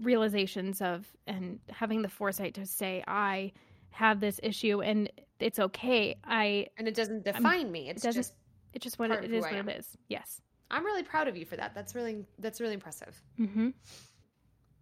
realizations 0.02 0.80
of 0.82 1.06
and 1.26 1.58
having 1.70 2.02
the 2.02 2.08
foresight 2.08 2.54
to 2.54 2.66
say 2.66 3.02
i 3.08 3.52
have 3.90 4.20
this 4.20 4.38
issue 4.42 4.82
and 4.82 5.10
it's 5.40 5.58
okay 5.58 6.16
i 6.24 6.66
And 6.76 6.86
it 6.86 6.94
doesn't 6.94 7.24
define 7.24 7.70
me. 7.72 7.88
It's 7.88 8.02
doesn't- 8.02 8.20
just 8.20 8.34
it's 8.74 8.82
just 8.84 8.98
what 8.98 9.10
it 9.10 9.24
of 9.24 9.32
is 9.32 9.42
what 9.42 9.52
it 9.52 9.68
is 9.68 9.96
yes 10.08 10.40
I'm 10.70 10.84
really 10.84 11.04
proud 11.04 11.28
of 11.28 11.36
you 11.36 11.46
for 11.46 11.56
that. 11.56 11.74
That's 11.76 11.94
really 11.94 12.24
that's 12.40 12.60
really 12.60 12.74
impressive. 12.74 13.22
hmm 13.36 13.68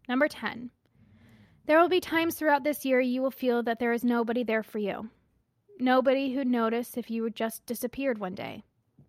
number 0.09 0.29
10 0.29 0.71
there 1.67 1.79
will 1.81 1.89
be 1.89 2.01
times 2.01 2.35
throughout 2.35 2.65
this 2.65 2.85
year 2.85 3.01
you 3.01 3.23
will 3.23 3.31
feel 3.31 3.63
that 3.63 3.79
there 3.79 3.93
is 3.93 4.03
nobody 4.05 4.43
there 4.43 4.63
for 4.63 4.79
you 4.79 5.11
nobody 5.79 6.33
who'd 6.35 6.47
notice 6.47 6.97
if 6.97 7.11
you 7.11 7.29
just 7.31 7.65
disappeared 7.67 8.19
one 8.19 8.35
day 8.35 8.65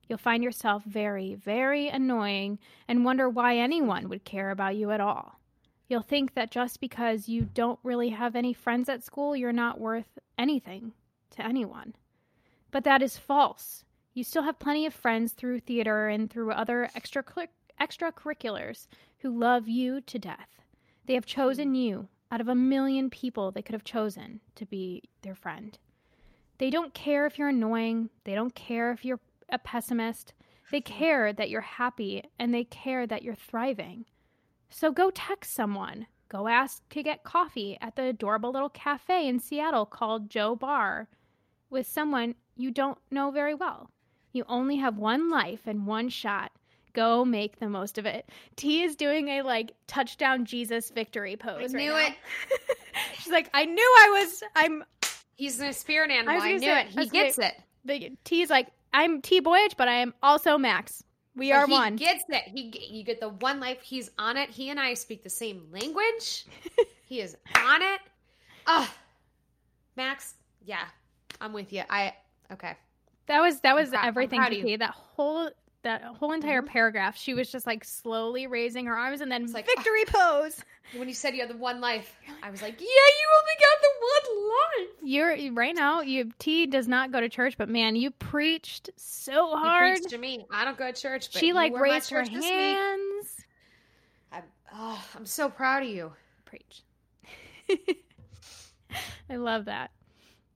You'll 0.08 0.20
find 0.20 0.44
yourself 0.44 0.84
very, 0.84 1.34
very 1.34 1.88
annoying 1.90 2.60
and 2.88 3.04
wonder 3.04 3.28
why 3.28 3.58
anyone 3.58 4.08
would 4.10 4.24
care 4.24 4.52
about 4.52 4.76
you 4.76 4.92
at 4.92 5.02
all. 5.02 5.40
You'll 5.88 6.02
think 6.02 6.34
that 6.34 6.52
just 6.52 6.80
because 6.80 7.30
you 7.30 7.44
don't 7.54 7.80
really 7.84 8.10
have 8.10 8.36
any 8.36 8.54
friends 8.54 8.90
at 8.90 9.04
school, 9.04 9.36
you're 9.36 9.54
not 9.54 9.80
worth 9.80 10.18
anything 10.38 10.94
to 11.32 11.46
anyone. 11.46 11.96
But 12.72 12.84
that 12.84 13.02
is 13.02 13.18
false. 13.18 13.86
You 14.14 14.24
still 14.24 14.44
have 14.44 14.60
plenty 14.60 14.86
of 14.86 14.94
friends 14.94 15.34
through 15.34 15.60
theater 15.60 16.08
and 16.08 16.30
through 16.30 16.52
other 16.52 16.90
extra 16.96 17.24
extracurriculars 17.80 18.88
who 19.20 19.38
love 19.38 19.68
you 19.68 20.02
to 20.02 20.18
death. 20.18 20.62
They 21.06 21.14
have 21.14 21.26
chosen 21.26 21.76
you 21.76 22.08
out 22.32 22.42
of 22.42 22.48
a 22.48 22.56
million 22.56 23.10
people 23.10 23.52
they 23.52 23.62
could 23.62 23.74
have 23.74 23.84
chosen 23.84 24.40
to 24.56 24.66
be 24.66 25.04
their 25.22 25.36
friend. 25.36 25.78
They 26.58 26.70
don't 26.70 26.94
care 26.94 27.26
if 27.26 27.38
you're 27.38 27.50
annoying, 27.50 28.10
they 28.24 28.34
don't 28.34 28.56
care 28.56 28.92
if 28.92 29.04
you're 29.06 29.20
a 29.50 29.60
pessimist. 29.60 30.34
They 30.72 30.82
care 30.82 31.32
that 31.32 31.50
you're 31.50 31.62
happy 31.62 32.24
and 32.40 32.54
they 32.54 32.64
care 32.64 33.06
that 33.06 33.22
you're 33.22 33.36
thriving. 33.36 34.06
So 34.78 34.92
go 34.92 35.10
text 35.10 35.54
someone. 35.54 36.06
Go 36.28 36.50
ask 36.50 36.82
to 36.90 37.02
get 37.02 37.24
coffee 37.24 37.78
at 37.80 37.96
the 37.96 38.08
adorable 38.08 38.52
little 38.52 38.68
cafe 38.68 39.26
in 39.26 39.40
Seattle 39.40 39.86
called 39.86 40.30
Joe 40.30 40.54
Bar 40.54 41.08
with 41.70 41.88
someone 41.88 42.36
you 42.58 42.72
don't 42.72 42.98
know 43.10 43.32
very 43.32 43.54
well. 43.54 43.90
You 44.34 44.44
only 44.50 44.76
have 44.76 44.98
one 44.98 45.30
life 45.32 45.62
and 45.66 45.88
one 45.88 46.10
shot. 46.10 46.52
Go 46.92 47.24
make 47.24 47.60
the 47.60 47.70
most 47.70 47.98
of 47.98 48.06
it. 48.06 48.30
T 48.58 48.84
is 48.84 48.98
doing 48.98 49.30
a 49.30 49.44
like 49.44 49.72
touchdown 49.88 50.44
Jesus 50.44 50.90
victory 50.90 51.38
pose. 51.38 51.74
I 51.74 51.78
knew 51.78 51.94
right 51.94 52.18
it. 52.52 52.78
She's 53.20 53.32
like, 53.32 53.50
I 53.54 53.64
knew 53.64 53.96
I 54.00 54.10
was. 54.20 54.44
I'm. 54.58 54.84
He's 55.38 55.62
a 55.62 55.72
spirit 55.72 56.12
animal. 56.12 56.36
was 56.36 56.44
I, 56.44 56.52
knew 56.52 56.60
say- 56.60 56.82
it. 56.82 56.88
He 56.88 56.96
gonna- 56.96 57.10
gets 57.12 57.40
it. 57.40 57.54
The, 57.86 58.12
T 58.26 58.42
is 58.42 58.50
like, 58.50 58.68
I'm 58.94 59.22
T 59.22 59.40
Boyage, 59.40 59.78
but 59.78 59.88
I 59.88 60.00
am 60.02 60.14
also 60.22 60.58
Max. 60.58 61.02
We 61.36 61.52
are 61.52 61.68
he 61.68 61.74
one. 61.74 61.96
gets 61.98 62.24
it. 62.30 62.44
He 62.46 62.88
you 62.90 63.04
get 63.04 63.20
the 63.20 63.30
one 63.30 63.60
life. 63.60 63.82
He's 63.82 64.10
on 64.18 64.38
it. 64.38 64.50
He 64.50 64.70
and 64.70 64.80
I 64.80 64.94
speak 64.94 65.24
the 65.24 65.30
same 65.30 65.68
language. 65.72 66.46
he 67.06 67.20
is 67.22 67.36
on 67.56 67.82
it. 67.82 68.02
Oh, 68.68 68.90
Max. 69.96 70.36
Yeah, 70.64 70.86
I'm 71.42 71.54
with 71.54 71.74
you. 71.74 71.84
I 71.90 72.14
okay. 72.52 72.76
That 73.28 73.42
was 73.42 73.60
that 73.62 73.76
was 73.76 73.94
I'm 73.94 74.08
everything 74.08 74.42
to 74.42 74.48
of 74.48 74.54
you. 74.54 74.64
T. 74.64 74.76
That 74.78 74.92
whole 74.92 75.50
that 75.86 76.04
whole 76.04 76.34
entire 76.34 76.62
mm-hmm. 76.62 76.72
paragraph, 76.72 77.16
she 77.16 77.34
was 77.34 77.50
just 77.50 77.66
like 77.66 77.86
slowly 77.86 78.48
raising 78.48 78.88
her 78.88 78.98
arms 78.98 79.22
and 79.22 79.32
then 79.32 79.46
like, 79.52 79.68
victory 79.68 80.04
ah. 80.10 80.42
pose. 80.42 80.60
When 80.96 81.08
you 81.08 81.14
said 81.14 81.36
you 81.36 81.42
had 81.42 81.50
the 81.50 81.58
one 81.58 81.80
life, 81.80 82.18
I 82.44 82.50
was 82.50 82.62
like, 82.62 82.74
yeah, 82.80 82.88
you 82.88 83.28
only 83.40 83.54
got 83.60 83.82
the 83.82 83.90
one 84.02 84.50
life. 84.50 84.90
You're 85.04 85.54
right 85.54 85.76
now. 85.76 86.02
You 86.02 86.32
T 86.40 86.66
does 86.66 86.88
not 86.88 87.12
go 87.12 87.22
to 87.22 87.30
church, 87.30 87.56
but 87.58 87.70
man, 87.70 87.96
you 87.96 88.12
preached 88.12 88.90
so 88.96 89.56
hard. 89.56 89.98
preached 89.98 90.10
to 90.10 90.18
me. 90.18 90.46
I 90.52 90.66
don't 90.66 90.78
go 90.78 90.92
to 90.92 91.02
church. 91.02 91.32
But 91.32 91.40
She 91.40 91.54
like 91.54 91.74
raised 91.78 92.10
her 92.10 92.24
church 92.24 92.34
this 92.34 92.44
week. 92.44 92.52
hands. 92.52 93.46
I'm, 94.32 94.44
oh, 94.74 95.04
I'm 95.16 95.26
so 95.26 95.50
proud 95.50 95.84
of 95.84 95.90
you. 95.90 96.12
Preach. 96.46 96.84
I 99.30 99.36
love 99.36 99.66
that. 99.66 99.92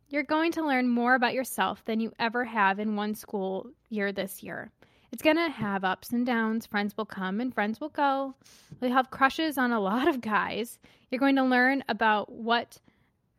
You're 0.10 0.24
going 0.24 0.52
to 0.54 0.66
learn 0.66 0.88
more 0.88 1.14
about 1.14 1.36
yourself 1.36 1.86
than 1.86 2.00
you 2.00 2.12
ever 2.18 2.44
have 2.46 2.80
in 2.80 2.96
one 2.96 3.14
school 3.14 3.68
year 3.90 4.12
this 4.12 4.42
year. 4.42 4.72
It's 5.12 5.24
going 5.24 5.38
to 5.38 5.50
have 5.50 5.84
ups 5.84 6.12
and 6.12 6.26
downs. 6.26 6.66
Friends 6.66 6.96
will 6.96 7.06
come 7.06 7.40
and 7.42 7.54
friends 7.54 7.82
will 7.82 7.90
go. 7.90 8.36
You'll 8.82 8.92
have 8.94 9.10
crushes 9.12 9.58
on 9.58 9.72
a 9.72 9.80
lot 9.90 10.08
of 10.08 10.22
guys. 10.22 10.80
You're 11.10 11.20
going 11.20 11.36
to 11.38 11.44
learn 11.44 11.84
about 11.90 12.32
what 12.32 12.80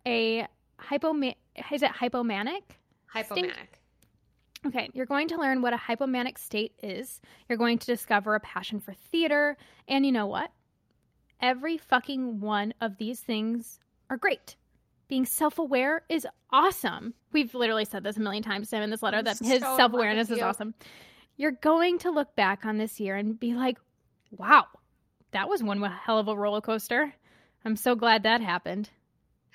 a 0.06 0.46
hypoma- 0.80 1.36
is 1.72 1.82
it 1.82 1.90
hypomanic? 1.92 2.62
Hypomanic. 3.14 3.52
Okay, 4.66 4.90
you're 4.92 5.06
going 5.06 5.28
to 5.28 5.38
learn 5.38 5.62
what 5.62 5.72
a 5.72 5.76
hypomanic 5.78 6.36
state 6.36 6.72
is. 6.82 7.20
You're 7.48 7.56
going 7.56 7.78
to 7.78 7.86
discover 7.86 8.34
a 8.34 8.40
passion 8.40 8.78
for 8.78 8.92
theater. 8.92 9.56
And 9.88 10.04
you 10.04 10.12
know 10.12 10.26
what? 10.26 10.50
Every 11.40 11.78
fucking 11.78 12.40
one 12.40 12.74
of 12.80 12.98
these 12.98 13.20
things 13.20 13.80
are 14.10 14.18
great. 14.18 14.56
Being 15.08 15.24
self 15.24 15.58
aware 15.58 16.02
is 16.08 16.26
awesome. 16.50 17.14
We've 17.32 17.54
literally 17.54 17.86
said 17.86 18.04
this 18.04 18.18
a 18.18 18.20
million 18.20 18.42
times 18.42 18.68
to 18.70 18.76
him 18.76 18.82
in 18.82 18.90
this 18.90 19.02
letter 19.02 19.22
that 19.22 19.38
his 19.38 19.50
in 19.50 19.60
self 19.60 19.92
awareness 19.94 20.30
is 20.30 20.40
awesome. 20.42 20.74
You're 21.40 21.52
going 21.52 22.00
to 22.00 22.10
look 22.10 22.36
back 22.36 22.66
on 22.66 22.76
this 22.76 23.00
year 23.00 23.16
and 23.16 23.40
be 23.40 23.54
like, 23.54 23.78
wow, 24.30 24.66
that 25.30 25.48
was 25.48 25.62
one 25.62 25.80
hell 25.80 26.18
of 26.18 26.28
a 26.28 26.36
roller 26.36 26.60
coaster. 26.60 27.14
I'm 27.64 27.76
so 27.76 27.94
glad 27.94 28.24
that 28.24 28.42
happened. 28.42 28.90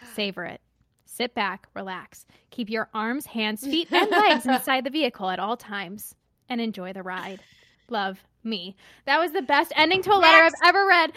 Savor 0.16 0.46
it. 0.46 0.62
Sit 1.06 1.36
back, 1.36 1.68
relax. 1.76 2.26
Keep 2.50 2.72
your 2.72 2.90
arms, 2.92 3.28
hands, 3.28 3.62
feet, 3.64 3.92
and 3.92 4.10
legs 4.10 4.48
inside 4.48 4.84
the 4.84 4.90
vehicle 4.90 5.30
at 5.30 5.38
all 5.38 5.58
times 5.58 6.16
and 6.50 6.60
enjoy 6.60 6.92
the 6.92 7.04
ride. 7.04 7.40
Love 7.88 8.18
me. 8.44 8.76
That 9.06 9.20
was 9.20 9.32
the 9.32 9.44
best 9.44 9.72
ending 9.76 10.02
to 10.02 10.10
a 10.12 10.18
letter 10.18 10.44
Max. 10.44 10.56
I've 10.64 10.70
ever 10.70 10.88
read. 10.88 11.12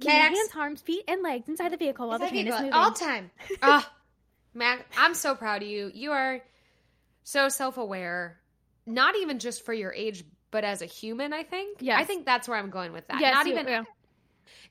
Keep 0.00 0.10
your 0.10 0.20
hands, 0.20 0.50
arms, 0.56 0.80
feet, 0.82 1.04
and 1.06 1.22
legs 1.22 1.48
inside 1.48 1.70
the 1.70 1.76
vehicle 1.76 2.08
while 2.08 2.18
the 2.18 2.26
train 2.26 2.46
like 2.46 2.54
is 2.54 2.60
moving. 2.60 2.72
all 2.72 2.90
time. 2.90 3.30
Ah, 3.62 3.88
Mac, 4.52 4.84
I'm 4.96 5.14
so 5.14 5.36
proud 5.36 5.62
of 5.62 5.68
you. 5.68 5.92
You 5.94 6.10
are 6.10 6.40
so 7.22 7.48
self-aware, 7.48 8.36
not 8.88 9.16
even 9.16 9.38
just 9.38 9.64
for 9.64 9.72
your 9.72 9.92
age, 9.92 10.24
but 10.50 10.64
as 10.64 10.82
a 10.82 10.86
human. 10.86 11.32
I 11.32 11.42
think. 11.44 11.78
Yeah, 11.80 11.98
I 11.98 12.04
think 12.04 12.24
that's 12.26 12.48
where 12.48 12.58
I'm 12.58 12.70
going 12.70 12.92
with 12.92 13.06
that. 13.08 13.20
Yes, 13.20 13.34
not 13.34 13.46
you- 13.46 13.52
even. 13.52 13.68
yeah. 13.68 13.84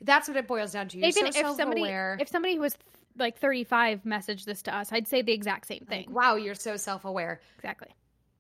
That's 0.01 0.27
what 0.27 0.37
it 0.37 0.47
boils 0.47 0.73
down 0.73 0.87
to. 0.89 0.97
You're 0.97 1.07
Even 1.07 1.31
so 1.31 1.39
if 1.51 1.55
somebody, 1.55 1.83
if 1.83 2.27
somebody 2.27 2.55
who 2.55 2.61
was 2.61 2.77
like 3.17 3.37
35 3.37 4.03
messaged 4.03 4.45
this 4.45 4.61
to 4.63 4.75
us, 4.75 4.91
I'd 4.91 5.07
say 5.07 5.21
the 5.21 5.31
exact 5.33 5.65
same 5.67 5.85
thing. 5.87 6.05
Like, 6.07 6.15
wow, 6.15 6.35
you're 6.35 6.53
so 6.55 6.77
self-aware, 6.77 7.41
Exactly. 7.57 7.89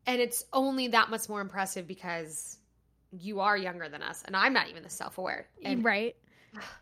and 0.05 0.21
it's 0.21 0.45
only 0.53 0.89
that 0.89 1.09
much 1.09 1.27
more 1.29 1.41
impressive 1.41 1.87
because 1.87 2.59
you 3.11 3.39
are 3.39 3.57
younger 3.57 3.89
than 3.89 4.03
us, 4.03 4.21
and 4.25 4.35
I'm 4.35 4.53
not 4.53 4.69
even 4.69 4.83
the 4.83 4.89
self-aware. 4.89 5.47
And 5.63 5.83
right. 5.83 6.15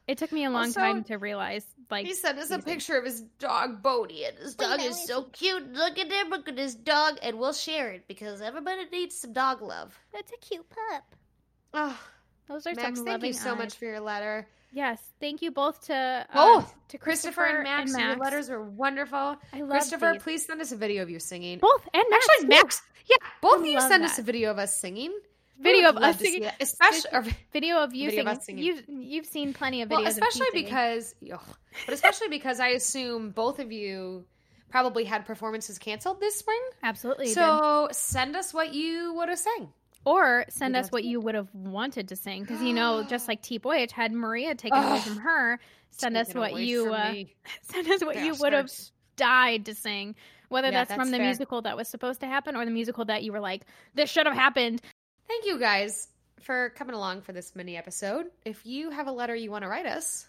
It 0.07 0.17
took 0.17 0.31
me 0.31 0.45
a 0.45 0.49
long 0.49 0.65
Also, 0.65 0.79
time 0.79 1.03
to 1.05 1.15
realize, 1.17 1.65
like, 1.89 2.05
he 2.05 2.13
sent 2.13 2.37
us 2.39 2.51
a 2.51 2.59
picture 2.59 2.97
of 2.97 3.05
his 3.05 3.21
dog 3.39 3.81
Bodie, 3.81 4.25
and 4.25 4.37
his 4.37 4.55
dog 4.55 4.79
is 4.81 5.05
so 5.05 5.23
cute. 5.23 5.73
Look 5.73 5.97
at 5.99 6.11
him, 6.11 6.29
look 6.29 6.47
at 6.47 6.57
his 6.57 6.75
dog, 6.75 7.17
and 7.21 7.39
we'll 7.39 7.53
share 7.53 7.91
it 7.91 8.07
because 8.07 8.41
everybody 8.41 8.85
needs 8.91 9.15
some 9.17 9.33
dog 9.33 9.61
love. 9.61 9.97
That's 10.13 10.31
a 10.31 10.37
cute 10.37 10.65
pup. 10.69 11.03
Oh, 11.73 11.99
Those 12.47 12.67
are 12.67 12.73
Max, 12.75 12.97
some 12.97 13.05
thank 13.05 13.23
you 13.23 13.33
so 13.33 13.51
eyes. 13.51 13.57
much 13.57 13.73
for 13.75 13.85
your 13.85 13.99
letter. 13.99 14.47
Yes, 14.71 14.99
thank 15.21 15.41
you 15.41 15.51
both 15.51 15.85
to 15.87 15.93
uh, 15.95 16.23
Oh, 16.35 16.69
to 16.89 16.97
Christopher, 16.97 17.43
Christopher, 17.43 17.55
and 17.59 17.63
Max, 17.63 17.91
your 17.91 17.99
Max. 18.07 18.19
letters 18.19 18.49
were 18.49 18.61
wonderful. 18.63 19.37
I 19.53 19.61
love 19.61 19.69
Christopher, 19.69 20.13
these. 20.13 20.21
please 20.23 20.45
send 20.45 20.59
us 20.61 20.71
a 20.73 20.75
video 20.75 21.01
of 21.01 21.09
you 21.09 21.19
singing. 21.19 21.59
both 21.59 21.87
and 21.93 22.03
Max. 22.09 22.27
Actually, 22.29 22.43
too. 22.43 22.49
Max, 22.63 22.81
yeah, 23.07 23.15
both 23.41 23.57
I 23.57 23.61
of 23.61 23.65
you 23.67 23.77
love 23.79 23.89
send 23.89 24.03
us 24.03 24.19
a 24.19 24.21
video 24.21 24.51
of 24.51 24.59
us 24.59 24.75
singing. 24.75 25.17
Video 25.59 25.89
of 25.89 25.97
us 25.97 26.19
singing. 26.19 26.49
especially. 26.59 27.31
video 27.53 27.77
of 27.77 27.93
you 27.95 28.09
Video 28.09 28.23
singing. 28.23 28.37
us 28.37 28.45
singing. 28.45 28.63
You've 28.63 28.83
you've 28.87 29.25
seen 29.25 29.53
plenty 29.53 29.81
of 29.81 29.89
videos. 29.89 29.91
well, 29.91 30.01
of 30.01 30.07
especially 30.07 30.47
because, 30.53 31.15
but 31.85 31.93
especially 31.93 32.27
because 32.29 32.59
I 32.59 32.69
assume 32.69 33.31
both 33.31 33.59
of 33.59 33.71
you 33.71 34.25
probably 34.69 35.05
had 35.05 35.25
performances 35.25 35.77
canceled 35.79 36.19
this 36.19 36.35
spring. 36.35 36.59
absolutely. 36.83 37.27
So 37.29 37.87
send 37.91 38.35
us 38.35 38.53
what 38.53 38.73
you 38.73 39.13
would 39.13 39.29
have 39.29 39.39
sang. 39.39 39.69
or 40.03 40.45
send 40.49 40.75
us 40.75 40.91
what 40.91 41.03
you 41.05 41.19
would 41.21 41.35
have 41.35 41.47
wanted 41.53 42.09
to 42.09 42.15
sing 42.15 42.41
because 42.43 42.61
you 42.61 42.73
know, 42.73 43.03
just 43.03 43.27
like 43.27 43.41
T 43.41 43.57
Boyage 43.59 43.91
had 43.91 44.11
Maria 44.11 44.53
taken 44.55 44.77
away 44.83 44.99
from 44.99 45.17
her. 45.17 45.59
Send 45.91 46.17
us 46.17 46.27
Taken 46.27 46.41
what 46.41 46.51
away 46.51 46.63
you 46.65 46.93
uh, 46.93 47.13
send 47.61 47.87
us 47.89 48.03
what 48.03 48.17
you 48.21 48.35
would 48.41 48.51
have 48.51 48.69
died 49.15 49.65
to 49.67 49.73
sing. 49.73 50.15
Whether 50.49 50.67
Yeah, 50.67 50.83
that's, 50.83 50.93
from 50.93 51.09
the 51.11 51.17
fair. 51.17 51.25
musical 51.25 51.61
that 51.63 51.75
was 51.77 51.87
supposed 51.87 52.19
to 52.19 52.27
happen 52.27 52.55
or 52.55 52.65
the 52.65 52.71
musical 52.71 53.05
that 53.05 53.23
you 53.23 53.31
were 53.31 53.39
like, 53.39 53.65
this 53.95 54.09
should 54.11 54.27
have 54.27 54.35
happened. 54.35 54.81
Thank 55.27 55.45
you 55.45 55.59
guys 55.59 56.07
for 56.41 56.69
coming 56.71 56.95
along 56.95 57.21
for 57.21 57.31
this 57.33 57.55
mini 57.55 57.77
episode. 57.77 58.27
If 58.45 58.65
you 58.65 58.91
have 58.91 59.07
a 59.07 59.11
letter 59.11 59.35
you 59.35 59.51
want 59.51 59.63
to 59.63 59.69
write 59.69 59.85
us, 59.85 60.27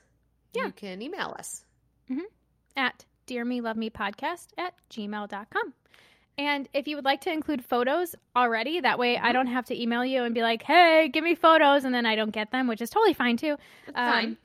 Yeah. 0.55 0.67
you 0.67 0.73
can 0.73 1.03
email 1.03 1.35
us. 1.39 1.63
at 2.77 3.05
dear 3.27 3.45
me 3.45 3.61
love 3.63 3.77
me 3.77 3.89
podcast 3.91 4.49
at 4.59 4.75
gmail.com 4.91 5.73
and 6.39 6.69
if 6.75 6.87
you 6.87 6.95
would 6.97 7.07
like 7.07 7.23
to 7.23 7.33
include 7.33 7.65
photos 7.65 8.15
already 8.37 8.81
that 8.81 8.99
way 8.99 9.17
i 9.17 9.33
don't 9.33 9.47
have 9.47 9.65
to 9.65 9.81
email 9.83 10.05
you 10.05 10.23
and 10.25 10.35
be 10.35 10.43
like 10.43 10.63
hey 10.63 11.09
give 11.11 11.25
me 11.25 11.35
photos 11.35 11.85
and 11.85 11.95
then 11.95 12.05
i 12.05 12.15
don't 12.15 12.33
get 12.33 12.51
them 12.53 12.67
which 12.69 12.83
is 12.83 12.91
totally 12.91 13.15
fine 13.15 13.39
too 13.39 13.57
Um, 13.89 13.95
fine. 14.13 14.37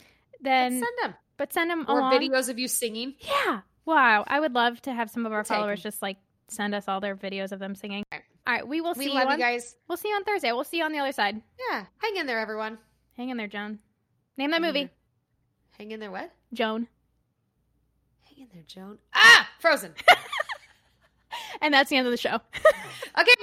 then 0.41 0.71
Send 0.71 0.85
them. 1.03 1.13
but 1.35 1.51
send 1.51 1.69
them 1.69 1.85
Or 1.89 1.99
along 1.99 2.13
videos 2.13 2.47
of 2.47 2.57
you 2.57 2.69
singing. 2.69 3.15
yeah 3.19 3.59
wow 3.85 4.23
i 4.25 4.39
would 4.39 4.53
love 4.53 4.81
to 4.83 4.93
have 4.93 5.09
some 5.11 5.25
of 5.25 5.33
our 5.33 5.43
take 5.43 5.57
followers 5.57 5.79
'em. 5.81 5.83
just 5.83 6.01
like 6.01 6.17
send 6.47 6.73
us 6.73 6.87
all 6.87 7.01
their 7.01 7.17
videos 7.17 7.51
of 7.51 7.59
them 7.59 7.75
singing 7.75 8.03
Okay. 8.13 8.23
All 8.47 8.53
right 8.53 8.67
we 8.67 8.81
will 8.81 8.93
We 8.97 9.05
see 9.05 9.11
love 9.13 9.25
you 9.25 9.31
you 9.31 9.37
guys. 9.37 9.75
we'll 9.87 9.97
see 9.97 10.09
you 10.09 10.15
on 10.15 10.23
thursday 10.23 10.51
we'll 10.51 10.63
see 10.63 10.77
you 10.77 10.83
on 10.83 10.91
the 10.91 10.99
other 10.99 11.11
side 11.11 11.41
Yeah. 11.69 11.85
Hang 11.99 12.15
in 12.17 12.25
there, 12.25 12.39
everyone. 12.39 12.77
hang 13.17 13.29
in 13.29 13.37
there 13.37 13.47
joan 13.47 13.79
name 14.37 14.51
that 14.51 14.61
Hang 14.61 14.73
movie. 14.73 14.89
Hang 15.77 15.91
in 15.91 15.99
there, 15.99 16.11
what? 16.11 16.31
joan 16.53 16.87
Hang 18.27 18.43
in 18.45 18.47
there, 18.53 18.63
Joan. 18.65 18.97
Ah! 19.13 19.47
Frozen. 19.59 19.93
and 21.61 21.73
that's 21.73 21.89
the 21.89 21.97
end 21.97 22.07
of 22.07 22.11
the 22.11 22.17
show 22.17 22.35
okay, 23.19 23.35